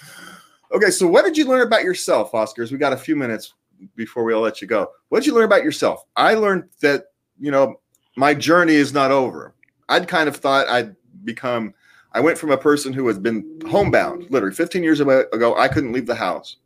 Okay, 0.72 0.92
so 0.92 1.08
what 1.08 1.26
did 1.26 1.38
you 1.38 1.46
learn 1.46 1.66
about 1.66 1.84
yourself, 1.84 2.32
Oscars? 2.32 2.72
We 2.72 2.78
got 2.78 2.94
a 2.94 2.98
few 2.98 3.16
minutes 3.16 3.54
before 3.96 4.24
we'll 4.24 4.42
let 4.42 4.62
you 4.62 4.68
go. 4.68 4.92
What 5.10 5.20
did 5.20 5.28
you 5.28 5.34
learn 5.34 5.46
about 5.46 5.64
yourself? 5.64 6.06
I 6.16 6.36
learned 6.36 6.66
that, 6.82 7.06
you 7.40 7.52
know, 7.52 7.80
my 8.16 8.34
journey 8.34 8.76
is 8.76 8.94
not 8.94 9.12
over. 9.12 9.56
I'd 9.88 10.08
kind 10.08 10.30
of 10.30 10.36
thought 10.36 10.68
I'd 10.68 10.96
become, 11.24 11.74
I 12.14 12.20
went 12.20 12.38
from 12.38 12.52
a 12.52 12.58
person 12.58 12.94
who 12.94 13.08
has 13.08 13.18
been 13.18 13.62
homebound, 13.68 14.28
literally 14.30 14.56
15 14.56 14.84
years 14.84 15.00
ago, 15.00 15.56
I 15.58 15.68
couldn't 15.68 15.92
leave 15.92 16.06
the 16.06 16.16
house. 16.16 16.58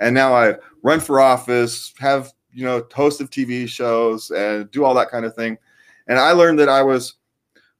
And 0.00 0.14
now 0.14 0.34
I 0.34 0.56
run 0.82 1.00
for 1.00 1.20
office, 1.20 1.92
have, 1.98 2.32
you 2.52 2.64
know, 2.64 2.84
host 2.92 3.20
of 3.20 3.30
TV 3.30 3.68
shows 3.68 4.30
and 4.30 4.70
do 4.70 4.84
all 4.84 4.94
that 4.94 5.10
kind 5.10 5.24
of 5.24 5.34
thing. 5.34 5.58
And 6.08 6.18
I 6.18 6.32
learned 6.32 6.58
that 6.58 6.68
I 6.68 6.82
was 6.82 7.14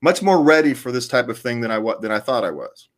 much 0.02 0.22
more 0.22 0.42
ready 0.42 0.74
for 0.74 0.92
this 0.92 1.08
type 1.08 1.28
of 1.28 1.38
thing 1.38 1.60
than 1.60 1.70
I 1.70 1.80
than 2.00 2.12
I 2.12 2.20
thought 2.20 2.44
I 2.44 2.50
was. 2.50 2.88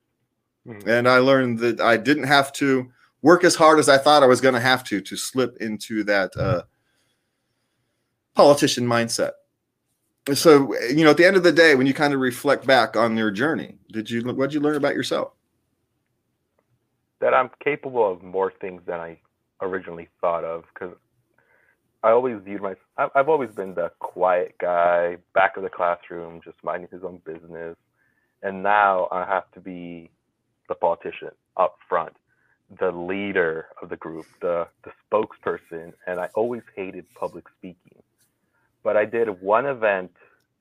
Mm-hmm. 0.66 0.88
And 0.88 1.08
I 1.08 1.18
learned 1.18 1.58
that 1.60 1.80
I 1.80 1.96
didn't 1.96 2.24
have 2.24 2.52
to 2.54 2.90
work 3.22 3.44
as 3.44 3.54
hard 3.54 3.78
as 3.78 3.88
I 3.88 3.98
thought 3.98 4.22
I 4.22 4.26
was 4.26 4.40
going 4.40 4.54
to 4.54 4.60
have 4.60 4.84
to 4.84 5.00
to 5.00 5.16
slip 5.16 5.56
into 5.60 6.04
that 6.04 6.36
uh, 6.36 6.62
politician 8.34 8.86
mindset 8.86 9.32
so 10.34 10.74
you 10.88 11.04
know 11.04 11.10
at 11.10 11.16
the 11.16 11.24
end 11.24 11.36
of 11.36 11.42
the 11.42 11.52
day 11.52 11.74
when 11.74 11.86
you 11.86 11.92
kind 11.94 12.14
of 12.14 12.20
reflect 12.20 12.66
back 12.66 12.96
on 12.96 13.16
your 13.16 13.30
journey 13.30 13.74
did 13.90 14.08
you 14.08 14.22
what 14.22 14.50
did 14.50 14.54
you 14.54 14.60
learn 14.60 14.76
about 14.76 14.94
yourself 14.94 15.32
that 17.22 17.34
i'm 17.34 17.50
capable 17.64 18.12
of 18.12 18.22
more 18.24 18.52
things 18.62 18.82
than 18.86 19.00
i 19.00 19.18
originally 19.62 20.08
thought 20.20 20.44
of 20.44 20.64
because 20.74 20.96
i 22.04 22.10
always 22.10 22.38
viewed 22.44 22.62
my 22.62 22.74
i've 23.16 23.30
always 23.30 23.50
been 23.52 23.74
the 23.74 23.90
quiet 24.00 24.54
guy 24.60 25.16
back 25.34 25.56
of 25.58 25.64
the 25.64 25.70
classroom 25.70 26.40
just 26.44 26.58
minding 26.64 26.90
his 26.92 27.04
own 27.04 27.20
business. 27.26 27.76
And 28.42 28.62
now 28.62 29.08
i 29.12 29.24
have 29.26 29.50
to 29.52 29.60
be 29.60 30.10
the 30.68 30.76
politician 30.76 31.30
up 31.56 31.76
front 31.88 32.14
the 32.80 32.92
leader 32.92 33.66
of 33.82 33.90
the 33.90 33.96
group 33.96 34.26
the 34.42 34.68
the 34.84 34.92
spokesperson 35.12 35.92
and 36.06 36.20
i 36.20 36.28
always 36.36 36.62
hated 36.76 37.06
public 37.14 37.46
speaking. 37.58 38.02
But 38.84 38.96
I 38.96 39.06
did 39.06 39.28
one 39.42 39.66
event 39.66 40.12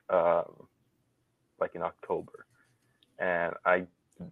um, 0.10 0.68
like 1.60 1.76
in 1.76 1.84
October, 1.84 2.46
and 3.20 3.54
I 3.66 3.86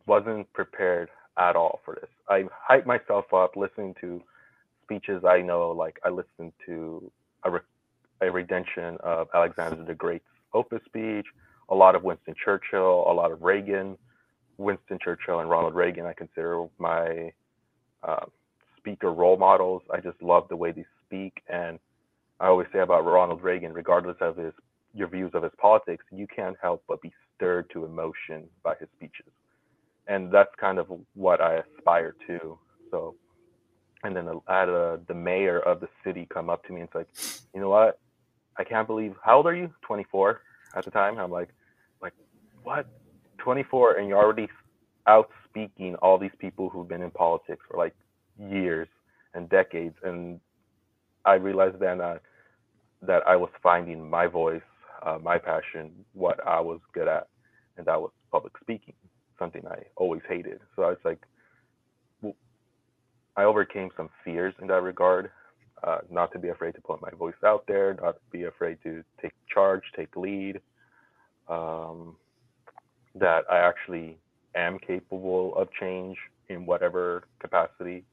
wasn't 0.08 0.52
prepared 0.54 1.10
at 1.40 1.56
all 1.56 1.80
for 1.86 1.96
this. 1.96 2.10
I 2.28 2.46
hype 2.52 2.86
myself 2.86 3.34
up 3.34 3.56
listening 3.56 3.96
to 4.02 4.22
speeches 4.84 5.24
I 5.24 5.42
know, 5.42 5.72
like 5.72 6.00
I 6.04 6.10
listened 6.10 6.54
to 6.66 7.12
a, 7.44 7.52
re- 7.52 7.60
a 8.22 8.32
redemption 8.32 8.98
of 9.02 9.28
Alexander 9.34 9.84
the 9.84 9.96
Great's 9.96 10.26
Opis 10.54 10.84
speech, 10.86 11.26
a 11.70 11.76
lot 11.76 11.96
of 11.96 12.04
Winston 12.04 12.36
Churchill, 12.44 13.06
a 13.08 13.14
lot 13.14 13.32
of 13.32 13.42
Reagan. 13.42 13.98
Winston 14.58 15.00
Churchill 15.02 15.40
and 15.40 15.50
Ronald 15.50 15.74
Reagan, 15.74 16.06
I 16.06 16.14
consider 16.14 16.66
my 16.80 17.32
uh, 18.04 18.26
speaker 18.78 19.14
role 19.14 19.38
models. 19.38 19.82
I 19.94 20.02
just 20.02 20.22
love 20.22 20.50
the 20.50 20.58
way 20.58 20.72
they 20.74 20.86
speak, 21.06 21.42
and 21.48 21.80
I 22.42 22.48
always 22.48 22.68
say 22.74 22.80
about 22.80 23.06
Ronald 23.06 23.42
Reagan, 23.42 23.74
regardless 23.74 24.18
of 24.20 24.36
his 24.38 24.54
your 24.94 25.08
views 25.08 25.32
of 25.36 25.44
his 25.44 25.52
politics, 25.62 26.04
you 26.12 26.28
can't 26.28 26.58
help 26.62 26.84
but 26.88 27.02
be 27.02 27.14
stirred 27.36 27.70
to 27.72 27.86
emotion 27.86 28.50
by 28.64 28.74
his 28.80 28.90
speeches, 28.96 29.32
and 30.10 30.32
that's 30.32 30.54
kind 30.60 30.80
of 30.80 30.88
what 31.14 31.40
I 31.40 31.62
aspire 31.78 32.16
to. 32.28 32.58
So, 32.92 33.16
and 34.04 34.16
then 34.16 34.28
I 34.48 34.60
had 34.62 34.70
a, 34.70 35.00
the 35.08 35.14
mayor 35.14 35.60
of 35.60 35.80
the 35.80 35.88
city 36.04 36.28
come 36.34 36.50
up 36.50 36.66
to 36.66 36.74
me 36.74 36.82
and 36.82 36.90
say, 36.92 37.00
like, 37.00 37.10
you 37.54 37.62
know 37.62 37.70
what? 37.70 38.00
I 38.58 38.64
can't 38.66 38.88
believe 38.88 39.16
how 39.24 39.38
old 39.38 39.48
are 39.48 39.56
you? 39.56 39.72
24 39.84 40.42
at 40.76 40.84
the 40.84 40.92
time. 40.92 41.18
I'm 41.20 41.32
like, 41.32 41.50
like 42.02 42.14
what? 42.64 42.88
24, 43.38 43.98
and 43.98 44.10
you're 44.10 44.18
already 44.18 44.50
out 45.08 45.30
speaking 45.50 45.96
all 45.98 46.18
these 46.18 46.36
people 46.40 46.70
who've 46.70 46.88
been 46.88 47.02
in 47.02 47.12
politics 47.12 47.64
for 47.70 47.78
like 47.78 47.96
years 48.38 48.88
and 49.34 49.50
decades, 49.50 49.96
and 50.04 50.40
I 51.26 51.36
realized 51.36 51.80
then 51.80 52.00
that 52.00 52.22
that 53.02 53.26
I 53.28 53.38
was 53.38 53.50
finding 53.64 54.10
my 54.10 54.28
voice, 54.28 54.62
uh, 55.06 55.20
my 55.24 55.38
passion, 55.38 55.92
what 56.14 56.46
I 56.46 56.60
was 56.60 56.80
good 56.94 57.08
at, 57.08 57.28
and 57.78 57.86
that 57.86 58.02
was 58.02 58.12
public 58.32 58.54
speaking, 58.62 58.94
something 59.40 59.64
I 59.68 59.84
always 59.96 60.22
hated. 60.28 60.60
So 60.76 60.84
I 60.84 60.90
was 60.90 60.98
like, 61.04 61.20
well, 62.22 62.36
I 63.36 63.44
overcame 63.44 63.90
some 63.98 64.10
fears 64.24 64.54
in 64.62 64.68
that 64.68 64.84
regard, 64.84 65.32
uh, 65.84 66.00
not 66.12 66.32
to 66.34 66.40
be 66.40 66.50
afraid 66.50 66.76
to 66.76 66.82
put 66.82 67.02
my 67.02 67.10
voice 67.18 67.42
out 67.46 67.64
there, 67.68 67.98
not 68.02 68.16
to 68.16 68.22
be 68.32 68.44
afraid 68.44 68.78
to 68.84 69.04
take 69.22 69.34
charge, 69.54 69.84
take 69.96 70.16
lead. 70.16 70.60
Um, 71.48 72.16
that 73.16 73.44
I 73.50 73.58
actually 73.58 74.18
am 74.56 74.78
capable 74.78 75.56
of 75.56 75.68
change 75.80 76.18
in 76.50 76.66
whatever 76.66 77.24
capacity. 77.40 78.04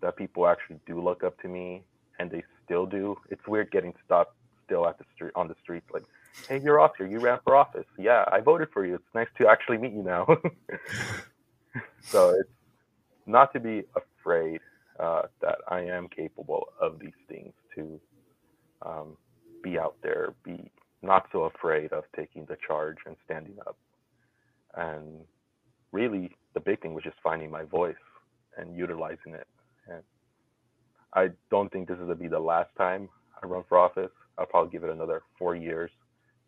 That 0.00 0.16
people 0.16 0.46
actually 0.46 0.78
do 0.86 1.02
look 1.02 1.24
up 1.24 1.40
to 1.40 1.48
me 1.48 1.82
and 2.18 2.30
they 2.30 2.44
still 2.64 2.86
do. 2.86 3.16
It's 3.30 3.46
weird 3.48 3.70
getting 3.70 3.94
stopped 4.04 4.34
still 4.64 4.86
at 4.86 4.98
the 4.98 5.04
street 5.14 5.32
on 5.34 5.48
the 5.48 5.56
streets 5.62 5.86
like, 5.92 6.04
"Hey, 6.48 6.60
you're 6.60 6.80
Oscar. 6.80 7.06
You 7.06 7.20
ran 7.20 7.38
for 7.44 7.56
office. 7.56 7.86
Yeah, 7.98 8.24
I 8.30 8.40
voted 8.40 8.68
for 8.72 8.84
you. 8.84 8.96
It's 8.96 9.14
nice 9.14 9.28
to 9.38 9.48
actually 9.48 9.78
meet 9.78 9.92
you 9.92 10.02
now." 10.02 10.26
so 12.02 12.30
it's 12.30 12.50
not 13.26 13.52
to 13.52 13.60
be 13.60 13.84
afraid 13.94 14.60
uh, 14.98 15.22
that 15.40 15.58
I 15.68 15.80
am 15.80 16.08
capable 16.08 16.68
of 16.80 16.98
these 16.98 17.12
things 17.28 17.52
to 17.74 18.00
um, 18.82 19.16
be 19.62 19.78
out 19.78 19.96
there, 20.02 20.34
be 20.44 20.70
not 21.02 21.26
so 21.32 21.44
afraid 21.44 21.92
of 21.92 22.04
taking 22.16 22.44
the 22.46 22.56
charge 22.66 22.98
and 23.06 23.16
standing 23.24 23.56
up. 23.66 23.76
And 24.76 25.20
really, 25.92 26.36
the 26.54 26.60
big 26.60 26.80
thing 26.80 26.94
was 26.94 27.04
just 27.04 27.16
finding 27.22 27.50
my 27.50 27.64
voice 27.64 27.94
and 28.56 28.76
utilizing 28.76 29.34
it. 29.34 29.46
And 29.86 30.02
I 31.14 31.30
don't 31.50 31.70
think 31.72 31.88
this 31.88 31.96
is 31.96 32.02
gonna 32.02 32.14
be 32.14 32.28
the 32.28 32.40
last 32.40 32.70
time 32.76 33.08
I 33.42 33.46
run 33.46 33.64
for 33.68 33.78
office. 33.78 34.10
I'll 34.36 34.46
probably 34.46 34.70
give 34.70 34.84
it 34.84 34.90
another 34.90 35.22
four 35.38 35.54
years, 35.54 35.90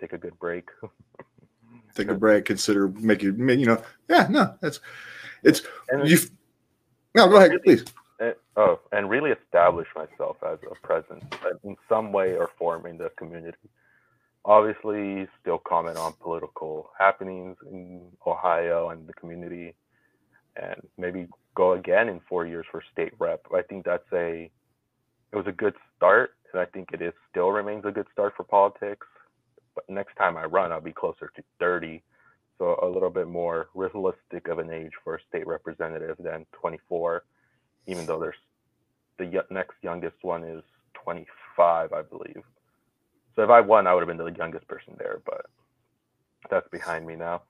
take 0.01 0.13
a 0.13 0.19
good 0.19 0.39
break. 0.39 0.69
take 1.95 2.09
a 2.09 2.15
break. 2.15 2.45
Consider 2.47 2.89
make 2.89 3.23
you 3.23 3.35
you 3.35 3.67
know 3.67 3.83
yeah 4.09 4.27
no 4.31 4.55
that's 4.61 4.81
it's 5.43 5.63
you. 6.05 6.19
No, 7.15 7.29
go 7.29 7.37
ahead, 7.37 7.51
really, 7.51 7.63
please. 7.63 7.85
And, 8.21 8.35
oh, 8.57 8.81
and 8.93 9.11
really 9.11 9.31
establish 9.31 9.89
myself 9.97 10.37
as 10.47 10.59
a 10.71 10.75
presence 10.87 11.25
in 11.65 11.77
some 11.89 12.13
way 12.13 12.37
or 12.37 12.51
form 12.59 12.87
in 12.87 12.99
the 12.99 13.11
community. 13.17 13.57
Obviously, 14.45 15.29
still 15.41 15.59
comment 15.59 15.97
on 15.97 16.15
political 16.21 16.91
happenings 16.99 17.57
in 17.71 18.01
Ohio 18.27 18.91
and 18.91 19.07
the 19.07 19.13
community, 19.15 19.75
and 20.57 20.81
maybe 20.97 21.27
go 21.55 21.73
again 21.73 22.09
in 22.09 22.21
four 22.29 22.47
years 22.47 22.67
for 22.71 22.83
state 22.93 23.13
rep. 23.19 23.45
I 23.55 23.63
think 23.63 23.85
that's 23.85 24.11
a 24.13 24.51
it 25.33 25.37
was 25.37 25.47
a 25.47 25.53
good 25.53 25.75
start, 25.97 26.33
and 26.53 26.61
I 26.61 26.65
think 26.65 26.91
it 26.93 27.03
is 27.03 27.13
still 27.31 27.51
remains 27.51 27.85
a 27.85 27.91
good 27.91 28.07
start 28.13 28.35
for 28.37 28.45
politics. 28.45 29.07
Next 29.89 30.15
time 30.17 30.37
I 30.37 30.45
run, 30.45 30.73
I'll 30.73 30.81
be 30.81 30.93
closer 30.93 31.31
to 31.35 31.43
30, 31.59 32.03
so 32.59 32.79
a 32.83 32.87
little 32.87 33.11
bit 33.11 33.29
more 33.29 33.69
realistic 33.75 34.49
of 34.49 34.59
an 34.59 34.71
age 34.71 34.93
for 35.03 35.17
a 35.17 35.21
state 35.29 35.47
representative 35.47 36.17
than 36.19 36.47
24. 36.53 37.25
Even 37.87 38.07
though 38.07 38.21
there's 38.21 38.37
the 39.19 39.45
next 39.51 39.75
youngest 39.83 40.17
one 40.23 40.45
is 40.45 40.63
25, 40.95 41.93
I 41.93 42.03
believe. 42.03 42.43
So 43.37 43.43
if 43.43 43.51
I 43.51 43.61
won, 43.61 43.87
I 43.87 43.95
would 43.95 44.07
have 44.07 44.09
been 44.09 44.25
the 44.25 44.33
youngest 44.37 44.67
person 44.69 44.95
there, 44.99 45.21
but 45.25 45.47
that's 46.51 46.69
behind 46.69 47.07
me 47.07 47.17
now. 47.17 47.43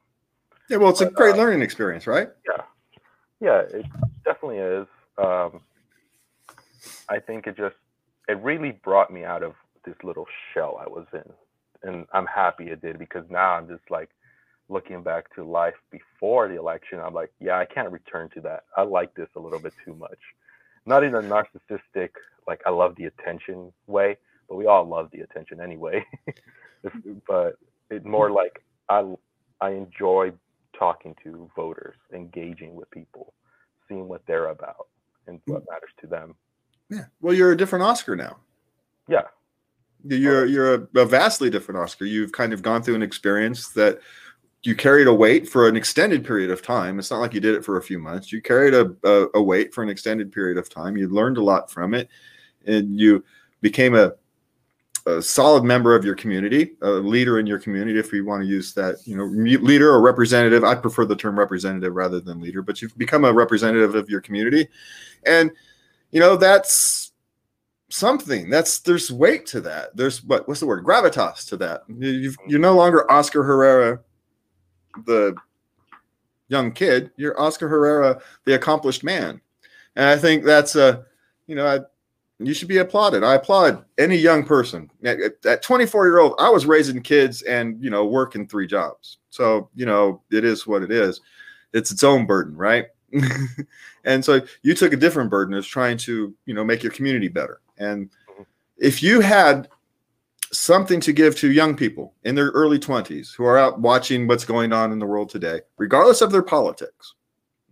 Yeah, 0.68 0.76
well, 0.76 0.90
it's 0.90 1.00
but, 1.00 1.08
a 1.08 1.12
great 1.12 1.34
uh, 1.34 1.38
learning 1.38 1.62
experience, 1.62 2.06
right? 2.06 2.28
Yeah, 2.48 2.62
yeah, 3.40 3.78
it 3.78 3.86
definitely 4.24 4.58
is. 4.58 4.86
Um, 5.18 5.60
I 7.08 7.18
think 7.18 7.46
it 7.46 7.56
just 7.56 7.74
it 8.28 8.38
really 8.42 8.72
brought 8.84 9.12
me 9.12 9.24
out 9.24 9.42
of 9.42 9.54
this 9.84 9.96
little 10.04 10.26
shell 10.52 10.78
I 10.80 10.88
was 10.88 11.06
in, 11.12 11.24
and 11.82 12.06
I'm 12.12 12.26
happy 12.26 12.68
it 12.70 12.82
did 12.82 12.98
because 12.98 13.24
now 13.30 13.52
I'm 13.52 13.68
just 13.68 13.90
like 13.90 14.10
looking 14.68 15.02
back 15.02 15.34
to 15.34 15.44
life 15.44 15.74
before 15.90 16.48
the 16.48 16.58
election. 16.58 17.00
I'm 17.00 17.14
like, 17.14 17.32
yeah, 17.40 17.58
I 17.58 17.64
can't 17.64 17.90
return 17.90 18.28
to 18.34 18.40
that. 18.42 18.64
I 18.76 18.82
like 18.82 19.14
this 19.14 19.28
a 19.36 19.40
little 19.40 19.58
bit 19.58 19.72
too 19.84 19.94
much, 19.94 20.18
not 20.86 21.04
in 21.04 21.14
a 21.14 21.22
narcissistic 21.22 22.10
like 22.46 22.60
I 22.66 22.70
love 22.70 22.96
the 22.96 23.04
attention 23.04 23.72
way, 23.86 24.16
but 24.48 24.56
we 24.56 24.66
all 24.66 24.84
love 24.84 25.08
the 25.12 25.20
attention 25.20 25.60
anyway. 25.60 26.04
but 27.28 27.58
it's 27.90 28.04
more 28.04 28.30
like 28.30 28.62
I 28.88 29.14
I 29.60 29.70
enjoy 29.70 30.32
talking 30.78 31.14
to 31.24 31.50
voters, 31.54 31.96
engaging 32.12 32.74
with 32.74 32.90
people, 32.90 33.34
seeing 33.88 34.08
what 34.08 34.22
they're 34.26 34.48
about 34.48 34.88
and 35.26 35.40
what 35.46 35.62
mm. 35.62 35.66
matters 35.70 35.90
to 36.00 36.06
them. 36.06 36.34
Yeah. 36.88 37.04
Well, 37.20 37.34
you're 37.34 37.52
a 37.52 37.56
different 37.56 37.84
Oscar 37.84 38.16
now. 38.16 38.38
Yeah. 39.08 39.22
You're 40.05 40.46
you're 40.46 40.74
a, 40.74 40.88
a, 40.96 41.05
vastly 41.05 41.51
different 41.51 41.80
Oscar. 41.80 42.05
You've 42.05 42.32
kind 42.32 42.53
of 42.53 42.62
gone 42.62 42.82
through 42.82 42.94
an 42.94 43.03
experience 43.03 43.68
that 43.70 44.01
you 44.62 44.74
carried 44.74 45.07
a 45.07 45.14
weight 45.14 45.48
for 45.48 45.68
an 45.68 45.76
extended 45.76 46.24
period 46.24 46.51
of 46.51 46.62
time. 46.62 46.98
It's 46.98 47.11
not 47.11 47.20
like 47.20 47.34
you 47.34 47.40
did 47.40 47.55
it 47.55 47.64
for 47.64 47.76
a 47.76 47.82
few 47.82 47.98
months. 47.98 48.30
You 48.30 48.42
carried 48.42 48.74
a, 48.74 48.94
a, 49.05 49.28
a 49.34 49.42
weight 49.42 49.72
for 49.72 49.82
an 49.82 49.88
extended 49.88 50.32
period 50.32 50.59
of 50.59 50.68
time. 50.68 50.96
You 50.96 51.09
learned 51.09 51.38
a 51.38 51.42
lot 51.42 51.70
from 51.70 51.94
it, 51.94 52.09
and 52.66 52.98
you 52.98 53.24
became 53.61 53.94
a 53.94 54.14
a 55.07 55.22
solid 55.22 55.64
member 55.64 55.94
of 55.94 56.05
your 56.05 56.14
community, 56.14 56.76
a 56.82 56.90
leader 56.90 57.38
in 57.38 57.46
your 57.46 57.59
community, 57.59 57.98
if 57.98 58.12
you 58.12 58.24
want 58.24 58.42
to 58.42 58.48
use 58.48 58.74
that, 58.74 58.96
you 59.05 59.16
know, 59.16 59.24
leader 59.24 59.90
or 59.90 60.01
representative. 60.01 60.62
I 60.64 60.74
prefer 60.74 61.05
the 61.05 61.16
term 61.16 61.38
representative 61.38 61.94
rather 61.94 62.20
than 62.20 62.40
leader, 62.40 62.62
but 62.62 62.82
you've 62.82 62.96
become 62.98 63.24
a 63.24 63.32
representative 63.32 63.94
of 63.94 64.11
your 64.11 64.20
community. 64.20 64.68
And, 65.24 65.51
you 66.11 66.20
know, 66.20 66.36
that's 66.36 67.09
something 67.91 68.49
that's 68.49 68.80
there's 68.80 69.11
weight 69.11 69.47
to 69.47 69.61
that. 69.62 69.97
There's 69.97 70.24
what, 70.24 70.49
what's 70.49 70.61
the 70.61 70.66
word? 70.66 70.84
Gravitas 70.84 71.47
to 71.49 71.57
that. 71.59 71.82
you 71.88 72.30
mm-hmm. 72.30 72.51
you're 72.51 72.61
no 72.61 72.74
longer 72.74 73.11
Oscar 73.11 73.43
Herrera, 73.43 74.01
the 75.07 75.34
young 76.49 76.72
kid. 76.72 77.11
You're 77.16 77.38
Oscar 77.41 77.68
Herrera, 77.68 78.20
the 78.45 78.55
accomplished 78.55 79.05
man. 79.05 79.41
And 79.97 80.07
I 80.07 80.16
think 80.16 80.45
that's 80.45 80.76
a, 80.76 81.05
you 81.47 81.57
know, 81.57 81.66
I, 81.66 81.80
you 82.38 82.55
should 82.55 82.68
be 82.68 82.78
applauded. 82.78 83.22
I 83.22 83.34
applaud 83.34 83.84
any 83.99 84.16
young 84.16 84.45
person. 84.45 84.91
At, 85.05 85.18
at 85.45 85.62
24 85.62 86.07
year 86.07 86.20
old, 86.20 86.34
I 86.38 86.49
was 86.49 86.64
raising 86.64 87.03
kids 87.03 87.43
and 87.43 87.82
you 87.82 87.91
know 87.91 88.07
working 88.07 88.47
three 88.47 88.66
jobs. 88.66 89.18
So 89.30 89.68
you 89.74 89.86
know 89.86 90.22
it 90.30 90.45
is 90.45 90.66
what 90.66 90.82
it 90.82 90.91
is. 90.91 91.20
It's 91.72 91.91
its 91.91 92.03
own 92.03 92.26
burden, 92.26 92.57
right? 92.57 92.86
and 94.05 94.24
so 94.24 94.41
you 94.62 94.74
took 94.74 94.93
a 94.93 94.97
different 94.97 95.30
burden 95.30 95.55
as 95.55 95.66
trying 95.66 95.99
to 95.99 96.34
you 96.47 96.55
know 96.55 96.64
make 96.64 96.82
your 96.82 96.93
community 96.93 97.28
better. 97.28 97.61
And 97.80 98.10
mm-hmm. 98.30 98.42
if 98.78 99.02
you 99.02 99.20
had 99.20 99.68
something 100.52 101.00
to 101.00 101.12
give 101.12 101.36
to 101.36 101.50
young 101.50 101.76
people 101.76 102.14
in 102.24 102.34
their 102.34 102.48
early 102.50 102.78
20s 102.78 103.34
who 103.34 103.44
are 103.44 103.58
out 103.58 103.80
watching 103.80 104.26
what's 104.26 104.44
going 104.44 104.72
on 104.72 104.92
in 104.92 104.98
the 104.98 105.06
world 105.06 105.30
today, 105.30 105.60
regardless 105.78 106.20
of 106.20 106.30
their 106.30 106.42
politics, 106.42 107.14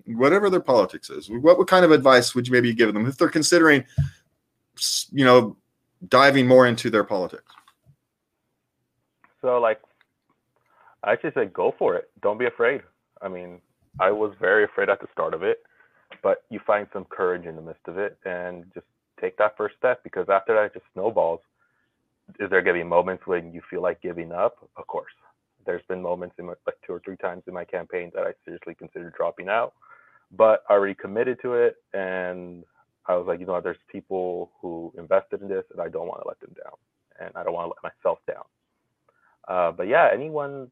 whatever 0.06 0.48
their 0.48 0.60
politics 0.60 1.10
is, 1.10 1.28
what, 1.28 1.58
what 1.58 1.68
kind 1.68 1.84
of 1.84 1.92
advice 1.92 2.34
would 2.34 2.46
you 2.46 2.52
maybe 2.52 2.72
give 2.72 2.92
them 2.94 3.06
if 3.06 3.16
they're 3.16 3.28
considering 3.28 3.84
you 5.10 5.24
know, 5.24 5.56
diving 6.08 6.46
more 6.46 6.66
into 6.66 6.90
their 6.90 7.04
politics? 7.04 7.52
So, 9.40 9.58
like, 9.58 9.80
I 11.04 11.16
just 11.16 11.34
say 11.34 11.46
go 11.46 11.74
for 11.78 11.94
it. 11.94 12.10
Don't 12.22 12.38
be 12.38 12.46
afraid. 12.46 12.82
I 13.22 13.28
mean, 13.28 13.60
I 14.00 14.10
was 14.10 14.32
very 14.40 14.64
afraid 14.64 14.88
at 14.88 15.00
the 15.00 15.08
start 15.12 15.34
of 15.34 15.42
it, 15.42 15.62
but 16.22 16.44
you 16.50 16.60
find 16.66 16.86
some 16.92 17.04
courage 17.04 17.46
in 17.46 17.56
the 17.56 17.62
midst 17.62 17.86
of 17.86 17.98
it 17.98 18.18
and 18.24 18.64
just 18.74 18.86
take 19.20 19.36
that 19.38 19.56
first 19.56 19.76
step 19.78 20.02
because 20.04 20.28
after 20.28 20.54
that, 20.54 20.66
it 20.66 20.74
just 20.74 20.86
snowballs. 20.94 21.40
Is 22.40 22.50
there 22.50 22.62
going 22.62 22.76
to 22.76 22.84
be 22.84 22.88
moments 22.88 23.26
when 23.26 23.52
you 23.52 23.62
feel 23.70 23.82
like 23.82 24.00
giving 24.02 24.32
up? 24.32 24.56
Of 24.76 24.86
course. 24.86 25.12
There's 25.66 25.82
been 25.88 26.02
moments 26.02 26.36
in 26.38 26.46
my, 26.46 26.54
like 26.66 26.76
two 26.86 26.92
or 26.94 27.00
three 27.04 27.16
times 27.16 27.42
in 27.46 27.54
my 27.54 27.64
campaign 27.64 28.10
that 28.14 28.24
I 28.24 28.32
seriously 28.44 28.74
considered 28.74 29.14
dropping 29.16 29.48
out, 29.48 29.74
but 30.32 30.62
I 30.68 30.74
already 30.74 30.94
committed 30.94 31.38
to 31.42 31.54
it 31.54 31.76
and 31.92 32.64
I 33.08 33.16
was 33.16 33.26
like, 33.26 33.40
you 33.40 33.46
know, 33.46 33.60
there's 33.60 33.78
people 33.90 34.50
who 34.60 34.92
invested 34.98 35.40
in 35.40 35.48
this, 35.48 35.64
and 35.72 35.80
I 35.80 35.88
don't 35.88 36.06
want 36.06 36.22
to 36.22 36.28
let 36.28 36.38
them 36.40 36.54
down, 36.62 36.74
and 37.26 37.34
I 37.34 37.42
don't 37.42 37.54
want 37.54 37.70
to 37.70 37.74
let 37.82 37.94
myself 37.94 38.18
down. 38.26 38.44
Uh, 39.48 39.72
but 39.72 39.88
yeah, 39.88 40.10
anyone, 40.12 40.70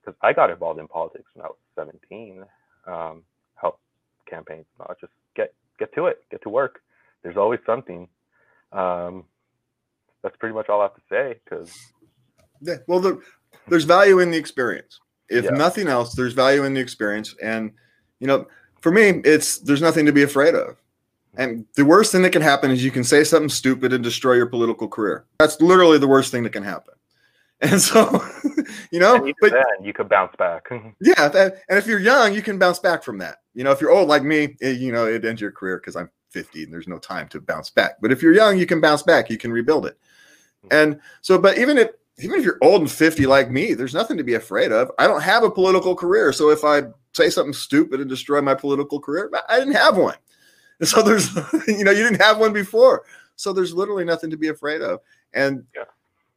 because 0.00 0.16
I 0.22 0.32
got 0.32 0.50
involved 0.50 0.78
in 0.78 0.86
politics 0.86 1.24
when 1.34 1.44
I 1.44 1.48
was 1.48 1.58
17, 1.74 2.44
um, 2.86 3.24
help 3.56 3.80
campaigns, 4.30 4.66
not 4.78 4.96
just 5.00 5.12
get 5.34 5.52
get 5.80 5.92
to 5.96 6.06
it, 6.06 6.18
get 6.30 6.42
to 6.42 6.48
work. 6.48 6.80
There's 7.22 7.36
always 7.36 7.60
something. 7.66 8.08
Um, 8.72 9.24
that's 10.22 10.36
pretty 10.36 10.54
much 10.54 10.68
all 10.68 10.80
I 10.80 10.84
have 10.84 10.94
to 10.94 11.02
say. 11.10 11.40
Because 11.44 11.72
yeah, 12.60 12.76
well, 12.86 13.00
the, 13.00 13.20
there's 13.68 13.84
value 13.84 14.20
in 14.20 14.30
the 14.30 14.38
experience. 14.38 15.00
If 15.28 15.44
yeah. 15.44 15.50
nothing 15.50 15.88
else, 15.88 16.14
there's 16.14 16.32
value 16.32 16.64
in 16.64 16.74
the 16.74 16.80
experience, 16.80 17.34
and 17.42 17.72
you 18.18 18.26
know, 18.26 18.46
for 18.80 18.90
me, 18.90 19.20
it's 19.24 19.58
there's 19.58 19.82
nothing 19.82 20.06
to 20.06 20.12
be 20.12 20.22
afraid 20.22 20.54
of 20.54 20.76
and 21.38 21.64
the 21.76 21.84
worst 21.84 22.10
thing 22.10 22.22
that 22.22 22.32
can 22.32 22.42
happen 22.42 22.70
is 22.70 22.84
you 22.84 22.90
can 22.90 23.04
say 23.04 23.22
something 23.22 23.48
stupid 23.48 23.92
and 23.92 24.02
destroy 24.02 24.34
your 24.34 24.46
political 24.46 24.88
career. 24.88 25.24
That's 25.38 25.60
literally 25.60 25.98
the 25.98 26.08
worst 26.08 26.32
thing 26.32 26.42
that 26.42 26.52
can 26.52 26.64
happen. 26.64 26.94
And 27.60 27.80
so, 27.80 28.24
you 28.92 29.00
know, 29.00 29.18
but 29.40 29.50
then 29.50 29.64
you 29.82 29.92
could 29.92 30.08
bounce 30.08 30.32
back. 30.38 30.68
yeah, 31.00 31.26
that, 31.26 31.56
and 31.68 31.76
if 31.76 31.88
you're 31.88 31.98
young, 31.98 32.32
you 32.32 32.40
can 32.40 32.56
bounce 32.56 32.78
back 32.78 33.02
from 33.02 33.18
that. 33.18 33.38
You 33.52 33.64
know, 33.64 33.72
if 33.72 33.80
you're 33.80 33.90
old 33.90 34.06
like 34.06 34.22
me, 34.22 34.54
it, 34.60 34.78
you 34.78 34.92
know, 34.92 35.08
it 35.08 35.24
ends 35.24 35.40
your 35.40 35.50
career 35.50 35.78
because 35.78 35.96
I'm 35.96 36.08
50 36.30 36.64
and 36.64 36.72
there's 36.72 36.88
no 36.88 36.98
time 36.98 37.28
to 37.28 37.40
bounce 37.40 37.70
back. 37.70 37.96
But 38.00 38.12
if 38.12 38.22
you're 38.22 38.34
young, 38.34 38.58
you 38.58 38.66
can 38.66 38.80
bounce 38.80 39.02
back. 39.02 39.30
You 39.30 39.38
can 39.38 39.52
rebuild 39.52 39.86
it. 39.86 39.98
Hmm. 40.62 40.68
And 40.70 41.00
so, 41.20 41.38
but 41.38 41.58
even 41.58 41.78
if 41.78 41.90
even 42.20 42.38
if 42.38 42.44
you're 42.44 42.58
old 42.62 42.80
and 42.80 42.90
50 42.90 43.26
like 43.26 43.50
me, 43.50 43.74
there's 43.74 43.94
nothing 43.94 44.16
to 44.16 44.24
be 44.24 44.34
afraid 44.34 44.72
of. 44.72 44.90
I 44.98 45.06
don't 45.06 45.22
have 45.22 45.44
a 45.44 45.50
political 45.50 45.94
career, 45.94 46.32
so 46.32 46.50
if 46.50 46.64
I 46.64 46.82
say 47.12 47.30
something 47.30 47.52
stupid 47.52 48.00
and 48.00 48.08
destroy 48.10 48.40
my 48.40 48.54
political 48.54 49.00
career, 49.00 49.30
I 49.48 49.58
didn't 49.58 49.74
have 49.74 49.96
one. 49.96 50.16
And 50.80 50.88
so 50.88 51.02
there's, 51.02 51.34
you 51.68 51.84
know, 51.84 51.90
you 51.90 52.02
didn't 52.02 52.22
have 52.22 52.38
one 52.38 52.52
before. 52.52 53.04
So 53.36 53.52
there's 53.52 53.74
literally 53.74 54.04
nothing 54.04 54.30
to 54.30 54.36
be 54.36 54.48
afraid 54.48 54.82
of. 54.82 55.00
And 55.32 55.64
yeah. 55.76 55.84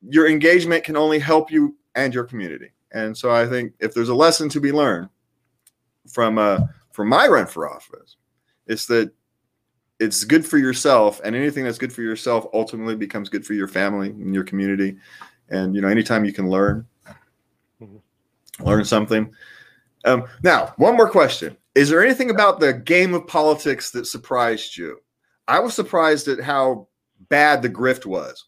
your 0.08 0.28
engagement 0.28 0.84
can 0.84 0.96
only 0.96 1.20
help 1.20 1.52
you 1.52 1.76
and 1.96 2.14
your 2.14 2.26
community. 2.26 2.72
And 2.92 3.18
so 3.18 3.32
I 3.32 3.48
think 3.48 3.74
if 3.80 3.94
there's 3.94 4.10
a 4.10 4.16
lesson 4.16 4.50
to 4.50 4.60
be 4.60 4.72
learned 4.72 5.10
from 6.12 6.38
uh 6.38 6.60
from 6.92 7.08
my 7.08 7.28
run 7.28 7.48
for 7.48 7.70
office, 7.70 8.18
it's 8.68 8.86
that 8.88 9.12
it's 10.02 10.24
good 10.24 10.43
for 10.43 10.58
yourself 10.58 11.22
and 11.24 11.36
anything 11.36 11.64
that's 11.64 11.78
good 11.78 11.93
for 11.93 12.02
yourself 12.02 12.47
ultimately 12.54 12.95
becomes 12.95 13.30
good 13.30 13.45
for 13.45 13.54
your 13.54 13.68
family 13.68 14.10
and 14.10 14.34
your 14.34 14.43
community. 14.43 14.97
And 15.49 15.76
you 15.76 15.82
know, 15.82 15.88
anytime 15.88 16.26
you 16.26 16.34
can 16.34 16.49
learn, 16.49 16.88
mm-hmm. 17.80 18.66
learn 18.66 18.84
something. 18.84 19.32
Um, 20.04 20.26
now, 20.41 20.74
one 20.78 20.97
more 20.97 21.10
question. 21.10 21.56
Is 21.76 21.88
there 21.88 22.04
anything 22.04 22.32
about 22.32 22.60
the 22.60 22.74
game 22.74 23.14
of 23.14 23.28
politics 23.28 23.91
that 23.91 24.08
surprised 24.08 24.76
you? 24.76 24.97
I 25.47 25.60
was 25.60 25.76
surprised 25.76 26.28
at 26.28 26.39
how 26.39 26.88
bad 27.30 27.62
the 27.62 27.70
grift 27.70 28.08
was 28.08 28.45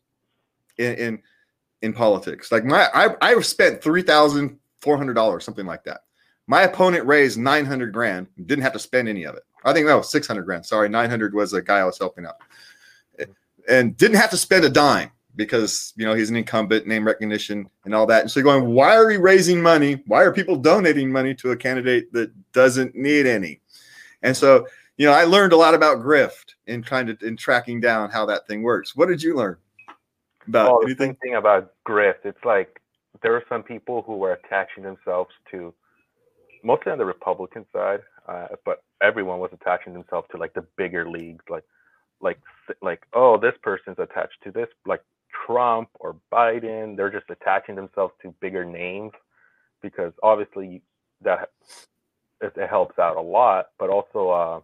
in 0.80 0.96
in, 0.96 1.22
in 1.84 1.94
politics. 1.94 2.52
Like 2.52 2.66
my 2.66 2.88
I 2.96 3.16
I 3.22 3.40
spent 3.42 3.84
three 3.84 4.02
thousand 4.02 4.58
four 4.82 4.98
hundred 4.98 5.14
dollars, 5.14 5.44
something 5.44 5.68
like 5.68 5.84
that. 5.84 6.02
My 6.48 6.64
opponent 6.64 7.06
raised 7.06 7.38
nine 7.38 7.66
hundred 7.66 7.94
grand, 7.94 8.26
didn't 8.44 8.64
have 8.64 8.74
to 8.74 8.80
spend 8.80 9.08
any 9.08 9.26
of 9.26 9.36
it. 9.36 9.44
I 9.66 9.74
think 9.74 9.88
that 9.88 9.96
was 9.96 10.10
six 10.10 10.28
hundred 10.28 10.44
grand. 10.44 10.66
Sorry, 10.66 10.90
nine 10.90 11.10
hundred 11.10 11.34
was 11.34 11.54
a 11.54 11.62
guy 11.62 11.80
I 11.80 11.86
was 11.86 11.98
helping 11.98 12.26
out, 12.26 12.38
and 13.70 13.96
didn't 13.98 14.18
have 14.18 14.32
to 14.32 14.38
spend 14.38 14.66
a 14.66 14.70
dime 14.70 15.12
because 15.36 15.94
you 15.96 16.06
know 16.06 16.14
he's 16.14 16.30
an 16.30 16.36
incumbent, 16.36 16.88
name 16.88 17.06
recognition, 17.06 17.70
and 17.86 17.96
all 17.96 18.06
that. 18.08 18.22
And 18.22 18.32
so 18.32 18.40
you're 18.40 18.46
going, 18.46 18.74
why 18.74 18.96
are 18.96 19.08
we 19.08 19.18
raising 19.18 19.62
money? 19.62 20.04
Why 20.08 20.24
are 20.24 20.34
people 20.34 20.56
donating 20.56 21.12
money 21.12 21.34
to 21.36 21.52
a 21.52 21.58
candidate 21.58 22.12
that 22.14 22.32
doesn't 22.52 22.96
need 22.96 23.26
any? 23.26 23.62
And 24.22 24.36
so 24.36 24.68
you 24.98 25.08
know, 25.08 25.14
I 25.14 25.24
learned 25.24 25.54
a 25.54 25.58
lot 25.58 25.74
about 25.74 25.98
grift 25.98 26.54
in 26.68 26.84
kind 26.84 27.10
of 27.10 27.22
in 27.24 27.36
tracking 27.36 27.80
down 27.80 28.10
how 28.12 28.26
that 28.28 28.48
thing 28.48 28.62
works. 28.62 28.96
What 28.96 29.08
did 29.08 29.22
you 29.24 29.36
learn 29.36 29.58
about 30.48 30.72
well, 30.72 30.80
anything? 30.84 31.16
thing 31.16 31.36
about 31.36 31.74
grift, 31.88 32.26
it's 32.26 32.44
like 32.46 32.80
there 33.22 33.36
are 33.36 33.44
some 33.50 33.64
people 33.64 34.04
who 34.04 34.18
were 34.18 34.34
attaching 34.34 34.84
themselves 34.84 35.32
to 35.52 35.74
mostly 36.64 36.92
on 36.92 36.98
the 36.98 37.06
Republican 37.06 37.66
side, 37.74 38.02
uh, 38.28 38.48
but 38.66 38.84
everyone 39.04 39.40
was 39.40 39.52
attaching 39.54 39.94
themselves 39.94 40.28
to 40.32 40.38
like 40.38 40.54
the 40.54 40.66
bigger 40.78 41.08
leagues, 41.08 41.44
like 41.50 41.66
like 42.22 42.40
like 42.82 43.04
oh 43.14 43.38
this 43.38 43.54
person's 43.62 44.00
attached 44.00 44.38
to 44.44 44.52
this 44.52 44.70
like 44.88 45.04
Trump 45.46 45.90
or 46.00 46.16
Biden. 46.32 46.96
They're 46.98 47.12
just 47.12 47.30
attaching 47.30 47.76
themselves 47.76 48.14
to 48.24 48.34
bigger 48.40 48.66
names 48.66 49.12
because 49.82 50.14
obviously 50.24 50.82
that 51.22 51.50
it, 52.42 52.54
it 52.56 52.70
helps 52.70 52.98
out 52.98 53.18
a 53.18 53.22
lot, 53.22 53.68
but 53.78 53.90
also 53.90 54.30
uh, 54.30 54.62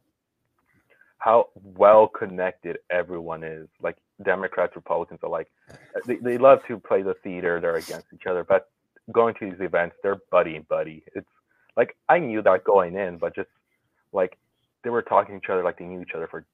how 1.17 1.49
well 1.55 2.07
connected 2.07 2.79
everyone 2.89 3.43
is. 3.43 3.67
Like 3.81 3.97
Democrats, 4.23 4.75
Republicans 4.75 5.19
are 5.21 5.29
like 5.29 5.47
they, 6.05 6.15
they 6.15 6.37
love 6.37 6.59
to 6.67 6.79
play 6.79 7.01
the 7.01 7.15
theater. 7.23 7.59
They're 7.59 7.75
against 7.75 8.07
each 8.13 8.25
other, 8.25 8.43
but 8.43 8.69
going 9.11 9.35
to 9.35 9.49
these 9.49 9.59
events, 9.61 9.97
they're 10.01 10.19
buddy 10.31 10.59
buddy. 10.59 11.03
It's 11.13 11.27
like 11.75 11.95
I 12.07 12.19
knew 12.19 12.41
that 12.41 12.63
going 12.63 12.95
in, 12.95 13.17
but 13.17 13.35
just 13.35 13.49
like 14.13 14.37
they 14.83 14.89
were 14.89 15.01
talking 15.01 15.39
to 15.39 15.45
each 15.45 15.49
other 15.49 15.63
like 15.63 15.77
they 15.77 15.85
knew 15.85 16.01
each 16.01 16.13
other 16.15 16.27
for 16.27 16.45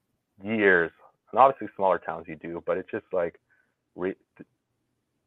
years. 0.43 0.91
And 1.31 1.39
obviously, 1.39 1.67
smaller 1.75 1.99
towns 1.99 2.25
you 2.27 2.35
do, 2.35 2.63
but 2.65 2.77
it's 2.77 2.89
just 2.91 3.05
like 3.11 3.39
re- 3.95 4.15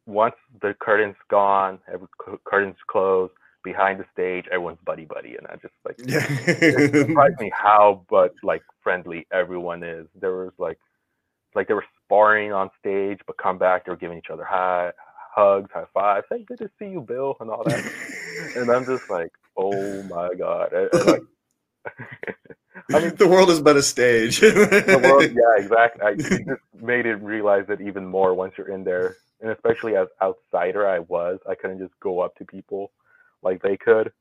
once 0.05 0.35
the 0.61 0.73
curtain's 0.79 1.17
gone, 1.29 1.79
every 1.91 2.07
curtain's 2.45 2.77
closed, 2.87 3.33
behind 3.63 3.99
the 3.99 4.05
stage, 4.13 4.45
everyone's 4.51 4.79
buddy 4.85 5.05
buddy, 5.05 5.35
and 5.35 5.45
I 5.47 5.55
just 5.55 5.73
like 5.85 5.95
yeah. 6.05 6.25
it 6.47 7.07
surprised 7.07 7.39
me 7.39 7.51
how 7.53 8.05
but 8.09 8.33
like 8.43 8.63
friendly 8.81 9.27
everyone 9.31 9.83
is. 9.83 10.07
There 10.19 10.35
was 10.35 10.53
like 10.57 10.79
like 11.55 11.67
they 11.67 11.73
were 11.73 11.85
sparring 12.05 12.51
on 12.53 12.69
stage, 12.79 13.19
but 13.25 13.37
come 13.37 13.57
back, 13.57 13.85
they 13.85 13.91
were 13.91 13.97
giving 13.97 14.17
each 14.17 14.29
other 14.31 14.43
high 14.45 14.91
hugs, 15.35 15.69
high 15.73 15.85
fives, 15.93 16.25
hey, 16.29 16.43
good 16.43 16.57
to 16.59 16.69
see 16.79 16.87
you, 16.87 17.01
Bill, 17.01 17.35
and 17.39 17.49
all 17.49 17.63
that. 17.63 17.91
and 18.55 18.69
I'm 18.69 18.85
just 18.85 19.09
like, 19.09 19.31
oh 19.57 20.03
my 20.03 20.33
god, 20.35 20.73
and, 20.73 20.89
and 20.93 21.05
like. 21.05 21.21
I 22.93 22.99
mean, 22.99 23.15
the 23.17 23.27
world 23.27 23.49
is 23.49 23.61
but 23.61 23.77
a 23.77 23.83
stage. 23.83 24.39
the 24.39 24.99
world, 25.03 25.23
yeah, 25.35 25.63
exactly. 25.63 26.01
I 26.01 26.15
just 26.15 26.41
made 26.81 27.05
it 27.05 27.15
realize 27.15 27.65
it 27.69 27.81
even 27.81 28.05
more 28.05 28.33
once 28.33 28.53
you're 28.57 28.71
in 28.71 28.83
there, 28.83 29.17
and 29.41 29.51
especially 29.51 29.95
as 29.95 30.07
outsider, 30.21 30.87
I 30.87 30.99
was. 30.99 31.39
I 31.49 31.55
couldn't 31.55 31.79
just 31.79 31.97
go 31.99 32.19
up 32.19 32.35
to 32.37 32.45
people 32.45 32.91
like 33.41 33.61
they 33.61 33.77
could. 33.77 34.11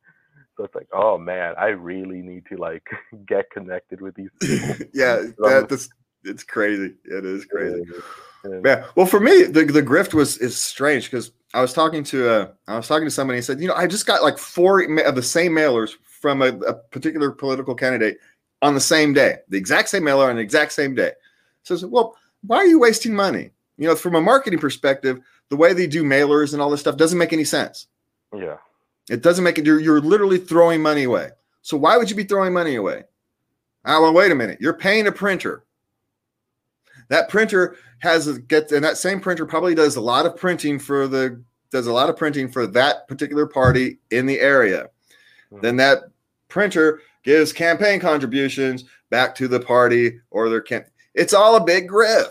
So 0.57 0.65
it's 0.65 0.75
like, 0.75 0.89
oh 0.93 1.19
man, 1.19 1.55
I 1.57 1.69
really 1.69 2.21
need 2.21 2.45
to 2.47 2.57
like 2.57 2.89
get 3.27 3.51
connected 3.51 4.01
with 4.01 4.15
these 4.15 4.31
people. 4.41 4.87
yeah, 4.93 5.23
that, 5.39 5.67
that's 5.69 5.89
it's 6.25 6.43
crazy. 6.43 6.95
It 7.05 7.25
is 7.25 7.45
crazy. 7.45 7.83
Yeah. 8.45 8.61
yeah. 8.65 8.85
Well, 8.97 9.07
for 9.07 9.21
me, 9.21 9.45
the 9.45 9.65
the 9.65 9.83
grift 9.83 10.15
was 10.15 10.39
is 10.39 10.57
strange 10.57 11.05
because 11.11 11.31
I 11.55 11.61
was 11.61 11.73
talking 11.73 12.03
to 12.05 12.29
uh, 12.29 12.49
I 12.67 12.77
was 12.77 12.89
talking 12.89 13.07
to 13.07 13.11
somebody 13.11 13.39
and 13.39 13.45
said, 13.45 13.61
you 13.61 13.69
know, 13.69 13.75
I 13.75 13.87
just 13.87 14.07
got 14.07 14.23
like 14.23 14.37
four 14.37 14.83
of 14.83 15.15
the 15.15 15.23
same 15.23 15.53
mailers 15.53 15.93
from 16.21 16.43
a, 16.43 16.49
a 16.49 16.75
particular 16.75 17.31
political 17.31 17.75
candidate 17.75 18.19
on 18.63 18.75
the 18.75 18.81
same 18.81 19.13
day, 19.13 19.37
the 19.49 19.57
exact 19.57 19.89
same 19.89 20.05
mailer 20.05 20.29
on 20.29 20.37
the 20.37 20.43
exact 20.43 20.73
same 20.73 20.95
day. 20.95 21.13
So, 21.63 21.77
said, 21.77 21.91
well, 21.91 22.17
why 22.47 22.57
are 22.57 22.67
you 22.67 22.81
wasting 22.81 23.15
money? 23.15 23.51
You 23.77 23.87
know, 23.87 23.95
from 23.95 24.17
a 24.17 24.21
marketing 24.21 24.59
perspective, 24.59 25.21
the 25.49 25.57
way 25.57 25.73
they 25.73 25.87
do 25.87 26.03
mailers 26.03 26.53
and 26.53 26.61
all 26.61 26.71
this 26.71 26.81
stuff 26.81 26.97
doesn't 26.97 27.19
make 27.19 27.33
any 27.33 27.45
sense. 27.45 27.87
Yeah. 28.35 28.57
It 29.09 29.23
doesn't 29.23 29.45
make 29.45 29.59
it. 29.59 29.67
You're, 29.67 29.81
you're 29.81 30.01
literally 30.01 30.39
throwing 30.39 30.83
money 30.83 31.05
away. 31.05 31.31
So 31.63 31.77
why 31.77 31.97
would 31.97 32.11
you 32.11 32.17
be 32.17 32.25
throwing 32.25 32.53
money 32.53 32.75
away? 32.75 33.05
Ah, 33.85 34.01
well, 34.01 34.13
wait 34.13 34.33
a 34.33 34.35
minute. 34.35 34.59
You're 34.61 34.75
paying 34.75 35.07
a 35.07 35.13
printer. 35.13 35.65
That 37.09 37.29
printer 37.29 37.77
has 38.01 38.27
a 38.27 38.39
get, 38.39 38.71
and 38.71 38.85
that 38.85 38.99
same 38.99 39.21
printer 39.21 39.47
probably 39.47 39.75
does 39.75 39.97
a 39.97 40.01
lot 40.01 40.27
of 40.27 40.37
printing 40.37 40.79
for 40.79 41.09
the 41.09 41.43
does 41.71 41.87
a 41.87 41.93
lot 41.93 42.09
of 42.09 42.17
printing 42.17 42.51
for 42.51 42.67
that 42.67 43.09
particular 43.09 43.47
party 43.47 43.99
in 44.11 44.27
the 44.27 44.41
area. 44.41 44.89
Mm-hmm. 45.53 45.63
Then 45.63 45.77
that 45.77 45.99
printer 46.49 47.01
gives 47.25 47.53
campaign 47.53 48.01
contributions 48.01 48.85
back 49.11 49.35
to 49.37 49.49
the 49.49 49.61
party 49.61 50.21
or 50.31 50.49
their 50.49 50.61
camp. 50.61 50.87
It's 51.15 51.35
all 51.35 51.57
a 51.57 51.65
big 51.65 51.89
grift. 51.89 52.31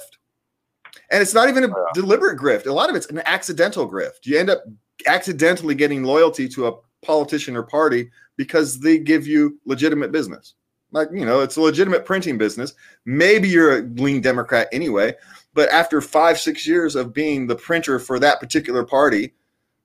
And 1.09 1.21
it's 1.21 1.33
not 1.33 1.49
even 1.49 1.63
a 1.63 1.73
deliberate 1.93 2.39
grift. 2.39 2.65
A 2.65 2.73
lot 2.73 2.89
of 2.89 2.95
it's 2.95 3.07
an 3.07 3.21
accidental 3.25 3.89
grift. 3.89 4.25
You 4.25 4.37
end 4.37 4.49
up 4.49 4.63
accidentally 5.05 5.75
getting 5.75 6.03
loyalty 6.03 6.49
to 6.49 6.67
a 6.67 6.73
politician 7.01 7.55
or 7.55 7.63
party 7.63 8.09
because 8.35 8.79
they 8.79 8.97
give 8.97 9.25
you 9.27 9.59
legitimate 9.65 10.11
business. 10.11 10.55
Like, 10.91 11.09
you 11.11 11.25
know, 11.25 11.41
it's 11.41 11.57
a 11.57 11.61
legitimate 11.61 12.05
printing 12.05 12.37
business. 12.37 12.73
Maybe 13.05 13.49
you're 13.49 13.79
a 13.79 13.81
lean 13.81 14.21
Democrat 14.21 14.67
anyway, 14.71 15.15
but 15.53 15.69
after 15.69 16.01
five, 16.01 16.39
six 16.39 16.67
years 16.67 16.95
of 16.95 17.13
being 17.13 17.47
the 17.47 17.55
printer 17.55 17.99
for 17.99 18.19
that 18.19 18.39
particular 18.39 18.85
party, 18.85 19.33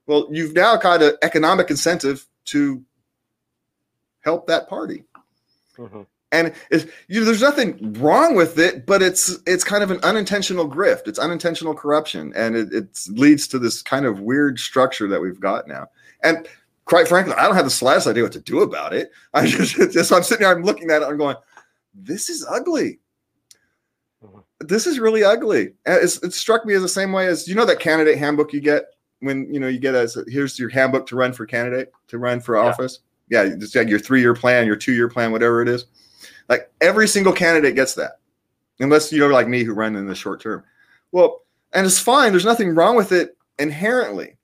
well, 0.07 0.29
you've 0.31 0.55
now 0.55 0.77
got 0.77 1.03
an 1.03 1.15
economic 1.23 1.71
incentive 1.71 2.27
to 2.47 2.83
help 4.23 4.47
that 4.47 4.69
party. 4.69 5.05
Mm-hmm. 5.77 6.03
And 6.33 6.55
you 7.09 7.21
know, 7.21 7.27
there's 7.27 7.43
nothing 7.43 7.93
wrong 8.01 8.35
with 8.35 8.59
it, 8.59 8.87
but 8.87 9.03
it's 9.03 9.39
it's 9.47 9.65
kind 9.65 9.83
of 9.83 9.91
an 9.91 10.01
unintentional 10.03 10.69
grift. 10.69 11.07
It's 11.07 11.19
unintentional 11.19 11.75
corruption, 11.75 12.33
and 12.35 12.57
it, 12.57 12.73
it 12.73 12.99
leads 13.09 13.47
to 13.49 13.59
this 13.59 13.83
kind 13.83 14.07
of 14.07 14.21
weird 14.21 14.59
structure 14.59 15.07
that 15.09 15.21
we've 15.21 15.39
got 15.39 15.69
now. 15.69 15.89
And 16.25 16.49
quite 16.87 17.07
frankly, 17.07 17.35
I 17.35 17.43
don't 17.43 17.55
have 17.55 17.67
the 17.67 17.71
slightest 17.71 18.07
idea 18.07 18.23
what 18.23 18.33
to 18.33 18.41
do 18.41 18.61
about 18.63 18.95
it. 18.95 19.11
I 19.35 19.47
just, 19.47 19.77
just 19.93 20.11
I'm 20.11 20.23
sitting 20.23 20.43
there, 20.43 20.57
I'm 20.57 20.63
looking 20.63 20.91
at 20.91 21.03
it, 21.03 21.05
I'm 21.05 21.19
going, 21.19 21.37
this 21.95 22.31
is 22.31 22.47
ugly. 22.49 22.99
Mm-hmm. 24.25 24.39
This 24.61 24.87
is 24.87 24.99
really 24.99 25.25
ugly. 25.25 25.75
It's, 25.85 26.23
it 26.23 26.33
struck 26.33 26.65
me 26.65 26.73
as 26.73 26.81
the 26.81 26.89
same 26.89 27.13
way 27.13 27.27
as 27.27 27.47
you 27.47 27.55
know 27.55 27.67
that 27.67 27.79
candidate 27.79 28.17
handbook 28.17 28.55
you 28.55 28.61
get 28.63 28.85
when 29.21 29.53
you 29.53 29.61
know 29.61 29.69
you 29.69 29.79
get 29.79 29.95
as 29.95 30.17
here's 30.29 30.59
your 30.59 30.71
handbook 30.71 31.07
to 31.09 31.17
run 31.17 31.35
for 31.35 31.45
candidate 31.45 31.93
to 32.09 32.19
run 32.19 32.41
for 32.41 32.57
office 32.57 33.01
yeah, 33.01 33.12
just 33.33 33.75
like 33.75 33.89
your 33.89 33.99
three 33.99 34.21
year 34.21 34.35
plan, 34.35 34.67
your 34.67 34.77
two 34.77 34.93
year 34.93 35.09
plan, 35.09 35.33
whatever 35.33 35.63
it 35.63 35.69
is. 35.69 35.87
Like 36.49 36.71
every 36.81 37.09
single 37.09 37.33
candidate 37.33 37.75
gets 37.75 37.95
that, 37.95 38.19
unless 38.81 39.13
you're 39.13 39.33
like 39.33 39.49
me 39.49 39.65
who 39.65 39.75
run 39.75 39.97
in 39.97 40.07
the 40.07 40.15
short 40.15 40.41
term. 40.41 40.65
Well, 41.13 41.43
and 41.73 41.87
it's 41.87 41.99
fine. 41.99 42.33
There's 42.33 42.45
nothing 42.45 42.75
wrong 42.75 42.97
with 42.97 43.13
it 43.13 43.37
inherently, 43.59 44.37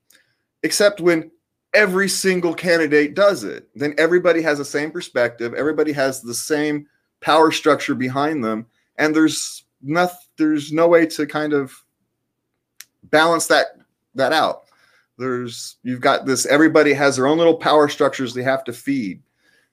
except 0.63 1.01
when 1.01 1.31
every 1.73 2.09
single 2.09 2.53
candidate 2.53 3.13
does 3.13 3.43
it. 3.43 3.69
Then 3.75 3.93
everybody 3.97 4.41
has 4.41 4.57
the 4.57 4.65
same 4.65 4.91
perspective. 4.91 5.53
Everybody 5.53 5.91
has 5.91 6.21
the 6.21 6.33
same 6.33 6.87
power 7.21 7.51
structure 7.51 7.95
behind 7.95 8.43
them, 8.43 8.65
and 8.97 9.15
there's 9.15 9.65
nothing. 9.81 10.17
There's 10.37 10.71
no 10.71 10.87
way 10.87 11.05
to 11.05 11.27
kind 11.27 11.53
of 11.53 11.73
balance 13.03 13.47
that 13.47 13.67
that 14.15 14.33
out 14.33 14.68
there's 15.19 15.75
you've 15.83 16.01
got 16.01 16.25
this 16.25 16.45
everybody 16.45 16.93
has 16.93 17.17
their 17.17 17.27
own 17.27 17.37
little 17.37 17.57
power 17.57 17.89
structures 17.89 18.33
they 18.33 18.41
have 18.41 18.63
to 18.63 18.73
feed 18.73 19.21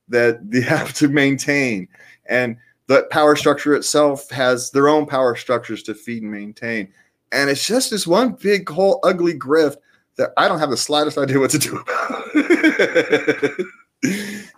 that 0.09 0.51
they 0.51 0.61
have 0.62 0.92
to 0.94 1.09
maintain. 1.09 1.88
And 2.26 2.57
that 2.88 3.11
power 3.11 3.34
structure 3.36 3.74
itself 3.74 4.30
has 4.30 4.70
their 4.70 4.88
own 4.88 5.07
power 5.07 5.34
structures 5.34 5.82
to 5.84 5.94
feed 5.94 6.22
and 6.22 6.30
maintain. 6.30 6.92
And 7.32 7.51
it's 7.51 7.66
just 7.66 7.90
this 7.90 8.07
one 8.07 8.32
big 8.32 8.68
whole 8.68 9.01
ugly 9.03 9.34
grift 9.34 9.76
that 10.16 10.30
i 10.36 10.49
don't 10.49 10.61
have 10.61 10.70
the 10.70 10.76
slightest 10.76 11.18
idea 11.18 11.38
what 11.38 11.51
to 11.51 11.59
do 11.59 11.78
about. 11.78 13.53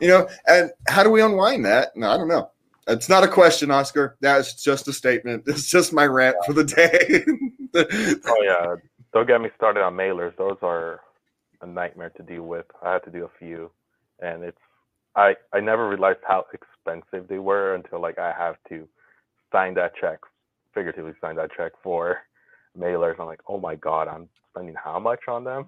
You 0.01 0.09
know 0.09 0.29
and 0.47 0.71
how 0.89 1.03
do 1.03 1.11
we 1.11 1.23
unwind 1.23 1.65
that? 1.65 1.97
No 1.97 2.11
i 2.11 2.17
don't 2.17 2.29
know. 2.29 2.51
It's 2.87 3.09
not 3.09 3.25
a 3.25 3.29
question 3.29 3.71
oscar. 3.71 4.17
That's 4.21 4.63
just 4.63 4.89
a 4.89 4.93
statement. 4.93 5.45
It's 5.47 5.69
just 5.69 5.93
my 5.93 6.07
rant 6.07 6.37
for 6.45 6.53
the 6.53 6.65
day. 6.65 7.25
Oh 7.75 8.43
yeah 8.43 8.77
don't 9.13 9.27
get 9.27 9.41
me 9.41 9.49
started 9.57 9.83
on 9.83 9.95
mailers. 9.95 10.37
Those 10.37 10.59
are 10.63 11.01
a 11.63 11.67
nightmare 11.67 12.11
to 12.11 12.23
deal 12.23 12.43
with. 12.43 12.67
I 12.83 12.95
had 12.95 13.05
to 13.05 13.11
do 13.11 13.25
a 13.25 13.39
few, 13.39 13.71
and 14.21 14.43
it's 14.43 14.59
I 15.17 15.35
I 15.53 15.61
never 15.61 15.89
realized 15.89 16.21
how 16.27 16.47
expensive 16.53 17.29
they 17.29 17.39
were 17.39 17.75
until 17.75 18.01
like 18.01 18.19
I 18.19 18.33
have 18.37 18.57
to 18.69 18.87
sign 19.53 19.75
that 19.75 19.93
check, 20.01 20.21
figuratively 20.75 21.13
sign 21.21 21.37
that 21.37 21.51
check 21.57 21.73
for 21.83 22.19
mailers. 22.79 23.19
I'm 23.19 23.27
like, 23.27 23.41
oh 23.49 23.59
my 23.59 23.75
god, 23.75 24.09
I'm 24.09 24.29
spending 24.51 24.75
how 24.83 24.99
much 24.99 25.21
on 25.29 25.45
them? 25.45 25.67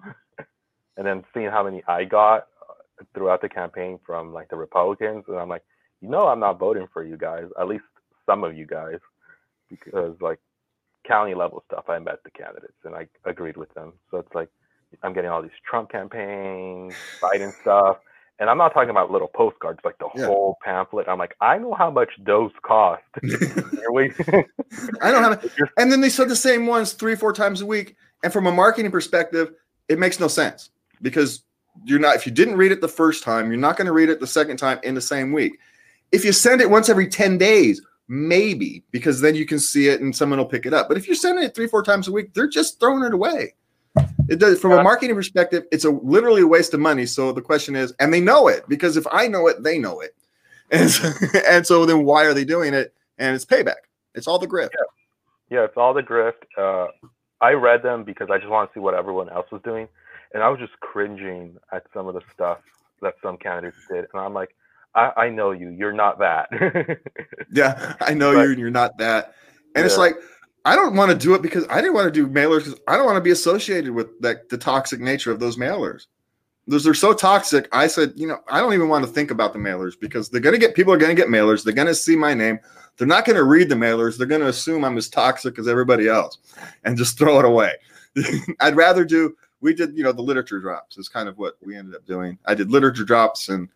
and 0.97 1.05
then 1.05 1.23
seeing 1.33 1.49
how 1.49 1.63
many 1.63 1.83
I 1.87 2.03
got 2.05 2.47
uh, 2.69 3.03
throughout 3.13 3.41
the 3.41 3.49
campaign 3.49 3.99
from 4.05 4.33
like 4.33 4.49
the 4.49 4.55
Republicans, 4.57 5.25
and 5.27 5.37
I'm 5.37 5.49
like, 5.49 5.63
you 6.01 6.09
know, 6.09 6.27
I'm 6.27 6.39
not 6.39 6.59
voting 6.59 6.87
for 6.93 7.03
you 7.03 7.17
guys. 7.17 7.45
At 7.59 7.67
least 7.67 7.83
some 8.25 8.43
of 8.43 8.55
you 8.55 8.65
guys, 8.65 8.99
because 9.69 10.15
like 10.21 10.39
county 11.11 11.33
level 11.33 11.63
stuff, 11.67 11.85
I 11.89 11.99
met 11.99 12.23
the 12.23 12.31
candidates 12.31 12.77
and 12.85 12.95
I 12.95 13.07
agreed 13.25 13.57
with 13.57 13.73
them. 13.73 13.93
So 14.09 14.17
it's 14.17 14.33
like 14.33 14.49
I'm 15.03 15.13
getting 15.13 15.29
all 15.29 15.41
these 15.41 15.51
Trump 15.69 15.91
campaigns, 15.91 16.93
Biden 17.21 17.53
stuff. 17.61 17.97
And 18.39 18.49
I'm 18.49 18.57
not 18.57 18.73
talking 18.73 18.89
about 18.89 19.11
little 19.11 19.27
postcards, 19.27 19.79
like 19.83 19.99
the 19.99 20.09
yeah. 20.15 20.25
whole 20.25 20.57
pamphlet. 20.63 21.07
I'm 21.07 21.19
like, 21.19 21.35
I 21.41 21.59
know 21.59 21.75
how 21.75 21.91
much 21.91 22.09
those 22.25 22.51
cost. 22.63 23.03
I 23.23 25.11
don't 25.11 25.23
have 25.23 25.43
it. 25.43 25.51
And 25.77 25.91
then 25.91 26.01
they 26.01 26.09
said 26.09 26.27
the 26.27 26.35
same 26.35 26.65
ones 26.65 26.93
three, 26.93 27.15
four 27.15 27.33
times 27.33 27.61
a 27.61 27.65
week. 27.65 27.95
And 28.23 28.33
from 28.33 28.47
a 28.47 28.51
marketing 28.51 28.89
perspective, 28.89 29.51
it 29.89 29.99
makes 29.99 30.19
no 30.19 30.27
sense 30.27 30.71
because 31.03 31.43
you're 31.83 31.99
not, 31.99 32.15
if 32.15 32.25
you 32.25 32.31
didn't 32.31 32.57
read 32.57 32.71
it 32.71 32.81
the 32.81 32.87
first 32.87 33.23
time, 33.23 33.51
you're 33.51 33.59
not 33.59 33.77
going 33.77 33.85
to 33.85 33.93
read 33.93 34.09
it 34.09 34.19
the 34.19 34.27
second 34.27 34.57
time 34.57 34.79
in 34.83 34.95
the 34.95 35.01
same 35.01 35.33
week. 35.33 35.59
If 36.11 36.25
you 36.25 36.31
send 36.31 36.61
it 36.61 36.69
once 36.69 36.89
every 36.89 37.07
10 37.07 37.37
days, 37.37 37.81
maybe 38.11 38.83
because 38.91 39.21
then 39.21 39.35
you 39.35 39.45
can 39.45 39.57
see 39.57 39.87
it 39.87 40.01
and 40.01 40.13
someone 40.13 40.37
will 40.37 40.45
pick 40.45 40.65
it 40.65 40.73
up. 40.73 40.89
But 40.89 40.97
if 40.97 41.07
you're 41.07 41.15
sending 41.15 41.45
it 41.45 41.55
three, 41.55 41.65
four 41.65 41.81
times 41.81 42.09
a 42.09 42.11
week, 42.11 42.33
they're 42.33 42.49
just 42.49 42.77
throwing 42.77 43.05
it 43.05 43.13
away. 43.13 43.53
It 44.27 44.37
does 44.37 44.59
from 44.59 44.73
a 44.73 44.83
marketing 44.83 45.15
perspective, 45.15 45.63
it's 45.71 45.85
a 45.85 45.91
literally 45.91 46.41
a 46.41 46.47
waste 46.47 46.73
of 46.73 46.81
money. 46.81 47.05
So 47.05 47.31
the 47.31 47.41
question 47.41 47.73
is, 47.73 47.93
and 48.01 48.13
they 48.13 48.19
know 48.19 48.49
it 48.49 48.67
because 48.67 48.97
if 48.97 49.07
I 49.13 49.29
know 49.29 49.47
it, 49.47 49.63
they 49.63 49.79
know 49.79 50.01
it. 50.01 50.13
And 50.73 50.89
so, 50.89 51.11
and 51.45 51.67
so 51.67 51.85
then 51.85 52.05
why 52.05 52.23
are 52.23 52.33
they 52.33 52.45
doing 52.45 52.73
it? 52.73 52.93
And 53.17 53.35
it's 53.35 53.43
payback. 53.43 53.83
It's 54.15 54.25
all 54.25 54.39
the 54.39 54.47
grift. 54.47 54.69
Yeah, 55.49 55.57
yeah 55.57 55.65
it's 55.65 55.75
all 55.75 55.93
the 55.93 56.01
grift. 56.01 56.45
Uh, 56.57 56.87
I 57.41 57.51
read 57.51 57.83
them 57.83 58.05
because 58.05 58.29
I 58.31 58.37
just 58.37 58.49
want 58.49 58.69
to 58.69 58.73
see 58.73 58.79
what 58.79 58.93
everyone 58.93 59.27
else 59.27 59.51
was 59.51 59.61
doing. 59.63 59.89
And 60.33 60.41
I 60.41 60.47
was 60.47 60.61
just 60.61 60.79
cringing 60.79 61.57
at 61.73 61.83
some 61.93 62.07
of 62.07 62.13
the 62.13 62.21
stuff 62.33 62.59
that 63.01 63.15
some 63.21 63.35
candidates 63.35 63.85
did. 63.89 64.05
And 64.13 64.21
I'm 64.21 64.33
like, 64.33 64.55
I, 64.95 65.11
I 65.17 65.29
know 65.29 65.51
you. 65.51 65.69
You're 65.69 65.93
not 65.93 66.19
that. 66.19 66.49
yeah, 67.51 67.95
I 68.01 68.13
know 68.13 68.33
but, 68.33 68.41
you, 68.41 68.49
and 68.51 68.59
you're 68.59 68.69
not 68.69 68.97
that. 68.97 69.35
And 69.75 69.83
yeah. 69.83 69.85
it's 69.85 69.97
like 69.97 70.15
I 70.65 70.75
don't 70.75 70.95
want 70.95 71.11
to 71.11 71.17
do 71.17 71.33
it 71.33 71.41
because 71.41 71.65
I 71.69 71.81
didn't 71.81 71.93
want 71.93 72.05
to 72.05 72.11
do 72.11 72.27
mailers 72.27 72.65
because 72.65 72.79
I 72.87 72.95
don't 72.95 73.05
want 73.05 73.17
to 73.17 73.21
be 73.21 73.31
associated 73.31 73.91
with 73.91 74.19
that 74.21 74.49
the 74.49 74.57
toxic 74.57 74.99
nature 74.99 75.31
of 75.31 75.39
those 75.39 75.57
mailers. 75.57 76.07
Those 76.67 76.85
are 76.85 76.93
so 76.93 77.13
toxic. 77.13 77.67
I 77.71 77.87
said, 77.87 78.13
you 78.15 78.27
know, 78.27 78.37
I 78.47 78.59
don't 78.59 78.73
even 78.73 78.87
want 78.87 79.03
to 79.03 79.11
think 79.11 79.31
about 79.31 79.51
the 79.51 79.59
mailers 79.59 79.99
because 79.99 80.29
they're 80.29 80.41
going 80.41 80.53
to 80.53 80.59
get 80.59 80.75
people 80.75 80.93
are 80.93 80.97
going 80.97 81.15
to 81.15 81.19
get 81.19 81.29
mailers. 81.29 81.63
They're 81.63 81.73
going 81.73 81.87
to 81.87 81.95
see 81.95 82.15
my 82.15 82.33
name. 82.33 82.59
They're 82.97 83.07
not 83.07 83.25
going 83.25 83.37
to 83.37 83.43
read 83.43 83.69
the 83.69 83.75
mailers. 83.75 84.17
They're 84.17 84.27
going 84.27 84.41
to 84.41 84.47
assume 84.47 84.85
I'm 84.85 84.97
as 84.97 85.09
toxic 85.09 85.57
as 85.57 85.67
everybody 85.67 86.07
else 86.07 86.37
and 86.83 86.97
just 86.97 87.17
throw 87.17 87.39
it 87.39 87.45
away. 87.45 87.73
I'd 88.59 88.75
rather 88.75 89.03
do 89.05 89.35
we 89.61 89.73
did 89.73 89.95
you 89.97 90.03
know 90.03 90.11
the 90.11 90.21
literature 90.21 90.59
drops 90.59 90.97
is 90.97 91.07
kind 91.07 91.29
of 91.29 91.37
what 91.37 91.55
we 91.63 91.75
ended 91.75 91.95
up 91.95 92.05
doing. 92.05 92.37
I 92.45 92.53
did 92.53 92.71
literature 92.71 93.05
drops 93.05 93.49
and 93.49 93.67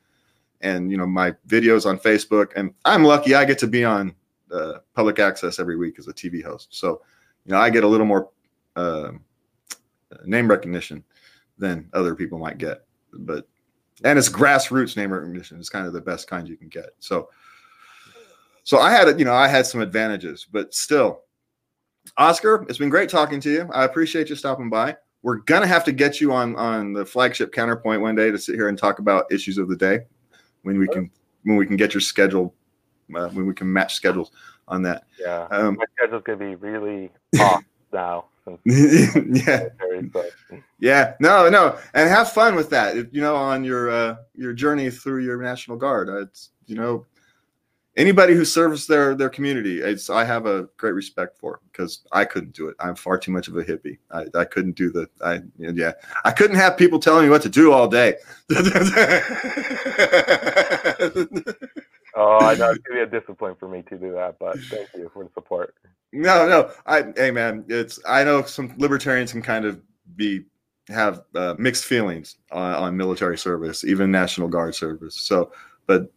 and 0.66 0.91
you 0.91 0.97
know 0.97 1.05
my 1.05 1.32
videos 1.47 1.86
on 1.86 1.97
Facebook, 1.99 2.51
and 2.55 2.74
I'm 2.84 3.03
lucky 3.03 3.36
I 3.36 3.45
get 3.45 3.59
to 3.59 3.68
be 3.68 3.86
on 3.86 4.13
uh, 4.51 4.80
public 4.95 5.20
access 5.20 5.59
every 5.59 5.78
week 5.78 5.99
as 5.99 6.07
a 6.07 6.13
TV 6.13 6.43
host. 6.43 6.70
So 6.72 7.01
you 7.45 7.53
know 7.53 7.59
I 7.59 7.70
get 7.70 7.84
a 7.84 7.88
little 7.88 8.07
more 8.07 8.32
uh, 8.76 9.11
name 10.26 10.49
recognition 10.49 11.03
than 11.57 11.88
other 11.93 12.16
people 12.16 12.39
might 12.39 12.57
get, 12.57 12.86
but 13.13 13.47
and 14.03 14.20
it's 14.20 14.28
grassroots 14.28 14.97
name 14.97 15.13
recognition. 15.13 15.59
It's 15.59 15.70
kind 15.70 15.88
of 15.88 15.93
the 15.93 16.01
best 16.01 16.28
kind 16.28 16.49
you 16.49 16.57
can 16.57 16.68
get. 16.68 16.89
So 16.99 17.30
so 18.63 18.80
I 18.80 18.91
had, 18.91 19.20
you 19.20 19.26
know, 19.26 19.34
I 19.36 19.47
had 19.47 19.68
some 19.68 19.80
advantages, 19.80 20.47
but 20.51 20.74
still, 20.74 21.22
Oscar, 22.18 22.66
it's 22.68 22.80
been 22.80 22.89
great 22.89 23.09
talking 23.09 23.39
to 23.41 23.51
you. 23.51 23.70
I 23.72 23.86
appreciate 23.86 24.28
you 24.28 24.36
stopping 24.36 24.72
by. 24.72 24.97
We're 25.22 25.38
gonna 25.38 25.68
have 25.68 25.84
to 25.86 25.91
get 25.91 26.20
you 26.20 26.34
on 26.34 26.55
on 26.55 26.93
the 26.93 27.05
flagship 27.05 27.51
counterpoint 27.51 28.01
one 28.01 28.16
day 28.16 28.32
to 28.32 28.39
sit 28.39 28.55
here 28.55 28.70
and 28.70 28.78
talk 28.78 28.97
about 28.97 29.32
issues 29.32 29.59
of 29.59 29.70
the 29.70 29.76
day 29.76 29.99
when 30.66 30.80
we 30.80 30.88
can 30.88 31.09
when 31.43 31.57
we 31.57 31.66
can 31.66 31.78
get 31.78 31.93
your 31.93 32.01
schedule 32.01 32.53
uh, 33.16 33.30
when 33.30 33.45
we 33.45 33.53
can 33.53 33.72
match 33.72 33.93
schedules 33.93 34.32
on 34.68 34.82
that. 34.82 35.05
Yeah, 35.20 35.47
um, 35.51 35.76
my 35.78 35.86
schedule's 35.95 36.24
gonna 36.26 36.39
be 36.39 36.55
really 36.55 37.11
off 37.39 37.63
now. 37.93 38.26
yeah, 38.66 39.70
yeah, 40.80 41.13
no, 41.20 41.49
no, 41.49 41.78
and 41.95 42.09
have 42.09 42.32
fun 42.32 42.55
with 42.55 42.70
that. 42.72 42.95
You 43.13 43.22
know, 43.22 43.36
on 43.36 43.63
your 43.63 43.89
uh, 43.89 44.16
your 44.36 44.53
journey 44.53 44.89
through 44.89 45.24
your 45.24 45.41
National 45.41 45.78
Guard, 45.78 46.09
it's 46.09 46.49
you 46.66 46.76
know 46.76 47.05
anybody 47.98 48.34
who 48.34 48.43
serves 48.43 48.88
their 48.88 49.16
their 49.16 49.30
community 49.30 49.82
it's 49.82 50.10
i 50.10 50.24
have 50.24 50.46
a 50.46 50.68
great 50.78 50.93
respect 50.93 51.38
for 51.38 51.62
because 51.72 52.02
i 52.12 52.26
couldn't 52.26 52.54
do 52.54 52.68
it. 52.68 52.76
I'm 52.80 52.96
far 52.96 53.18
too 53.18 53.32
much 53.32 53.48
of 53.48 53.58
a 53.58 53.64
hippie. 53.64 53.98
I, 54.12 54.26
I 54.36 54.46
couldn't 54.46 54.76
do 54.76 54.91
the 54.91 55.08
i 55.24 55.41
yeah 55.58 55.93
i 56.24 56.32
couldn't 56.32 56.58
have 56.58 56.78
people 56.78 57.00
telling 57.00 57.24
me 57.24 57.30
what 57.30 57.41
to 57.43 57.50
do 57.50 57.72
all 57.72 57.88
day. 57.88 58.16
Oh 62.18 62.38
i 62.39 62.56
know. 62.56 62.70
It's 62.70 62.80
gonna 62.80 63.06
be 63.06 63.12
a 63.18 63.20
discipline 63.20 63.56
for 63.60 63.68
me 63.68 63.82
to 63.89 63.98
do 63.98 64.14
that 64.14 64.39
but 64.39 64.58
thank 64.70 64.88
you 64.96 65.12
for 65.14 65.26
the 65.26 65.30
support. 65.34 65.76
No 66.14 66.48
no. 66.48 66.72
I 66.86 67.12
hey 67.18 67.30
man 67.30 67.66
it's 67.68 68.00
i 68.08 68.24
know 68.24 68.43
some 68.43 68.74
libertarians 68.78 69.34
can 69.34 69.41
kind 69.41 69.66
of 69.66 69.82
be 70.16 70.46
have 70.88 71.24
uh, 71.34 71.56
mixed 71.58 71.84
feelings 71.84 72.38
on, 72.52 72.76
on 72.76 72.96
military 72.96 73.38
service 73.38 73.84
even 73.84 74.12
national 74.12 74.48
guard 74.48 74.76
service. 74.76 75.16
So 75.16 75.52
but 75.88 76.10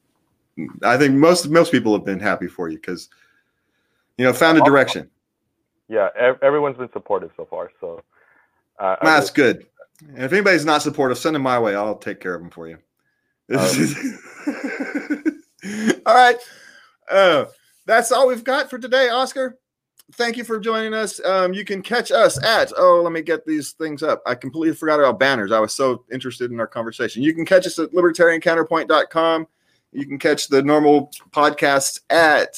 I 0.82 0.96
think 0.96 1.14
most 1.14 1.48
most 1.48 1.72
people 1.72 1.92
have 1.92 2.04
been 2.04 2.20
happy 2.20 2.46
for 2.46 2.68
you 2.68 2.76
because 2.76 3.08
you 4.16 4.24
know 4.24 4.32
found 4.32 4.58
a 4.58 4.62
direction. 4.62 5.10
Yeah, 5.88 6.08
everyone's 6.42 6.76
been 6.76 6.92
supportive 6.92 7.30
so 7.36 7.46
far. 7.46 7.70
So 7.80 8.02
uh, 8.78 8.96
that's 9.02 9.30
good. 9.30 9.66
And 10.06 10.24
if 10.24 10.32
anybody's 10.32 10.64
not 10.64 10.82
supportive, 10.82 11.18
send 11.18 11.34
them 11.34 11.42
my 11.42 11.58
way. 11.58 11.74
I'll 11.74 11.96
take 11.96 12.20
care 12.20 12.34
of 12.34 12.40
them 12.40 12.50
for 12.50 12.68
you. 12.68 12.78
Um, 13.50 14.18
all 16.06 16.14
right. 16.14 16.36
Uh, 17.10 17.46
that's 17.86 18.12
all 18.12 18.28
we've 18.28 18.44
got 18.44 18.70
for 18.70 18.78
today, 18.78 19.08
Oscar. 19.08 19.58
Thank 20.12 20.36
you 20.36 20.44
for 20.44 20.58
joining 20.58 20.94
us. 20.94 21.22
Um, 21.24 21.52
you 21.52 21.64
can 21.64 21.82
catch 21.82 22.10
us 22.10 22.42
at, 22.42 22.72
oh, 22.76 23.02
let 23.02 23.12
me 23.12 23.20
get 23.22 23.44
these 23.44 23.72
things 23.72 24.02
up. 24.02 24.22
I 24.26 24.34
completely 24.34 24.74
forgot 24.74 25.00
about 25.00 25.18
banners. 25.18 25.52
I 25.52 25.60
was 25.60 25.74
so 25.74 26.04
interested 26.10 26.50
in 26.50 26.60
our 26.60 26.66
conversation. 26.66 27.22
You 27.22 27.34
can 27.34 27.44
catch 27.44 27.66
us 27.66 27.78
at 27.78 27.92
libertariancounterpoint.com. 27.92 29.46
You 29.92 30.06
can 30.06 30.18
catch 30.18 30.48
the 30.48 30.62
normal 30.62 31.10
podcast 31.30 32.00
at 32.10 32.56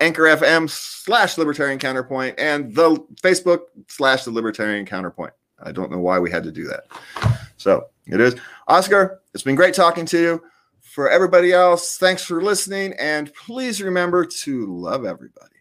Anchor 0.00 0.24
FM 0.24 0.68
slash 0.68 1.38
Libertarian 1.38 1.78
Counterpoint 1.78 2.38
and 2.38 2.74
the 2.74 2.96
Facebook 3.22 3.60
slash 3.88 4.24
the 4.24 4.30
Libertarian 4.30 4.84
Counterpoint. 4.84 5.32
I 5.62 5.72
don't 5.72 5.90
know 5.90 6.00
why 6.00 6.18
we 6.18 6.30
had 6.30 6.42
to 6.44 6.52
do 6.52 6.66
that. 6.66 6.84
So 7.56 7.86
it 8.06 8.20
is. 8.20 8.34
Oscar, 8.68 9.20
it's 9.32 9.44
been 9.44 9.54
great 9.54 9.74
talking 9.74 10.06
to 10.06 10.20
you. 10.20 10.42
For 10.80 11.08
everybody 11.08 11.52
else, 11.52 11.96
thanks 11.98 12.22
for 12.22 12.42
listening. 12.42 12.94
And 12.98 13.32
please 13.34 13.82
remember 13.82 14.24
to 14.24 14.66
love 14.66 15.04
everybody. 15.04 15.53